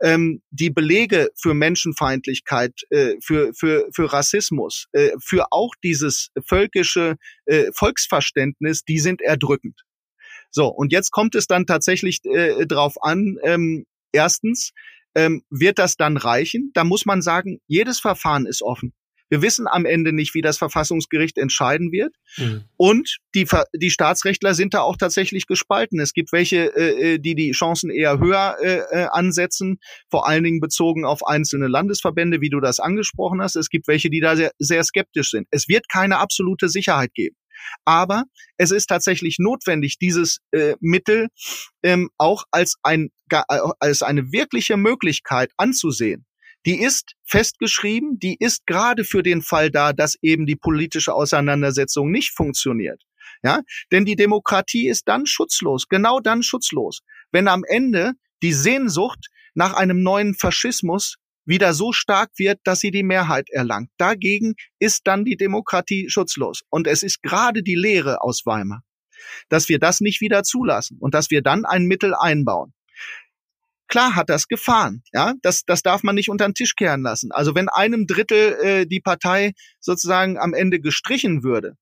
Ähm, 0.00 0.42
die 0.50 0.70
Belege 0.70 1.30
für 1.36 1.54
Menschenfeindlichkeit, 1.54 2.72
äh, 2.90 3.16
für, 3.22 3.52
für, 3.54 3.88
für 3.94 4.12
Rassismus, 4.12 4.86
äh, 4.92 5.10
für 5.22 5.52
auch 5.52 5.74
dieses 5.82 6.30
völkische 6.46 7.16
äh, 7.44 7.70
Volksverständnis, 7.74 8.84
die 8.84 8.98
sind 8.98 9.20
erdrückend. 9.20 9.82
So, 10.50 10.68
und 10.68 10.92
jetzt 10.92 11.10
kommt 11.10 11.34
es 11.34 11.46
dann 11.46 11.66
tatsächlich 11.66 12.24
äh, 12.24 12.66
drauf 12.66 12.94
an, 13.02 13.36
ähm, 13.42 13.84
erstens, 14.12 14.72
ähm, 15.14 15.42
wird 15.50 15.78
das 15.78 15.96
dann 15.96 16.16
reichen? 16.16 16.70
Da 16.74 16.84
muss 16.84 17.04
man 17.04 17.22
sagen, 17.22 17.60
jedes 17.66 18.00
Verfahren 18.00 18.46
ist 18.46 18.62
offen. 18.62 18.92
Wir 19.28 19.42
wissen 19.42 19.66
am 19.68 19.84
Ende 19.84 20.12
nicht, 20.12 20.34
wie 20.34 20.40
das 20.40 20.58
Verfassungsgericht 20.58 21.38
entscheiden 21.38 21.92
wird. 21.92 22.14
Mhm. 22.36 22.64
Und 22.76 23.18
die, 23.34 23.46
die 23.74 23.90
Staatsrechtler 23.90 24.54
sind 24.54 24.74
da 24.74 24.80
auch 24.80 24.96
tatsächlich 24.96 25.46
gespalten. 25.46 26.00
Es 26.00 26.12
gibt 26.12 26.32
welche, 26.32 26.74
äh, 26.76 27.14
äh, 27.14 27.18
die 27.18 27.34
die 27.34 27.52
Chancen 27.52 27.90
eher 27.90 28.18
höher 28.18 28.56
äh, 28.60 28.78
äh, 28.90 29.08
ansetzen, 29.10 29.78
vor 30.10 30.28
allen 30.28 30.44
Dingen 30.44 30.60
bezogen 30.60 31.04
auf 31.04 31.26
einzelne 31.26 31.68
Landesverbände, 31.68 32.40
wie 32.40 32.50
du 32.50 32.60
das 32.60 32.80
angesprochen 32.80 33.42
hast. 33.42 33.56
Es 33.56 33.68
gibt 33.68 33.88
welche, 33.88 34.10
die 34.10 34.20
da 34.20 34.36
sehr, 34.36 34.52
sehr 34.58 34.84
skeptisch 34.84 35.30
sind. 35.30 35.46
Es 35.50 35.68
wird 35.68 35.88
keine 35.88 36.18
absolute 36.18 36.68
Sicherheit 36.68 37.14
geben. 37.14 37.36
Aber 37.84 38.24
es 38.56 38.70
ist 38.70 38.86
tatsächlich 38.86 39.38
notwendig, 39.38 39.98
dieses 39.98 40.38
äh, 40.52 40.74
Mittel 40.80 41.28
ähm, 41.82 42.10
auch 42.18 42.44
als, 42.50 42.76
ein, 42.82 43.10
äh, 43.30 43.42
als 43.80 44.02
eine 44.02 44.32
wirkliche 44.32 44.76
Möglichkeit 44.76 45.50
anzusehen. 45.56 46.24
Die 46.68 46.82
ist 46.82 47.14
festgeschrieben, 47.24 48.18
die 48.18 48.36
ist 48.38 48.66
gerade 48.66 49.04
für 49.04 49.22
den 49.22 49.40
Fall 49.40 49.70
da, 49.70 49.94
dass 49.94 50.18
eben 50.20 50.44
die 50.44 50.54
politische 50.54 51.14
Auseinandersetzung 51.14 52.10
nicht 52.10 52.32
funktioniert. 52.36 53.00
Ja, 53.42 53.62
denn 53.90 54.04
die 54.04 54.16
Demokratie 54.16 54.86
ist 54.86 55.08
dann 55.08 55.24
schutzlos, 55.24 55.88
genau 55.88 56.20
dann 56.20 56.42
schutzlos, 56.42 57.00
wenn 57.32 57.48
am 57.48 57.64
Ende 57.66 58.12
die 58.42 58.52
Sehnsucht 58.52 59.28
nach 59.54 59.72
einem 59.72 60.02
neuen 60.02 60.34
Faschismus 60.34 61.16
wieder 61.46 61.72
so 61.72 61.94
stark 61.94 62.32
wird, 62.36 62.60
dass 62.64 62.80
sie 62.80 62.90
die 62.90 63.02
Mehrheit 63.02 63.48
erlangt. 63.48 63.88
Dagegen 63.96 64.52
ist 64.78 65.06
dann 65.06 65.24
die 65.24 65.38
Demokratie 65.38 66.10
schutzlos. 66.10 66.64
Und 66.68 66.86
es 66.86 67.02
ist 67.02 67.22
gerade 67.22 67.62
die 67.62 67.76
Lehre 67.76 68.20
aus 68.20 68.42
Weimar, 68.44 68.82
dass 69.48 69.70
wir 69.70 69.78
das 69.78 70.02
nicht 70.02 70.20
wieder 70.20 70.42
zulassen 70.42 70.98
und 71.00 71.14
dass 71.14 71.30
wir 71.30 71.40
dann 71.40 71.64
ein 71.64 71.86
Mittel 71.86 72.14
einbauen. 72.14 72.74
Klar 73.88 74.14
hat 74.14 74.28
das 74.28 74.48
Gefahren, 74.48 75.02
ja, 75.12 75.34
das, 75.42 75.64
das 75.64 75.82
darf 75.82 76.02
man 76.02 76.14
nicht 76.14 76.28
unter 76.28 76.46
den 76.46 76.54
Tisch 76.54 76.74
kehren 76.76 77.02
lassen. 77.02 77.32
Also 77.32 77.54
wenn 77.54 77.68
einem 77.68 78.06
Drittel 78.06 78.56
äh, 78.62 78.86
die 78.86 79.00
Partei 79.00 79.52
sozusagen 79.80 80.38
am 80.38 80.54
Ende 80.54 80.80
gestrichen 80.80 81.42
würde, 81.42 81.74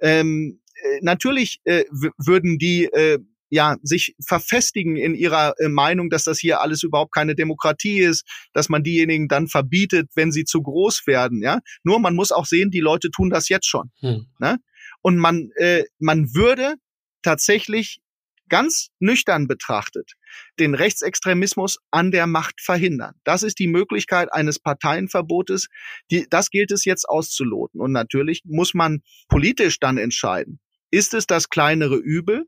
ähm, 0.00 0.60
äh, 0.74 0.98
natürlich 1.02 1.60
äh, 1.64 1.84
würden 2.18 2.58
die 2.58 2.84
äh, 2.86 3.18
ja, 3.50 3.76
sich 3.82 4.16
verfestigen 4.20 4.96
in 4.96 5.14
ihrer 5.14 5.54
äh, 5.60 5.68
Meinung, 5.68 6.10
dass 6.10 6.24
das 6.24 6.40
hier 6.40 6.60
alles 6.60 6.82
überhaupt 6.82 7.14
keine 7.14 7.36
Demokratie 7.36 8.00
ist, 8.00 8.26
dass 8.52 8.68
man 8.68 8.82
diejenigen 8.82 9.28
dann 9.28 9.46
verbietet, 9.46 10.10
wenn 10.16 10.32
sie 10.32 10.44
zu 10.44 10.60
groß 10.60 11.06
werden, 11.06 11.40
ja. 11.40 11.60
Nur 11.84 12.00
man 12.00 12.16
muss 12.16 12.32
auch 12.32 12.46
sehen, 12.46 12.72
die 12.72 12.80
Leute 12.80 13.10
tun 13.12 13.30
das 13.30 13.48
jetzt 13.48 13.68
schon. 13.68 13.92
Hm. 14.00 14.26
Ne? 14.40 14.58
Und 15.02 15.18
man, 15.18 15.50
äh, 15.56 15.84
man 16.00 16.34
würde 16.34 16.74
tatsächlich 17.22 18.00
ganz 18.48 18.88
nüchtern 18.98 19.46
betrachtet 19.46 20.12
den 20.58 20.74
Rechtsextremismus 20.74 21.78
an 21.90 22.10
der 22.10 22.26
Macht 22.26 22.60
verhindern. 22.60 23.14
Das 23.24 23.42
ist 23.42 23.58
die 23.58 23.66
Möglichkeit 23.66 24.32
eines 24.32 24.58
Parteienverbotes. 24.58 25.68
Die, 26.10 26.26
das 26.28 26.50
gilt 26.50 26.72
es 26.72 26.84
jetzt 26.84 27.08
auszuloten. 27.08 27.80
Und 27.80 27.92
natürlich 27.92 28.42
muss 28.44 28.74
man 28.74 29.02
politisch 29.28 29.78
dann 29.80 29.98
entscheiden. 29.98 30.60
Ist 30.90 31.14
es 31.14 31.26
das 31.26 31.48
kleinere 31.48 31.96
Übel 31.96 32.46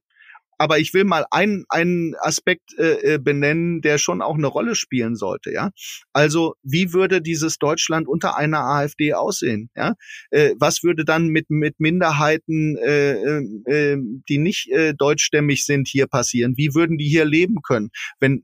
aber 0.58 0.78
ich 0.78 0.94
will 0.94 1.04
mal 1.04 1.26
einen, 1.30 1.64
einen 1.68 2.14
Aspekt 2.20 2.76
äh, 2.78 3.14
äh, 3.14 3.18
benennen, 3.18 3.80
der 3.80 3.98
schon 3.98 4.22
auch 4.22 4.36
eine 4.36 4.46
Rolle 4.46 4.74
spielen 4.74 5.16
sollte. 5.16 5.52
Ja, 5.52 5.70
also 6.12 6.54
wie 6.62 6.92
würde 6.92 7.20
dieses 7.20 7.58
Deutschland 7.58 8.08
unter 8.08 8.36
einer 8.36 8.60
AfD 8.60 9.14
aussehen? 9.14 9.70
Ja, 9.76 9.94
äh, 10.30 10.54
was 10.58 10.82
würde 10.82 11.04
dann 11.04 11.28
mit 11.28 11.50
mit 11.50 11.78
Minderheiten, 11.78 12.76
äh, 12.76 13.12
äh, 13.12 13.42
äh, 13.66 13.98
die 14.28 14.38
nicht 14.38 14.70
äh, 14.70 14.94
deutschstämmig 14.94 15.64
sind, 15.64 15.88
hier 15.88 16.06
passieren? 16.06 16.54
Wie 16.56 16.74
würden 16.74 16.98
die 16.98 17.08
hier 17.08 17.24
leben 17.24 17.62
können, 17.62 17.90
wenn 18.20 18.42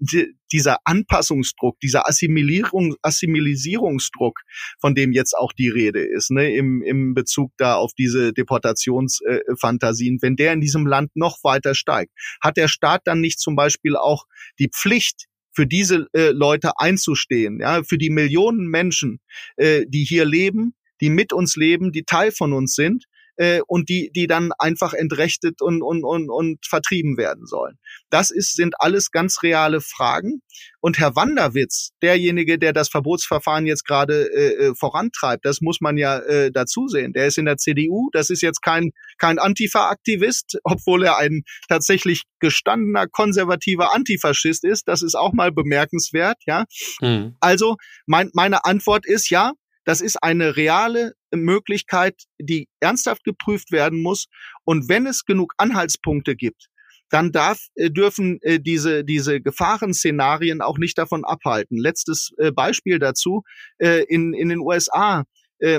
dieser 0.52 0.78
Anpassungsdruck, 0.84 1.80
dieser 1.80 2.06
Assimilierung, 2.08 2.94
Assimilisierungsdruck, 3.02 4.40
von 4.80 4.94
dem 4.94 5.12
jetzt 5.12 5.36
auch 5.36 5.52
die 5.52 5.68
Rede 5.68 6.00
ist, 6.00 6.30
ne, 6.30 6.54
im, 6.54 6.82
im 6.82 7.14
Bezug 7.14 7.52
da 7.56 7.74
auf 7.74 7.92
diese 7.94 8.32
Deportationsfantasien, 8.32 10.18
wenn 10.20 10.36
der 10.36 10.52
in 10.52 10.60
diesem 10.60 10.86
Land 10.86 11.10
noch 11.14 11.38
weiter 11.42 11.74
steigt, 11.74 12.12
hat 12.40 12.56
der 12.56 12.68
Staat 12.68 13.02
dann 13.04 13.20
nicht 13.20 13.40
zum 13.40 13.56
Beispiel 13.56 13.96
auch 13.96 14.26
die 14.58 14.68
Pflicht, 14.68 15.26
für 15.54 15.66
diese 15.66 16.06
äh, 16.14 16.30
Leute 16.30 16.72
einzustehen, 16.78 17.60
ja, 17.60 17.82
für 17.82 17.98
die 17.98 18.08
Millionen 18.08 18.68
Menschen, 18.68 19.20
äh, 19.56 19.84
die 19.86 20.04
hier 20.04 20.24
leben, 20.24 20.74
die 21.02 21.10
mit 21.10 21.32
uns 21.32 21.56
leben, 21.56 21.92
die 21.92 22.04
Teil 22.04 22.32
von 22.32 22.52
uns 22.52 22.74
sind 22.74 23.04
äh, 23.36 23.60
und 23.66 23.88
die, 23.88 24.10
die 24.14 24.26
dann 24.26 24.52
einfach 24.58 24.92
entrechtet 24.92 25.62
und, 25.62 25.82
und, 25.82 26.04
und, 26.04 26.30
und 26.30 26.64
vertrieben 26.66 27.16
werden 27.16 27.46
sollen. 27.46 27.78
Das 28.10 28.30
ist, 28.30 28.54
sind 28.54 28.74
alles 28.78 29.10
ganz 29.10 29.42
reale 29.42 29.80
Fragen. 29.80 30.42
Und 30.80 30.98
Herr 30.98 31.16
Wanderwitz, 31.16 31.90
derjenige, 32.02 32.58
der 32.58 32.72
das 32.72 32.88
Verbotsverfahren 32.88 33.66
jetzt 33.66 33.84
gerade 33.86 34.28
äh, 34.32 34.66
äh, 34.66 34.74
vorantreibt, 34.74 35.44
das 35.44 35.60
muss 35.60 35.80
man 35.80 35.96
ja 35.96 36.18
äh, 36.18 36.50
dazu 36.52 36.88
sehen. 36.88 37.12
Der 37.12 37.26
ist 37.26 37.38
in 37.38 37.46
der 37.46 37.56
CDU, 37.56 38.08
das 38.12 38.30
ist 38.30 38.42
jetzt 38.42 38.62
kein, 38.62 38.90
kein 39.18 39.38
Antifa-Aktivist, 39.38 40.58
obwohl 40.64 41.04
er 41.04 41.18
ein 41.18 41.42
tatsächlich 41.68 42.24
gestandener 42.40 43.06
konservativer 43.06 43.94
Antifaschist 43.94 44.64
ist. 44.64 44.88
Das 44.88 45.02
ist 45.02 45.14
auch 45.14 45.32
mal 45.32 45.52
bemerkenswert, 45.52 46.36
ja. 46.46 46.64
Mhm. 47.00 47.36
Also 47.40 47.76
mein, 48.06 48.30
meine 48.34 48.64
Antwort 48.64 49.06
ist 49.06 49.30
ja, 49.30 49.52
das 49.84 50.00
ist 50.00 50.22
eine 50.22 50.56
reale 50.56 51.14
Möglichkeit, 51.34 52.22
die 52.40 52.68
ernsthaft 52.80 53.24
geprüft 53.24 53.72
werden 53.72 54.00
muss. 54.00 54.26
Und 54.64 54.88
wenn 54.88 55.06
es 55.06 55.24
genug 55.24 55.54
Anhaltspunkte 55.58 56.36
gibt, 56.36 56.68
dann 57.12 57.30
darf, 57.30 57.66
äh, 57.74 57.90
dürfen 57.90 58.38
äh, 58.40 58.58
diese, 58.58 59.04
diese 59.04 59.40
Gefahrenszenarien 59.40 60.62
auch 60.62 60.78
nicht 60.78 60.96
davon 60.96 61.24
abhalten. 61.24 61.76
Letztes 61.78 62.30
äh, 62.38 62.50
Beispiel 62.50 62.98
dazu, 62.98 63.42
in, 63.78 64.32
in 64.32 64.48
den 64.48 64.60
USA 64.60 65.24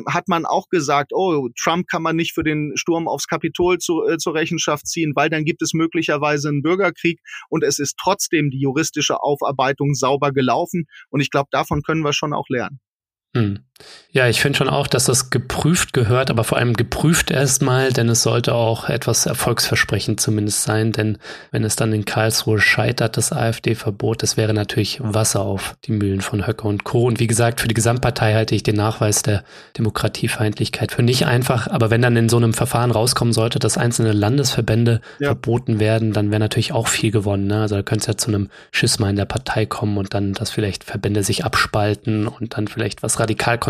hat 0.08 0.30
man 0.30 0.46
auch 0.46 0.70
gesagt, 0.70 1.12
oh, 1.14 1.50
Trump 1.62 1.88
kann 1.90 2.02
man 2.02 2.16
nicht 2.16 2.34
für 2.34 2.44
den 2.44 2.72
Sturm 2.76 3.10
aufs 3.10 3.28
Kapitol 3.28 3.80
zu, 3.80 4.02
zur 4.18 4.34
Rechenschaft 4.34 4.88
ziehen, 4.88 5.12
weil 5.14 5.30
dann 5.30 5.44
gibt 5.44 5.62
es 5.62 5.74
möglicherweise 5.74 6.48
einen 6.48 6.62
Bürgerkrieg 6.62 7.20
und 7.50 7.66
es 7.66 7.80
ist 7.80 7.98
trotzdem 8.02 8.50
die 8.50 8.62
juristische 8.62 9.22
Aufarbeitung 9.22 9.94
sauber 9.94 10.32
gelaufen. 10.32 10.86
Und 11.10 11.20
ich 11.20 11.32
glaube, 11.32 11.50
davon 11.52 11.82
können 11.82 12.02
wir 12.02 12.14
schon 12.14 12.34
auch 12.34 12.48
lernen. 12.48 12.80
Hm. 13.36 13.60
Ja, 14.16 14.28
ich 14.28 14.42
finde 14.42 14.60
schon 14.60 14.70
auch, 14.70 14.86
dass 14.86 15.06
das 15.06 15.32
geprüft 15.32 15.92
gehört, 15.92 16.30
aber 16.30 16.44
vor 16.44 16.60
allem 16.60 16.76
geprüft 16.76 17.32
erstmal, 17.32 17.92
denn 17.92 18.10
es 18.10 18.22
sollte 18.22 18.54
auch 18.54 18.88
etwas 18.88 19.26
erfolgsversprechend 19.26 20.22
zumindest 20.22 20.62
sein, 20.62 20.92
denn 20.92 21.18
wenn 21.50 21.64
es 21.64 21.76
dann 21.76 21.92
in 21.94 22.06
Karlsruhe 22.06 22.60
scheitert, 22.60 23.18
das 23.18 23.34
AfD-Verbot, 23.34 24.22
das 24.22 24.38
wäre 24.38 24.54
natürlich 24.54 25.00
Wasser 25.02 25.42
auf 25.42 25.76
die 25.86 25.94
Mühlen 25.94 26.22
von 26.22 26.46
Höcke 26.46 26.68
und 26.68 26.84
Co. 26.84 27.08
Und 27.08 27.20
wie 27.20 27.26
gesagt, 27.26 27.60
für 27.60 27.68
die 27.68 27.74
Gesamtpartei 27.74 28.36
halte 28.36 28.54
ich 28.54 28.62
den 28.62 28.76
Nachweis 28.76 29.24
der 29.24 29.44
Demokratiefeindlichkeit 29.80 30.92
für 30.92 31.02
nicht 31.02 31.26
einfach, 31.26 31.66
aber 31.66 31.90
wenn 31.90 32.04
dann 32.04 32.16
in 32.16 32.30
so 32.30 32.38
einem 32.38 32.54
Verfahren 32.54 32.92
rauskommen 32.92 33.34
sollte, 33.34 33.58
dass 33.58 33.80
einzelne 33.80 34.12
Landesverbände 34.12 35.02
ja. 35.18 35.30
verboten 35.30 35.80
werden, 35.80 36.14
dann 36.14 36.30
wäre 36.30 36.40
natürlich 36.40 36.72
auch 36.72 36.88
viel 36.88 37.10
gewonnen. 37.10 37.48
Ne? 37.48 37.62
Also 37.62 37.78
da 37.78 37.82
könnte 37.82 38.02
es 38.02 38.08
ja 38.08 38.16
zu 38.16 38.28
einem 38.28 38.52
Schisma 38.70 39.10
in 39.10 39.16
der 39.16 39.26
Partei 39.26 39.66
kommen 39.66 39.98
und 39.98 40.14
dann, 40.14 40.34
dass 40.34 40.52
vielleicht 40.52 40.84
Verbände 40.84 41.24
sich 41.24 41.46
abspalten 41.46 42.28
und 42.28 42.58
dann 42.58 42.68
vielleicht 42.68 43.02
was 43.02 43.18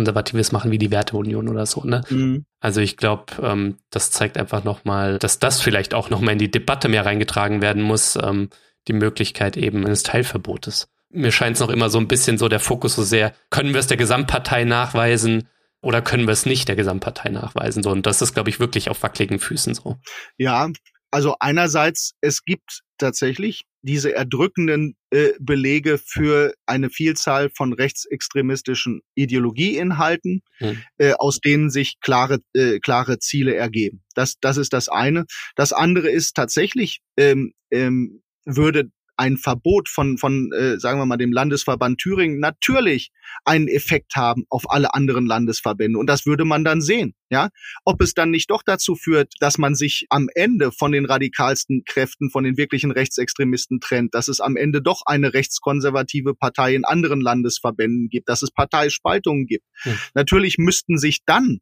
radikal-konservatives 0.03 0.51
machen 0.51 0.71
wie 0.71 0.77
die 0.77 0.91
Werteunion 0.91 1.49
oder 1.49 1.65
so. 1.65 1.83
Ne? 1.83 2.01
Mhm. 2.09 2.45
Also 2.59 2.81
ich 2.81 2.97
glaube, 2.97 3.25
ähm, 3.41 3.77
das 3.89 4.11
zeigt 4.11 4.37
einfach 4.37 4.63
nochmal, 4.63 5.19
dass 5.19 5.39
das 5.39 5.61
vielleicht 5.61 5.93
auch 5.93 6.09
nochmal 6.09 6.33
in 6.33 6.39
die 6.39 6.51
Debatte 6.51 6.89
mehr 6.89 7.05
reingetragen 7.05 7.61
werden 7.61 7.81
muss, 7.81 8.17
ähm, 8.21 8.49
die 8.87 8.93
Möglichkeit 8.93 9.57
eben 9.57 9.85
eines 9.85 10.03
Teilverbotes. 10.03 10.87
Mir 11.09 11.31
scheint 11.31 11.55
es 11.55 11.61
noch 11.61 11.69
immer 11.69 11.89
so 11.89 11.99
ein 11.99 12.07
bisschen 12.07 12.37
so 12.37 12.47
der 12.47 12.59
Fokus 12.59 12.95
so 12.95 13.03
sehr, 13.03 13.33
können 13.49 13.73
wir 13.73 13.79
es 13.79 13.87
der 13.87 13.97
Gesamtpartei 13.97 14.63
nachweisen? 14.63 15.47
Oder 15.81 16.01
können 16.01 16.27
wir 16.27 16.31
es 16.31 16.45
nicht 16.45 16.69
der 16.69 16.77
Gesamtpartei 16.77 17.29
nachweisen? 17.29 17.83
So, 17.83 17.91
und 17.91 18.05
das 18.05 18.21
ist, 18.21 18.33
glaube 18.33 18.49
ich, 18.49 18.61
wirklich 18.61 18.89
auf 18.89 19.03
wackeligen 19.03 19.37
Füßen 19.37 19.73
so. 19.73 19.97
Ja, 20.37 20.69
also 21.11 21.35
einerseits, 21.41 22.13
es 22.21 22.45
gibt 22.45 22.83
tatsächlich 22.97 23.65
diese 23.83 24.15
erdrückenden 24.15 24.95
äh, 25.11 25.33
Belege 25.39 25.99
für 26.03 26.53
eine 26.65 26.89
Vielzahl 26.89 27.51
von 27.55 27.73
rechtsextremistischen 27.73 29.01
Ideologieinhalten, 29.13 30.41
hm. 30.57 30.81
äh, 30.97 31.13
aus 31.13 31.39
denen 31.39 31.69
sich 31.69 31.99
klare, 31.99 32.39
äh, 32.53 32.79
klare 32.79 33.19
Ziele 33.19 33.55
ergeben. 33.55 34.01
Das, 34.15 34.35
das 34.39 34.57
ist 34.57 34.73
das 34.73 34.89
eine. 34.89 35.25
Das 35.55 35.73
andere 35.73 36.09
ist 36.09 36.33
tatsächlich, 36.33 37.01
ähm, 37.17 37.53
ähm, 37.71 38.23
würde 38.45 38.89
ein 39.17 39.37
Verbot 39.37 39.89
von, 39.89 40.17
von 40.17 40.51
äh, 40.53 40.79
sagen 40.79 40.99
wir 40.99 41.05
mal, 41.05 41.17
dem 41.17 41.31
Landesverband 41.31 41.99
Thüringen 41.99 42.39
natürlich 42.39 43.11
einen 43.45 43.67
Effekt 43.67 44.15
haben 44.15 44.45
auf 44.49 44.69
alle 44.69 44.93
anderen 44.93 45.25
Landesverbände. 45.25 45.97
Und 45.97 46.07
das 46.07 46.25
würde 46.25 46.45
man 46.45 46.63
dann 46.63 46.81
sehen. 46.81 47.13
Ja, 47.29 47.49
ob 47.83 47.99
es 48.01 48.13
dann 48.13 48.29
nicht 48.29 48.51
doch 48.51 48.61
dazu 48.63 48.95
führt, 48.95 49.33
dass 49.39 49.57
man 49.57 49.73
sich 49.73 50.05
am 50.09 50.27
Ende 50.35 50.71
von 50.71 50.91
den 50.91 51.05
radikalsten 51.05 51.83
Kräften, 51.83 52.29
von 52.29 52.43
den 52.43 52.57
wirklichen 52.57 52.91
Rechtsextremisten 52.91 53.79
trennt, 53.79 54.13
dass 54.13 54.27
es 54.27 54.39
am 54.39 54.55
Ende 54.55 54.83
doch 54.83 55.01
eine 55.07 55.33
rechtskonservative 55.33 56.35
Partei 56.35 56.75
in 56.75 56.85
anderen 56.85 57.21
Landesverbänden 57.21 58.09
gibt, 58.09 58.29
dass 58.29 58.43
es 58.43 58.51
Parteispaltungen 58.51 59.47
gibt. 59.47 59.65
Hm. 59.81 59.97
Natürlich 60.13 60.59
müssten 60.59 60.99
sich 60.99 61.21
dann 61.25 61.57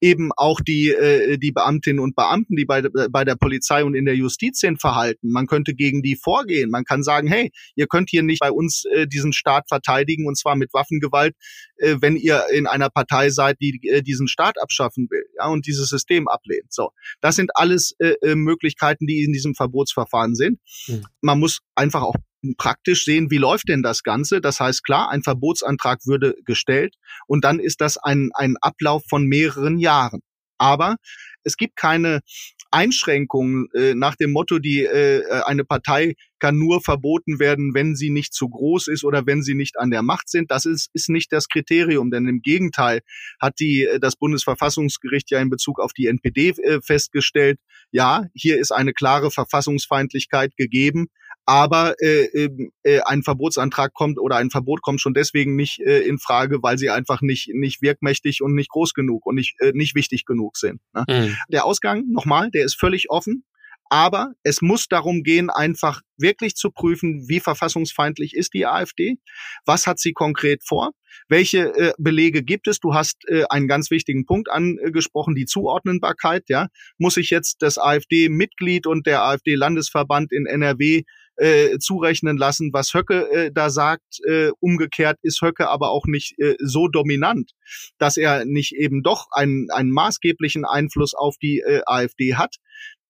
eben 0.00 0.30
auch 0.36 0.60
die, 0.60 0.90
äh, 0.90 1.38
die 1.38 1.50
Beamtinnen 1.50 1.98
und 1.98 2.14
Beamten, 2.14 2.54
die 2.54 2.64
bei, 2.64 2.82
bei 2.82 3.24
der 3.24 3.34
Polizei 3.34 3.82
und 3.82 3.94
in 3.94 4.04
der 4.04 4.14
Justiz 4.14 4.60
sind, 4.60 4.80
verhalten. 4.80 5.32
Man 5.32 5.48
könnte 5.48 5.74
gegen 5.74 6.02
die 6.02 6.14
vorgehen. 6.14 6.70
Man 6.70 6.84
kann 6.84 6.95
sagen, 7.02 7.28
hey, 7.28 7.50
ihr 7.74 7.86
könnt 7.86 8.10
hier 8.10 8.22
nicht 8.22 8.40
bei 8.40 8.50
uns 8.50 8.84
äh, 8.92 9.06
diesen 9.06 9.32
Staat 9.32 9.68
verteidigen 9.68 10.26
und 10.26 10.38
zwar 10.38 10.56
mit 10.56 10.72
Waffengewalt, 10.72 11.34
äh, 11.76 11.96
wenn 12.00 12.16
ihr 12.16 12.44
in 12.52 12.66
einer 12.66 12.90
Partei 12.90 13.30
seid, 13.30 13.56
die 13.60 13.80
äh, 13.88 14.02
diesen 14.02 14.28
Staat 14.28 14.60
abschaffen 14.60 15.08
will 15.10 15.24
ja, 15.38 15.46
und 15.48 15.66
dieses 15.66 15.88
System 15.88 16.28
ablehnt. 16.28 16.72
So, 16.72 16.90
das 17.20 17.36
sind 17.36 17.50
alles 17.54 17.94
äh, 17.98 18.14
äh, 18.22 18.34
Möglichkeiten, 18.34 19.06
die 19.06 19.24
in 19.24 19.32
diesem 19.32 19.54
Verbotsverfahren 19.54 20.34
sind. 20.34 20.60
Mhm. 20.86 21.04
Man 21.20 21.40
muss 21.40 21.60
einfach 21.74 22.02
auch 22.02 22.16
praktisch 22.56 23.04
sehen, 23.04 23.30
wie 23.30 23.38
läuft 23.38 23.68
denn 23.68 23.82
das 23.82 24.02
Ganze. 24.02 24.40
Das 24.40 24.60
heißt, 24.60 24.84
klar, 24.84 25.10
ein 25.10 25.22
Verbotsantrag 25.22 26.00
würde 26.06 26.34
gestellt 26.44 26.94
und 27.26 27.44
dann 27.44 27.58
ist 27.58 27.80
das 27.80 27.96
ein, 27.96 28.30
ein 28.34 28.56
Ablauf 28.60 29.02
von 29.08 29.24
mehreren 29.24 29.78
Jahren. 29.78 30.20
Aber 30.58 30.96
es 31.44 31.56
gibt 31.56 31.76
keine 31.76 32.20
Einschränkungen 32.70 33.68
äh, 33.74 33.94
nach 33.94 34.16
dem 34.16 34.32
Motto, 34.32 34.58
die 34.58 34.84
äh, 34.84 35.22
eine 35.44 35.64
Partei 35.64 36.14
kann 36.38 36.58
nur 36.58 36.82
verboten 36.82 37.38
werden, 37.38 37.72
wenn 37.74 37.94
sie 37.94 38.10
nicht 38.10 38.34
zu 38.34 38.48
groß 38.48 38.88
ist 38.88 39.04
oder 39.04 39.26
wenn 39.26 39.42
sie 39.42 39.54
nicht 39.54 39.78
an 39.78 39.90
der 39.90 40.02
Macht 40.02 40.28
sind. 40.28 40.50
Das 40.50 40.66
ist, 40.66 40.90
ist 40.92 41.08
nicht 41.08 41.32
das 41.32 41.48
Kriterium, 41.48 42.10
denn 42.10 42.26
im 42.26 42.42
Gegenteil 42.42 43.00
hat 43.40 43.54
die 43.60 43.84
äh, 43.84 44.00
das 44.00 44.16
Bundesverfassungsgericht 44.16 45.30
ja 45.30 45.40
in 45.40 45.50
Bezug 45.50 45.80
auf 45.80 45.92
die 45.92 46.06
NPD 46.06 46.50
äh, 46.50 46.80
festgestellt, 46.82 47.58
ja, 47.92 48.24
hier 48.34 48.58
ist 48.58 48.72
eine 48.72 48.92
klare 48.92 49.30
Verfassungsfeindlichkeit 49.30 50.56
gegeben, 50.56 51.06
aber 51.46 51.94
äh, 52.00 52.24
ähm, 52.24 52.72
äh, 52.82 53.00
ein 53.00 53.22
Verbotsantrag 53.22 53.94
kommt 53.94 54.18
oder 54.18 54.36
ein 54.36 54.50
Verbot 54.50 54.82
kommt 54.82 55.00
schon 55.00 55.14
deswegen 55.14 55.54
nicht 55.54 55.80
äh, 55.80 56.00
in 56.00 56.18
Frage, 56.18 56.62
weil 56.62 56.76
sie 56.76 56.90
einfach 56.90 57.22
nicht 57.22 57.48
nicht 57.54 57.80
wirkmächtig 57.82 58.42
und 58.42 58.54
nicht 58.54 58.70
groß 58.70 58.94
genug 58.94 59.24
und 59.24 59.36
nicht 59.36 59.54
äh, 59.60 59.72
nicht 59.72 59.94
wichtig 59.94 60.24
genug 60.26 60.56
sind. 60.56 60.80
Ne? 60.92 61.04
Mhm. 61.08 61.36
Der 61.48 61.64
Ausgang 61.64 62.04
nochmal, 62.10 62.50
der 62.50 62.64
ist 62.64 62.78
völlig 62.78 63.10
offen. 63.10 63.44
Aber 63.88 64.32
es 64.42 64.62
muss 64.62 64.88
darum 64.88 65.22
gehen, 65.22 65.48
einfach 65.48 66.00
wirklich 66.16 66.56
zu 66.56 66.70
prüfen, 66.70 67.28
wie 67.28 67.38
verfassungsfeindlich 67.38 68.34
ist 68.34 68.52
die 68.54 68.66
AfD, 68.66 69.18
was 69.64 69.86
hat 69.86 70.00
sie 70.00 70.12
konkret 70.12 70.64
vor, 70.66 70.90
welche 71.28 71.72
äh, 71.76 71.92
Belege 71.96 72.42
gibt 72.42 72.66
es. 72.66 72.80
Du 72.80 72.94
hast 72.94 73.18
äh, 73.28 73.44
einen 73.48 73.68
ganz 73.68 73.92
wichtigen 73.92 74.26
Punkt 74.26 74.50
angesprochen, 74.50 75.36
die 75.36 75.46
Zuordnenbarkeit. 75.46 76.44
Ja, 76.48 76.66
muss 76.98 77.16
ich 77.16 77.30
jetzt 77.30 77.62
das 77.62 77.78
AfD-Mitglied 77.78 78.88
und 78.88 79.06
der 79.06 79.22
AfD-Landesverband 79.22 80.32
in 80.32 80.46
NRW 80.46 81.04
äh, 81.36 81.78
zurechnen 81.78 82.36
lassen, 82.36 82.72
was 82.72 82.94
Höcke 82.94 83.30
äh, 83.30 83.50
da 83.52 83.70
sagt. 83.70 84.20
Äh, 84.26 84.50
umgekehrt 84.60 85.18
ist 85.22 85.40
Höcke 85.42 85.68
aber 85.68 85.90
auch 85.90 86.06
nicht 86.06 86.38
äh, 86.38 86.56
so 86.58 86.88
dominant, 86.88 87.52
dass 87.98 88.16
er 88.16 88.44
nicht 88.44 88.72
eben 88.72 89.02
doch 89.02 89.26
einen, 89.32 89.70
einen 89.70 89.90
maßgeblichen 89.90 90.64
Einfluss 90.64 91.14
auf 91.14 91.36
die 91.38 91.60
äh, 91.60 91.82
AfD 91.86 92.34
hat. 92.34 92.56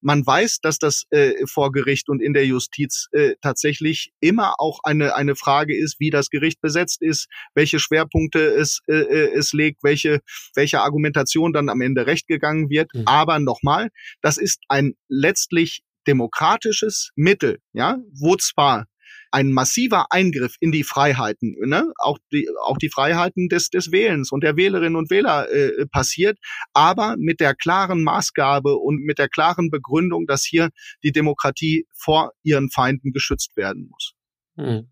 Man 0.07 0.25
weiß, 0.25 0.61
dass 0.61 0.79
das 0.79 1.05
äh, 1.11 1.33
vor 1.47 1.73
Gericht 1.73 2.09
und 2.09 2.23
in 2.23 2.33
der 2.33 2.47
Justiz 2.47 3.09
äh, 3.13 3.35
tatsächlich 3.41 4.13
immer 4.21 4.55
auch 4.59 4.79
eine, 4.85 5.17
eine 5.17 5.35
Frage 5.35 5.77
ist, 5.77 5.99
wie 5.99 6.11
das 6.11 6.29
Gericht 6.29 6.61
besetzt 6.61 7.03
ist, 7.03 7.27
welche 7.55 7.81
Schwerpunkte 7.81 8.39
es, 8.39 8.83
äh, 8.87 8.95
äh 8.95 9.33
es 9.35 9.53
legt, 9.53 9.83
welche, 9.83 10.21
welche 10.55 10.81
Argumentation 10.81 11.53
dann 11.53 11.69
am 11.69 11.81
Ende 11.81 12.07
recht 12.07 12.29
gegangen 12.29 12.71
wird. 12.71 12.95
Mhm. 12.95 13.03
Aber 13.07 13.39
nochmal, 13.39 13.89
das 14.21 14.37
ist 14.37 14.61
ein 14.69 14.95
letztlich 15.09 15.83
demokratisches 16.07 17.11
Mittel, 17.17 17.59
ja, 17.73 17.99
wo 18.13 18.37
zwar 18.37 18.87
ein 19.31 19.53
massiver 19.53 20.07
Eingriff 20.11 20.57
in 20.61 20.73
die 20.73 20.85
Freiheiten, 20.85 21.57
ne, 21.67 21.93
auch 21.99 22.19
die 22.33 22.49
auch 22.65 22.79
die 22.79 22.89
Freiheiten 22.89 23.49
des 23.49 23.71
des 23.71 23.93
Wählens 23.93 24.33
und 24.33 24.43
der 24.43 24.57
Wählerinnen 24.57 24.97
und 24.97 25.11
Wähler 25.11 25.51
äh, 25.51 25.87
passiert, 25.87 26.39
aber 26.73 27.17
mit 27.19 27.41
der 27.41 27.55
klaren 27.55 28.03
Maßgabe 28.03 28.77
und 28.77 29.03
mit 29.03 29.19
der 29.19 29.29
klaren 29.29 29.71
Begründung, 29.71 30.27
dass 30.27 30.45
hier 30.45 30.71
die 31.03 31.13
Demokratie 31.13 31.87
vor 31.93 32.33
ihren 32.43 32.71
Feinden 32.71 33.13
geschützt 33.13 33.57
werden 33.57 33.89
muss. 33.91 34.15
Hm. 34.57 34.89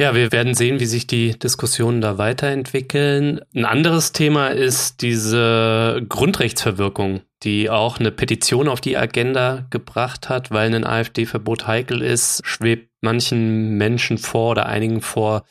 Ja, 0.00 0.14
wir 0.14 0.30
werden 0.30 0.54
sehen, 0.54 0.78
wie 0.78 0.86
sich 0.86 1.08
die 1.08 1.36
Diskussionen 1.36 2.00
da 2.00 2.18
weiterentwickeln. 2.18 3.40
Ein 3.52 3.64
anderes 3.64 4.12
Thema 4.12 4.48
ist 4.48 5.02
diese 5.02 6.04
Grundrechtsverwirkung, 6.08 7.22
die 7.44 7.70
auch 7.70 7.98
eine 7.98 8.10
Petition 8.10 8.68
auf 8.68 8.80
die 8.80 8.96
Agenda 8.96 9.66
gebracht 9.70 10.28
hat, 10.28 10.50
weil 10.50 10.74
ein 10.74 10.84
AfD-Verbot 10.84 11.66
heikel 11.66 12.02
ist, 12.02 12.42
schwebt 12.44 12.90
manchen 13.00 13.76
Menschen 13.76 14.18
vor 14.18 14.50
oder 14.50 14.66
einigen 14.66 15.00
vor, 15.00 15.44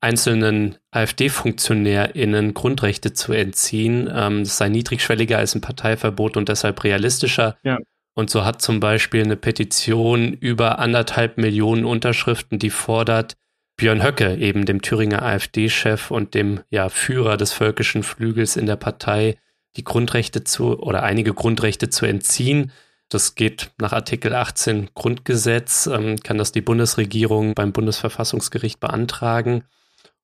einzelnen 0.00 0.76
AfD-FunktionärInnen 0.90 2.52
Grundrechte 2.52 3.14
zu 3.14 3.32
entziehen. 3.32 4.08
Ähm, 4.14 4.44
das 4.44 4.58
sei 4.58 4.68
niedrigschwelliger 4.68 5.38
als 5.38 5.54
ein 5.54 5.62
Parteiverbot 5.62 6.36
und 6.36 6.48
deshalb 6.48 6.84
realistischer. 6.84 7.56
Ja. 7.64 7.78
Und 8.14 8.30
so 8.30 8.44
hat 8.44 8.62
zum 8.62 8.80
Beispiel 8.80 9.24
eine 9.24 9.36
Petition 9.36 10.34
über 10.34 10.78
anderthalb 10.78 11.38
Millionen 11.38 11.84
Unterschriften, 11.84 12.58
die 12.58 12.70
fordert, 12.70 13.34
Björn 13.76 14.04
Höcke, 14.04 14.36
eben 14.36 14.66
dem 14.66 14.82
Thüringer 14.82 15.22
AfD-Chef 15.22 16.10
und 16.10 16.34
dem 16.34 16.60
ja, 16.70 16.90
Führer 16.90 17.36
des 17.36 17.52
völkischen 17.52 18.04
Flügels 18.04 18.56
in 18.56 18.66
der 18.66 18.76
Partei, 18.76 19.36
die 19.76 19.84
Grundrechte 19.84 20.44
zu 20.44 20.78
oder 20.78 21.02
einige 21.02 21.34
Grundrechte 21.34 21.90
zu 21.90 22.06
entziehen. 22.06 22.72
Das 23.08 23.34
geht 23.34 23.70
nach 23.78 23.92
Artikel 23.92 24.34
18 24.34 24.90
Grundgesetz, 24.94 25.86
ähm, 25.86 26.16
kann 26.16 26.38
das 26.38 26.52
die 26.52 26.62
Bundesregierung 26.62 27.54
beim 27.54 27.72
Bundesverfassungsgericht 27.72 28.80
beantragen. 28.80 29.64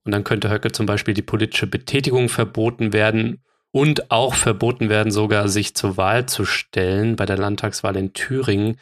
Und 0.04 0.12
dann 0.12 0.24
könnte 0.24 0.50
Höcke 0.50 0.72
zum 0.72 0.86
Beispiel 0.86 1.14
die 1.14 1.22
politische 1.22 1.66
Betätigung 1.66 2.28
verboten 2.28 2.92
werden 2.92 3.42
und 3.70 4.10
auch 4.10 4.34
verboten 4.34 4.88
werden, 4.88 5.12
sogar 5.12 5.48
sich 5.48 5.74
zur 5.74 5.96
Wahl 5.96 6.26
zu 6.26 6.44
stellen 6.44 7.16
bei 7.16 7.26
der 7.26 7.38
Landtagswahl 7.38 7.96
in 7.96 8.12
Thüringen. 8.12 8.78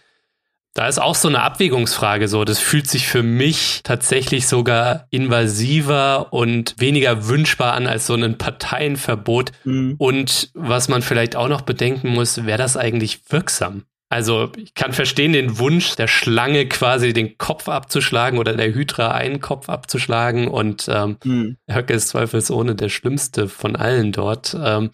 Da 0.75 0.87
ist 0.87 1.01
auch 1.01 1.15
so 1.15 1.29
eine 1.29 1.43
Abwägungsfrage 1.43 2.29
so. 2.29 2.45
Das 2.45 2.61
fühlt 2.61 2.89
sich 2.89 3.09
für 3.09 3.23
mich 3.23 3.81
tatsächlich 3.83 4.47
sogar 4.47 5.07
invasiver 5.11 6.33
und 6.33 6.77
weniger 6.79 7.27
wünschbar 7.27 7.73
an 7.73 7.87
als 7.87 8.07
so 8.07 8.15
ein 8.15 8.39
Parteienverbot. 8.39 9.53
Mhm. 9.65 9.97
Und 9.99 10.51
was 10.55 10.89
man 10.89 11.03
vielleicht 11.03 11.35
auch 11.37 11.49
noch 11.49 11.63
bedenken 11.63 12.11
muss, 12.11 12.47
wäre 12.47 12.59
das 12.59 12.77
eigentlich 12.77 13.21
wirksam? 13.31 13.85
Also 14.11 14.53
ich 14.57 14.75
kann 14.75 14.93
verstehen 14.93 15.33
den 15.33 15.59
Wunsch 15.59 15.95
der 15.97 16.09
Schlange 16.09 16.67
quasi 16.67 17.13
den 17.13 17.37
Kopf 17.37 17.69
abzuschlagen 17.69 18.39
oder 18.39 18.55
der 18.55 18.73
Hydra 18.73 19.11
einen 19.11 19.41
Kopf 19.41 19.69
abzuschlagen 19.69 20.49
und 20.49 20.89
ähm, 20.89 21.19
mhm. 21.25 21.57
Höcke 21.71 21.93
ist 21.93 22.09
zweifelsohne 22.09 22.75
der 22.75 22.89
schlimmste 22.89 23.49
von 23.49 23.77
allen 23.77 24.13
dort. 24.13 24.57
Ähm, 24.59 24.91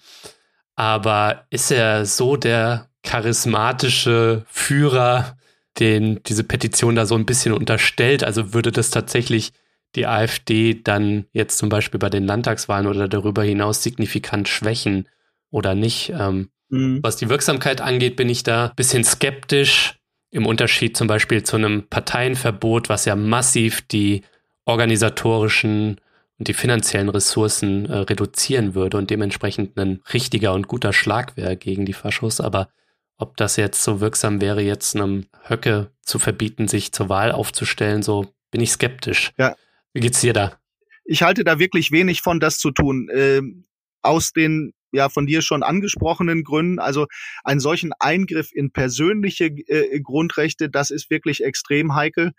aber 0.75 1.45
ist 1.51 1.71
er 1.71 2.07
so 2.07 2.37
der 2.37 2.89
charismatische 3.05 4.45
Führer, 4.49 5.37
den 5.79 6.21
diese 6.25 6.45
Petition 6.45 6.95
da 6.95 7.07
so 7.07 7.15
ein 7.15 7.27
bisschen 7.27 7.53
unterstellt. 7.53 8.25
Also 8.25 8.55
würde 8.55 8.73
das 8.73 8.91
tatsächlich 8.91 9.53
die 9.95 10.07
AfD 10.07 10.81
dann 10.83 11.27
jetzt 11.33 11.59
zum 11.59 11.69
Beispiel 11.69 11.99
bei 11.99 12.11
den 12.11 12.25
Landtagswahlen 12.25 12.87
oder 12.87 13.09
darüber 13.09 13.43
hinaus 13.45 13.83
signifikant 13.83 14.49
schwächen 14.49 15.09
oder 15.51 15.75
nicht? 15.75 16.13
Ähm, 16.19 16.51
mhm. 16.69 17.01
Was 17.03 17.17
die 17.17 17.29
Wirksamkeit 17.29 17.81
angeht, 17.81 18.17
bin 18.17 18.29
ich 18.29 18.43
da 18.43 18.67
ein 18.67 18.77
bisschen 18.77 19.05
skeptisch. 19.05 19.97
Im 20.31 20.47
Unterschied 20.47 20.97
zum 20.97 21.07
Beispiel 21.07 21.45
zu 21.45 21.57
einem 21.57 21.87
Parteienverbot, 21.89 22.89
was 22.89 23.05
ja 23.05 23.15
massiv 23.15 23.83
die 23.83 24.23
organisatorischen 24.65 26.01
und 26.39 26.49
die 26.49 26.55
finanziellen 26.55 27.09
Ressourcen 27.09 27.87
äh, 27.87 27.99
reduzieren 27.99 28.75
würde 28.75 28.97
und 28.97 29.11
dementsprechend 29.11 29.79
ein 29.79 30.01
richtiger 30.13 30.53
und 30.53 30.67
guter 30.67 30.93
Schlag 30.93 31.37
wäre 31.37 31.57
gegen 31.57 31.87
die 31.87 31.93
Faschos. 31.93 32.41
Aber 32.41 32.69
ob 33.17 33.37
das 33.37 33.57
jetzt 33.57 33.83
so 33.83 34.01
wirksam 34.01 34.41
wäre, 34.41 34.63
jetzt 34.63 34.97
einem 34.97 35.27
Höcke 35.47 35.91
zu 36.03 36.19
verbieten, 36.19 36.69
sich 36.69 36.93
zur 36.93 37.09
Wahl 37.09 37.33
aufzustellen, 37.33 38.03
so 38.03 38.27
bin 38.51 38.61
ich 38.61 38.73
skeptisch. 38.73 39.33
Ja. 39.39 39.55
Wie 39.93 40.01
geht's 40.01 40.21
dir 40.21 40.33
da? 40.33 40.59
Ich 41.05 41.23
halte 41.23 41.45
da 41.45 41.59
wirklich 41.59 41.93
wenig 41.93 42.23
von, 42.23 42.41
das 42.41 42.59
zu 42.59 42.71
tun. 42.71 43.09
Ähm, 43.13 43.65
aus 44.03 44.33
den 44.33 44.73
ja 44.93 45.09
von 45.09 45.27
dir 45.27 45.43
schon 45.43 45.63
angesprochenen 45.63 46.45
Gründen. 46.45 46.79
Also 46.79 47.07
einen 47.43 47.61
solchen 47.61 47.93
Eingriff 47.99 48.51
in 48.53 48.71
persönliche 48.71 49.47
äh, 49.47 50.01
Grundrechte, 50.01 50.71
das 50.71 50.91
ist 50.91 51.11
wirklich 51.11 51.45
extrem 51.45 51.95
heikel 51.95 52.33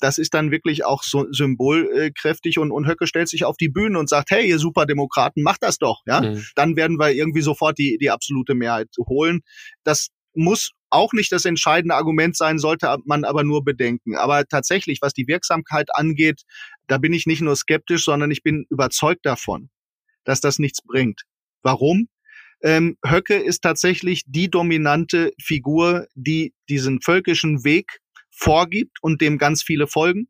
das 0.00 0.18
ist 0.18 0.34
dann 0.34 0.50
wirklich 0.50 0.84
auch 0.84 1.02
so 1.02 1.26
symbolkräftig 1.30 2.58
und, 2.58 2.70
und 2.70 2.86
Höcke 2.86 3.06
stellt 3.06 3.28
sich 3.28 3.44
auf 3.44 3.56
die 3.56 3.68
Bühne 3.68 3.98
und 3.98 4.08
sagt, 4.08 4.30
hey, 4.30 4.48
ihr 4.48 4.58
Superdemokraten, 4.58 5.42
macht 5.42 5.62
das 5.62 5.78
doch, 5.78 6.02
ja. 6.06 6.20
Mhm. 6.20 6.44
Dann 6.54 6.76
werden 6.76 6.98
wir 6.98 7.10
irgendwie 7.12 7.42
sofort 7.42 7.78
die, 7.78 7.98
die 7.98 8.10
absolute 8.10 8.54
Mehrheit 8.54 8.88
holen. 8.98 9.40
Das 9.84 10.08
muss 10.36 10.70
auch 10.90 11.12
nicht 11.12 11.32
das 11.32 11.44
entscheidende 11.44 11.94
Argument 11.94 12.36
sein, 12.36 12.58
sollte 12.58 12.96
man 13.04 13.24
aber 13.24 13.44
nur 13.44 13.64
bedenken. 13.64 14.16
Aber 14.16 14.46
tatsächlich, 14.46 15.00
was 15.02 15.12
die 15.12 15.26
Wirksamkeit 15.26 15.88
angeht, 15.94 16.42
da 16.86 16.98
bin 16.98 17.12
ich 17.12 17.26
nicht 17.26 17.42
nur 17.42 17.56
skeptisch, 17.56 18.04
sondern 18.04 18.30
ich 18.30 18.42
bin 18.42 18.66
überzeugt 18.70 19.26
davon, 19.26 19.70
dass 20.24 20.40
das 20.40 20.58
nichts 20.58 20.82
bringt. 20.82 21.22
Warum? 21.62 22.08
Ähm, 22.62 22.96
Höcke 23.04 23.34
ist 23.34 23.62
tatsächlich 23.62 24.22
die 24.26 24.50
dominante 24.50 25.32
Figur, 25.40 26.06
die 26.14 26.54
diesen 26.68 27.00
völkischen 27.02 27.64
Weg 27.64 27.98
vorgibt 28.30 28.98
und 29.02 29.20
dem 29.20 29.38
ganz 29.38 29.62
viele 29.62 29.86
folgen, 29.86 30.28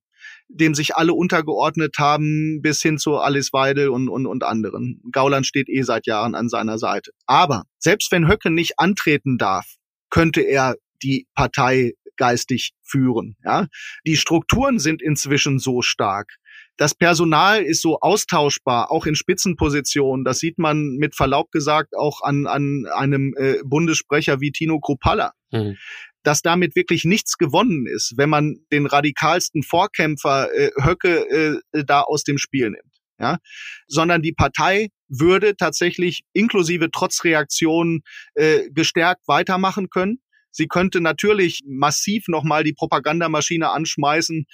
dem 0.49 0.75
sich 0.75 0.97
alle 0.97 1.13
untergeordnet 1.13 1.97
haben, 1.99 2.61
bis 2.63 2.83
hin 2.83 2.99
zu 2.99 3.17
Alice 3.17 3.53
Weidel 3.53 3.89
und, 3.89 4.09
und, 4.09 4.27
und 4.27 4.43
anderen. 4.43 5.03
Gauland 5.13 5.47
steht 5.47 5.69
eh 5.69 5.83
seit 5.83 6.07
Jahren 6.07 6.35
an 6.35 6.49
seiner 6.49 6.79
Seite. 6.79 7.13
Aber 7.27 7.65
selbst 7.79 8.11
wenn 8.13 8.29
Höcke 8.29 8.51
nicht 8.51 8.79
antreten 8.79 9.39
darf, 9.39 9.67
könnte 10.11 10.43
er 10.43 10.77
die 11.03 11.27
Partei 11.35 11.93
geistig 12.17 12.73
führen. 12.83 13.37
Ja? 13.45 13.67
Die 14.07 14.17
Strukturen 14.17 14.79
sind 14.79 15.03
inzwischen 15.03 15.59
so 15.59 15.83
stark. 15.83 16.37
Das 16.77 16.95
Personal 16.95 17.63
ist 17.63 17.81
so 17.81 18.01
austauschbar, 18.01 18.91
auch 18.91 19.07
in 19.07 19.15
Spitzenpositionen. 19.15 20.25
Das 20.25 20.39
sieht 20.39 20.59
man 20.59 20.97
mit 20.97 21.15
Verlaub 21.15 21.51
gesagt 21.51 21.95
auch 21.97 22.21
an, 22.23 22.47
an 22.47 22.87
einem 22.93 23.35
äh, 23.37 23.57
Bundessprecher 23.65 24.41
wie 24.41 24.53
Tino 24.53 24.79
Kropalla. 24.81 25.33
Mhm. 25.51 25.77
Dass 26.23 26.43
damit 26.43 26.75
wirklich 26.75 27.05
nichts 27.05 27.39
gewonnen 27.39 27.87
ist, 27.87 28.15
wenn 28.17 28.29
man 28.29 28.57
den 28.73 28.87
radikalsten 28.87 29.63
Vorkämpfer 29.63 30.53
äh, 30.55 30.71
Höcke 30.83 31.61
äh, 31.73 31.85
da 31.85 32.01
aus 32.01 32.25
dem 32.25 32.37
Spiel 32.37 32.71
nimmt. 32.71 32.95
Ja? 33.19 33.39
Sondern 33.87 34.21
die 34.21 34.33
Partei 34.33 34.89
würde 35.09 35.57
tatsächlich 35.57 36.23
inklusive 36.33 36.91
Trotzreaktionen 36.91 38.03
äh, 38.35 38.71
gestärkt 38.71 39.27
weitermachen 39.29 39.89
können. 39.91 40.21
Sie 40.57 40.69
könnte 40.69 41.03
natürlich 41.03 41.61
massiv 41.67 42.29
nochmal 42.29 42.65
die 42.65 42.73
Propagandamaschine 42.73 43.71
anschmeißen 43.71 44.47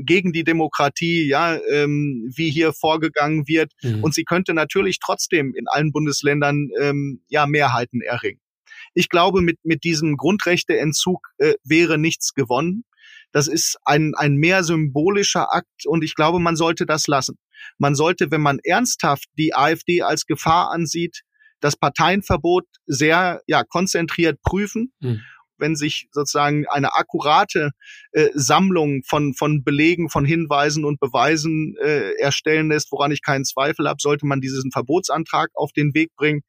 gegen 0.00 0.32
die 0.32 0.42
Demokratie, 0.42 1.28
ja, 1.28 1.58
ähm, 1.70 2.32
wie 2.34 2.50
hier 2.50 2.72
vorgegangen 2.72 3.46
wird. 3.46 3.72
Mhm. 3.82 4.02
Und 4.02 4.14
sie 4.14 4.24
könnte 4.24 4.54
natürlich 4.54 5.00
trotzdem 5.00 5.54
in 5.54 5.66
allen 5.68 5.92
Bundesländern 5.92 6.70
ähm, 6.80 7.20
ja 7.28 7.46
Mehrheiten 7.46 8.00
erringen. 8.00 8.40
Ich 8.94 9.10
glaube, 9.10 9.42
mit, 9.42 9.58
mit 9.62 9.84
diesem 9.84 10.16
Grundrechteentzug 10.16 11.28
äh, 11.36 11.54
wäre 11.62 11.98
nichts 11.98 12.32
gewonnen. 12.32 12.84
Das 13.32 13.48
ist 13.48 13.78
ein, 13.84 14.12
ein 14.16 14.34
mehr 14.34 14.64
symbolischer 14.64 15.52
Akt 15.52 15.86
und 15.86 16.02
ich 16.02 16.14
glaube, 16.14 16.38
man 16.40 16.56
sollte 16.56 16.86
das 16.86 17.06
lassen. 17.06 17.38
Man 17.78 17.94
sollte, 17.94 18.30
wenn 18.30 18.40
man 18.40 18.58
ernsthaft 18.62 19.26
die 19.38 19.54
AfD 19.54 20.02
als 20.02 20.26
Gefahr 20.26 20.70
ansieht, 20.70 21.22
das 21.60 21.76
Parteienverbot 21.76 22.66
sehr 22.86 23.42
ja, 23.46 23.64
konzentriert 23.64 24.40
prüfen 24.42 24.92
mhm 25.00 25.20
wenn 25.60 25.76
sich 25.76 26.08
sozusagen 26.10 26.66
eine 26.66 26.94
akkurate 26.94 27.70
äh, 28.12 28.28
Sammlung 28.34 29.02
von, 29.06 29.34
von 29.34 29.62
Belegen, 29.62 30.08
von 30.08 30.24
Hinweisen 30.24 30.84
und 30.84 30.98
Beweisen 30.98 31.76
äh, 31.80 32.14
erstellen 32.18 32.70
lässt, 32.70 32.90
woran 32.90 33.12
ich 33.12 33.22
keinen 33.22 33.44
Zweifel 33.44 33.88
habe, 33.88 34.00
sollte 34.00 34.26
man 34.26 34.40
diesen 34.40 34.72
Verbotsantrag 34.72 35.50
auf 35.54 35.72
den 35.72 35.94
Weg 35.94 36.14
bringen. 36.16 36.42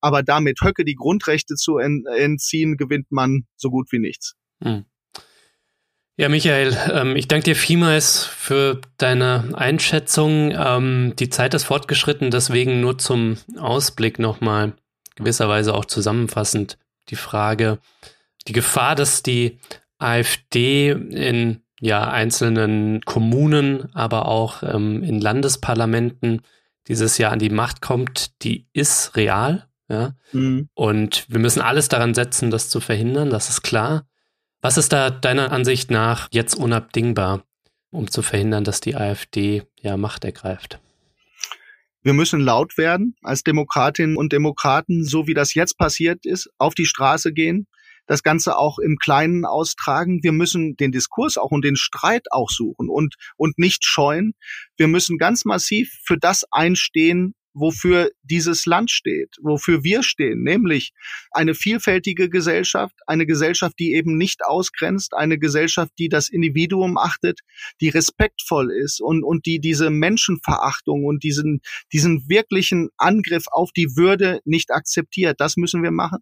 Aber 0.00 0.22
damit 0.22 0.60
Höcke 0.62 0.84
die 0.84 0.94
Grundrechte 0.94 1.54
zu 1.56 1.78
entziehen, 1.78 2.76
gewinnt 2.76 3.10
man 3.10 3.46
so 3.56 3.70
gut 3.70 3.90
wie 3.90 3.98
nichts. 3.98 4.34
Hm. 4.62 4.84
Ja, 6.20 6.28
Michael, 6.28 6.76
ähm, 6.92 7.14
ich 7.14 7.28
danke 7.28 7.44
dir 7.44 7.54
vielmals 7.54 8.24
für 8.24 8.80
deine 8.96 9.52
Einschätzung. 9.54 10.50
Ähm, 10.50 11.12
die 11.16 11.30
Zeit 11.30 11.54
ist 11.54 11.62
fortgeschritten, 11.62 12.32
deswegen 12.32 12.80
nur 12.80 12.98
zum 12.98 13.36
Ausblick 13.56 14.18
nochmal 14.18 14.72
gewisserweise 15.14 15.72
auch 15.74 15.84
zusammenfassend 15.84 16.76
die 17.10 17.16
Frage, 17.16 17.78
die 18.48 18.52
Gefahr, 18.52 18.96
dass 18.96 19.22
die 19.22 19.60
AfD 19.98 20.90
in 20.90 21.62
ja, 21.80 22.10
einzelnen 22.10 23.00
Kommunen, 23.02 23.94
aber 23.94 24.26
auch 24.26 24.64
ähm, 24.64 25.04
in 25.04 25.20
Landesparlamenten 25.20 26.42
dieses 26.88 27.18
Jahr 27.18 27.30
an 27.30 27.38
die 27.38 27.48
Macht 27.48 27.80
kommt, 27.80 28.42
die 28.42 28.66
ist 28.72 29.14
real. 29.14 29.68
Ja? 29.88 30.16
Mhm. 30.32 30.68
Und 30.74 31.26
wir 31.28 31.38
müssen 31.38 31.62
alles 31.62 31.88
daran 31.88 32.14
setzen, 32.14 32.50
das 32.50 32.70
zu 32.70 32.80
verhindern, 32.80 33.30
das 33.30 33.50
ist 33.50 33.62
klar. 33.62 34.04
Was 34.60 34.76
ist 34.76 34.92
da 34.92 35.10
deiner 35.10 35.52
Ansicht 35.52 35.92
nach 35.92 36.28
jetzt 36.32 36.54
unabdingbar, 36.54 37.44
um 37.90 38.10
zu 38.10 38.22
verhindern, 38.22 38.64
dass 38.64 38.80
die 38.80 38.96
AfD 38.96 39.62
ja 39.80 39.96
Macht 39.96 40.24
ergreift? 40.24 40.80
Wir 42.02 42.12
müssen 42.12 42.40
laut 42.40 42.76
werden 42.76 43.14
als 43.22 43.44
Demokratinnen 43.44 44.16
und 44.16 44.32
Demokraten, 44.32 45.04
so 45.04 45.28
wie 45.28 45.34
das 45.34 45.54
jetzt 45.54 45.78
passiert 45.78 46.26
ist, 46.26 46.50
auf 46.58 46.74
die 46.74 46.86
Straße 46.86 47.32
gehen, 47.32 47.68
das 48.06 48.24
Ganze 48.24 48.56
auch 48.56 48.80
im 48.80 48.96
Kleinen 48.96 49.44
austragen. 49.44 50.24
Wir 50.24 50.32
müssen 50.32 50.76
den 50.76 50.90
Diskurs 50.90 51.38
auch 51.38 51.52
und 51.52 51.64
den 51.64 51.76
Streit 51.76 52.26
auch 52.32 52.50
suchen 52.50 52.88
und, 52.88 53.14
und 53.36 53.58
nicht 53.58 53.84
scheuen. 53.84 54.32
Wir 54.76 54.88
müssen 54.88 55.18
ganz 55.18 55.44
massiv 55.44 55.92
für 56.02 56.18
das 56.18 56.44
einstehen, 56.50 57.34
wofür 57.58 58.10
dieses 58.22 58.66
Land 58.66 58.90
steht, 58.90 59.36
wofür 59.42 59.84
wir 59.84 60.02
stehen, 60.02 60.42
nämlich 60.42 60.92
eine 61.30 61.54
vielfältige 61.54 62.28
Gesellschaft, 62.28 62.94
eine 63.06 63.26
Gesellschaft, 63.26 63.78
die 63.78 63.94
eben 63.94 64.16
nicht 64.16 64.44
ausgrenzt, 64.44 65.14
eine 65.14 65.38
Gesellschaft, 65.38 65.92
die 65.98 66.08
das 66.08 66.28
Individuum 66.28 66.98
achtet, 66.98 67.40
die 67.80 67.88
respektvoll 67.88 68.70
ist 68.70 69.00
und, 69.00 69.24
und 69.24 69.46
die 69.46 69.60
diese 69.60 69.90
Menschenverachtung 69.90 71.04
und 71.04 71.22
diesen, 71.22 71.60
diesen 71.92 72.28
wirklichen 72.28 72.90
Angriff 72.96 73.44
auf 73.50 73.72
die 73.72 73.96
Würde 73.96 74.40
nicht 74.44 74.70
akzeptiert. 74.70 75.40
Das 75.40 75.56
müssen 75.56 75.82
wir 75.82 75.90
machen. 75.90 76.20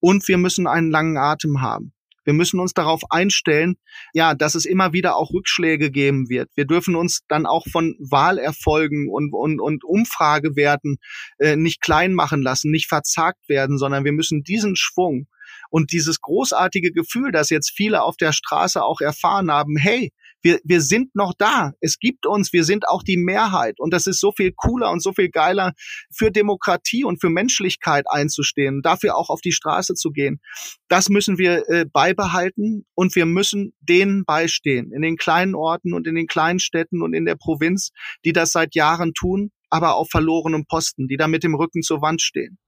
Und 0.00 0.26
wir 0.28 0.38
müssen 0.38 0.66
einen 0.66 0.90
langen 0.90 1.16
Atem 1.16 1.60
haben. 1.60 1.92
Wir 2.24 2.32
müssen 2.32 2.60
uns 2.60 2.72
darauf 2.72 3.02
einstellen, 3.10 3.76
ja, 4.12 4.34
dass 4.34 4.54
es 4.54 4.64
immer 4.64 4.92
wieder 4.92 5.16
auch 5.16 5.32
Rückschläge 5.32 5.90
geben 5.90 6.28
wird. 6.28 6.50
Wir 6.54 6.66
dürfen 6.66 6.96
uns 6.96 7.20
dann 7.28 7.46
auch 7.46 7.66
von 7.70 7.96
Wahlerfolgen 7.98 9.08
und, 9.10 9.32
und, 9.32 9.60
und 9.60 9.84
Umfragewerten 9.84 10.96
äh, 11.38 11.56
nicht 11.56 11.80
klein 11.80 12.12
machen 12.14 12.42
lassen, 12.42 12.70
nicht 12.70 12.88
verzagt 12.88 13.48
werden, 13.48 13.78
sondern 13.78 14.04
wir 14.04 14.12
müssen 14.12 14.42
diesen 14.42 14.76
Schwung 14.76 15.26
und 15.70 15.92
dieses 15.92 16.20
großartige 16.20 16.92
Gefühl, 16.92 17.32
das 17.32 17.50
jetzt 17.50 17.72
viele 17.74 18.02
auf 18.02 18.16
der 18.16 18.32
Straße 18.32 18.82
auch 18.82 19.00
erfahren 19.00 19.50
haben, 19.50 19.76
hey, 19.76 20.12
wir, 20.42 20.60
wir 20.64 20.80
sind 20.80 21.14
noch 21.14 21.34
da. 21.36 21.72
Es 21.80 21.98
gibt 21.98 22.26
uns, 22.26 22.52
wir 22.52 22.64
sind 22.64 22.88
auch 22.88 23.02
die 23.02 23.16
Mehrheit. 23.16 23.78
Und 23.78 23.92
das 23.92 24.06
ist 24.06 24.20
so 24.20 24.32
viel 24.32 24.52
cooler 24.52 24.90
und 24.90 25.02
so 25.02 25.12
viel 25.12 25.30
geiler, 25.30 25.72
für 26.14 26.30
Demokratie 26.30 27.04
und 27.04 27.20
für 27.20 27.30
Menschlichkeit 27.30 28.06
einzustehen, 28.08 28.82
dafür 28.82 29.16
auch 29.16 29.30
auf 29.30 29.40
die 29.40 29.52
Straße 29.52 29.94
zu 29.94 30.10
gehen. 30.10 30.40
Das 30.88 31.08
müssen 31.08 31.38
wir 31.38 31.68
äh, 31.68 31.84
beibehalten 31.90 32.86
und 32.94 33.14
wir 33.14 33.26
müssen 33.26 33.72
denen 33.80 34.24
beistehen, 34.24 34.92
in 34.92 35.02
den 35.02 35.16
kleinen 35.16 35.54
Orten 35.54 35.94
und 35.94 36.06
in 36.06 36.14
den 36.14 36.26
kleinen 36.26 36.58
Städten 36.58 37.02
und 37.02 37.14
in 37.14 37.24
der 37.24 37.36
Provinz, 37.36 37.90
die 38.24 38.32
das 38.32 38.52
seit 38.52 38.74
Jahren 38.74 39.12
tun, 39.14 39.50
aber 39.70 39.94
auf 39.94 40.08
verlorenem 40.10 40.66
Posten, 40.66 41.06
die 41.08 41.16
da 41.16 41.28
mit 41.28 41.44
dem 41.44 41.54
Rücken 41.54 41.82
zur 41.82 42.02
Wand 42.02 42.22
stehen. 42.22 42.58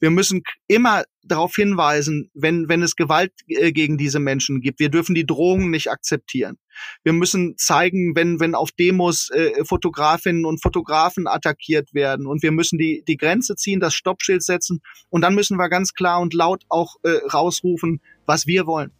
Wir 0.00 0.10
müssen 0.10 0.42
immer 0.68 1.04
darauf 1.22 1.54
hinweisen, 1.54 2.30
wenn, 2.34 2.68
wenn 2.68 2.82
es 2.82 2.96
Gewalt 2.96 3.32
äh, 3.48 3.72
gegen 3.72 3.98
diese 3.98 4.20
Menschen 4.20 4.60
gibt. 4.60 4.78
Wir 4.80 4.90
dürfen 4.90 5.14
die 5.14 5.26
Drohungen 5.26 5.70
nicht 5.70 5.90
akzeptieren. 5.90 6.58
Wir 7.02 7.12
müssen 7.12 7.56
zeigen, 7.56 8.14
wenn, 8.14 8.38
wenn 8.38 8.54
auf 8.54 8.70
Demos 8.72 9.30
äh, 9.30 9.64
Fotografinnen 9.64 10.44
und 10.44 10.62
Fotografen 10.62 11.26
attackiert 11.26 11.94
werden. 11.94 12.26
Und 12.26 12.42
wir 12.42 12.52
müssen 12.52 12.78
die, 12.78 13.02
die 13.06 13.16
Grenze 13.16 13.56
ziehen, 13.56 13.80
das 13.80 13.94
Stoppschild 13.94 14.42
setzen. 14.42 14.80
Und 15.08 15.22
dann 15.22 15.34
müssen 15.34 15.56
wir 15.56 15.68
ganz 15.68 15.94
klar 15.94 16.20
und 16.20 16.34
laut 16.34 16.64
auch 16.68 16.96
äh, 17.02 17.18
rausrufen, 17.32 18.00
was 18.26 18.46
wir 18.46 18.66
wollen 18.66 18.92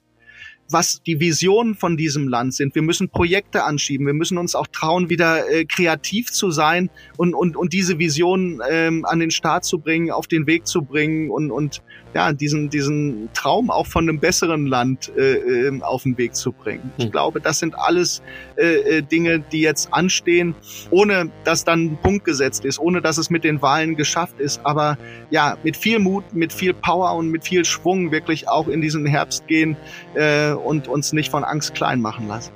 was 0.71 1.03
die 1.03 1.21
Visionen 1.21 1.75
von 1.75 1.97
diesem 1.97 2.29
Land 2.29 2.55
sind. 2.55 2.75
Wir 2.75 2.83
müssen 2.83 3.09
Projekte 3.09 3.64
anschieben. 3.64 4.07
Wir 4.07 4.14
müssen 4.14 4.39
uns 4.39 4.55
auch 4.55 4.67
trauen, 4.67 5.11
wieder 5.11 5.49
äh, 5.51 5.64
kreativ 5.64 6.33
zu 6.33 6.51
sein 6.51 6.91
und, 7.17 7.35
und, 7.35 7.57
und 7.57 7.73
diese 7.73 7.99
Visionen 7.99 8.61
ähm, 8.69 9.05
an 9.05 9.21
den 9.21 9.31
Start 9.31 9.64
zu 9.64 9.79
bringen, 9.79 10.11
auf 10.11 10.27
den 10.27 10.47
Weg 10.47 10.67
zu 10.67 10.83
bringen 10.83 11.31
und, 11.31 11.51
und 11.51 11.83
ja, 12.14 12.33
diesen, 12.33 12.71
diesen 12.71 13.29
Traum 13.35 13.71
auch 13.71 13.87
von 13.87 14.09
einem 14.09 14.19
besseren 14.19 14.67
Land 14.67 15.12
äh, 15.17 15.35
ähm, 15.35 15.83
auf 15.83 16.05
den 16.05 16.17
Weg 16.19 16.35
zu 16.35 16.51
bringen. 16.53 16.91
Ich 16.97 17.05
hm. 17.05 17.12
glaube, 17.12 17.41
das 17.41 17.59
sind 17.59 17.79
alles 17.79 18.23
äh, 18.57 18.99
äh, 18.99 19.03
Dinge, 19.03 19.41
die 19.41 19.61
jetzt 19.61 19.93
anstehen, 19.93 20.55
ohne 20.91 21.31
dass 21.45 21.64
dann 21.64 21.85
ein 21.85 21.99
Punkt 22.03 22.25
gesetzt 22.25 22.64
ist, 22.64 22.79
ohne 22.79 23.03
dass 23.03 23.19
es 23.19 23.31
mit 23.31 23.45
den 23.45 23.61
Wahlen 23.62 23.97
geschafft 23.97 24.41
ist. 24.41 24.61
Aber 24.64 24.99
ja, 25.31 25.59
mit 25.62 25.77
viel 25.77 25.99
Mut, 25.99 26.35
mit 26.35 26.53
viel 26.53 26.73
Power 26.73 27.14
und 27.17 27.31
mit 27.31 27.45
viel 27.45 27.64
Schwung 27.64 28.11
wirklich 28.11 28.49
auch 28.49 28.69
in 28.69 28.81
diesen 28.81 29.07
Herbst 29.07 29.47
gehen 29.47 29.77
äh, 30.14 30.56
und 30.59 30.89
uns 30.89 31.13
nicht 31.13 31.31
von 31.31 31.45
Angst 31.45 31.75
klein 31.75 32.01
machen 32.01 32.29
lassen. 32.29 32.53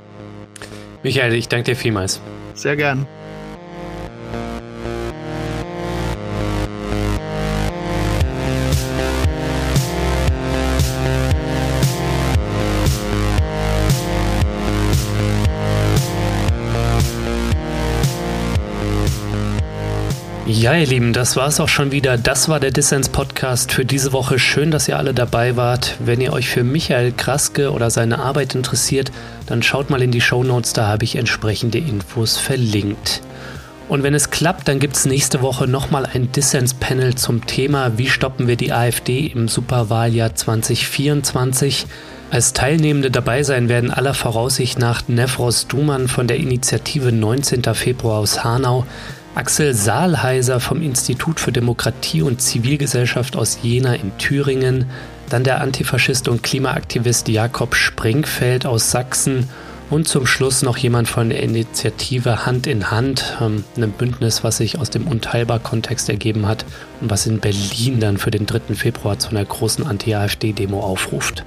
Michael, 1.02 1.34
ich 1.34 1.48
danke 1.48 1.72
dir 1.72 1.76
vielmals. 1.76 2.20
Sehr 2.54 2.76
gern. 2.76 3.06
Ja, 20.52 20.74
ihr 20.74 20.86
Lieben, 20.88 21.12
das 21.12 21.36
war 21.36 21.46
es 21.46 21.60
auch 21.60 21.68
schon 21.68 21.92
wieder. 21.92 22.18
Das 22.18 22.48
war 22.48 22.58
der 22.58 22.72
Dissens 22.72 23.08
Podcast 23.08 23.70
für 23.70 23.84
diese 23.84 24.12
Woche. 24.12 24.40
Schön, 24.40 24.72
dass 24.72 24.88
ihr 24.88 24.98
alle 24.98 25.14
dabei 25.14 25.54
wart. 25.54 25.94
Wenn 26.00 26.20
ihr 26.20 26.32
euch 26.32 26.48
für 26.48 26.64
Michael 26.64 27.12
Kraske 27.12 27.70
oder 27.70 27.88
seine 27.88 28.18
Arbeit 28.18 28.56
interessiert, 28.56 29.12
dann 29.46 29.62
schaut 29.62 29.90
mal 29.90 30.02
in 30.02 30.10
die 30.10 30.20
Show 30.20 30.42
Notes, 30.42 30.72
da 30.72 30.88
habe 30.88 31.04
ich 31.04 31.14
entsprechende 31.14 31.78
Infos 31.78 32.36
verlinkt. 32.36 33.22
Und 33.88 34.02
wenn 34.02 34.12
es 34.12 34.30
klappt, 34.30 34.66
dann 34.66 34.80
gibt 34.80 34.96
es 34.96 35.06
nächste 35.06 35.40
Woche 35.40 35.68
nochmal 35.68 36.04
ein 36.04 36.32
Dissens-Panel 36.32 37.14
zum 37.14 37.46
Thema, 37.46 37.96
wie 37.96 38.08
stoppen 38.08 38.48
wir 38.48 38.56
die 38.56 38.72
AfD 38.72 39.26
im 39.26 39.46
Superwahljahr 39.46 40.34
2024. 40.34 41.86
Als 42.32 42.54
Teilnehmende 42.54 43.12
dabei 43.12 43.44
sein 43.44 43.68
werden 43.68 43.92
aller 43.92 44.14
Voraussicht 44.14 44.80
nach 44.80 45.06
Nefros 45.06 45.68
Dumann 45.68 46.08
von 46.08 46.26
der 46.26 46.38
Initiative 46.38 47.12
19. 47.12 47.62
Februar 47.74 48.18
aus 48.18 48.42
Hanau, 48.42 48.84
Axel 49.40 49.72
Saalheiser 49.72 50.60
vom 50.60 50.82
Institut 50.82 51.40
für 51.40 51.50
Demokratie 51.50 52.20
und 52.20 52.42
Zivilgesellschaft 52.42 53.36
aus 53.36 53.60
Jena 53.62 53.94
in 53.94 54.12
Thüringen, 54.18 54.84
dann 55.30 55.44
der 55.44 55.62
Antifaschist 55.62 56.28
und 56.28 56.42
Klimaaktivist 56.42 57.26
Jakob 57.26 57.74
Springfeld 57.74 58.66
aus 58.66 58.90
Sachsen 58.90 59.48
und 59.88 60.06
zum 60.06 60.26
Schluss 60.26 60.60
noch 60.60 60.76
jemand 60.76 61.08
von 61.08 61.30
der 61.30 61.42
Initiative 61.42 62.44
Hand 62.44 62.66
in 62.66 62.90
Hand, 62.90 63.38
ähm, 63.40 63.64
einem 63.78 63.92
Bündnis, 63.92 64.44
was 64.44 64.58
sich 64.58 64.78
aus 64.78 64.90
dem 64.90 65.08
Unteilbar-Kontext 65.08 66.10
ergeben 66.10 66.46
hat 66.46 66.66
und 67.00 67.08
was 67.08 67.26
in 67.26 67.40
Berlin 67.40 67.98
dann 67.98 68.18
für 68.18 68.30
den 68.30 68.44
3. 68.44 68.74
Februar 68.74 69.18
zu 69.18 69.30
einer 69.30 69.46
großen 69.46 69.86
Anti-AfD-Demo 69.86 70.80
aufruft. 70.80 71.46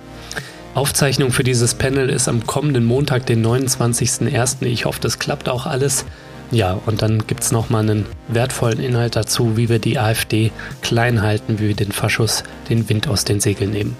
Aufzeichnung 0.73 1.31
für 1.31 1.43
dieses 1.43 1.75
Panel 1.75 2.09
ist 2.09 2.27
am 2.27 2.47
kommenden 2.47 2.85
Montag, 2.85 3.27
den 3.27 3.45
29.01. 3.45 4.63
Ich 4.63 4.85
hoffe, 4.85 4.99
das 4.99 5.19
klappt 5.19 5.47
auch 5.47 5.67
alles. 5.67 6.05
Ja, 6.53 6.79
und 6.85 7.01
dann 7.01 7.25
gibt 7.25 7.41
es 7.41 7.51
nochmal 7.51 7.81
einen 7.81 8.05
wertvollen 8.27 8.79
Inhalt 8.79 9.15
dazu, 9.15 9.57
wie 9.57 9.69
wir 9.69 9.79
die 9.79 9.97
AfD 9.97 10.51
klein 10.83 11.23
halten, 11.23 11.59
wie 11.59 11.69
wir 11.69 11.75
den 11.75 11.91
Faschus 11.91 12.43
den 12.69 12.87
Wind 12.89 13.07
aus 13.07 13.25
den 13.25 13.39
Segeln 13.39 13.71
nehmen. 13.71 13.97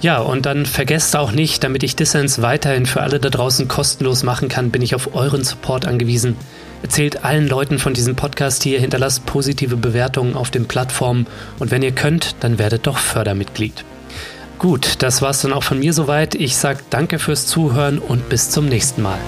Ja, 0.00 0.18
und 0.18 0.46
dann 0.46 0.66
vergesst 0.66 1.14
auch 1.14 1.30
nicht, 1.30 1.62
damit 1.62 1.84
ich 1.84 1.94
Dissens 1.94 2.42
weiterhin 2.42 2.86
für 2.86 3.02
alle 3.02 3.20
da 3.20 3.30
draußen 3.30 3.68
kostenlos 3.68 4.24
machen 4.24 4.48
kann, 4.48 4.70
bin 4.70 4.82
ich 4.82 4.96
auf 4.96 5.14
euren 5.14 5.44
Support 5.44 5.86
angewiesen. 5.86 6.36
Erzählt 6.82 7.24
allen 7.24 7.48
Leuten 7.48 7.78
von 7.78 7.94
diesem 7.94 8.16
Podcast 8.16 8.64
hier, 8.64 8.80
hinterlasst 8.80 9.24
positive 9.24 9.76
Bewertungen 9.76 10.34
auf 10.34 10.50
den 10.50 10.66
Plattformen 10.66 11.26
und 11.60 11.70
wenn 11.70 11.82
ihr 11.82 11.92
könnt, 11.92 12.34
dann 12.40 12.58
werdet 12.58 12.86
doch 12.88 12.98
Fördermitglied. 12.98 13.84
Gut, 14.58 14.96
das 14.98 15.22
war's 15.22 15.42
dann 15.42 15.52
auch 15.52 15.62
von 15.62 15.78
mir 15.78 15.92
soweit. 15.92 16.34
Ich 16.34 16.56
sage 16.56 16.80
danke 16.90 17.18
fürs 17.18 17.46
Zuhören 17.46 17.98
und 17.98 18.28
bis 18.28 18.50
zum 18.50 18.66
nächsten 18.66 19.02
Mal. 19.02 19.18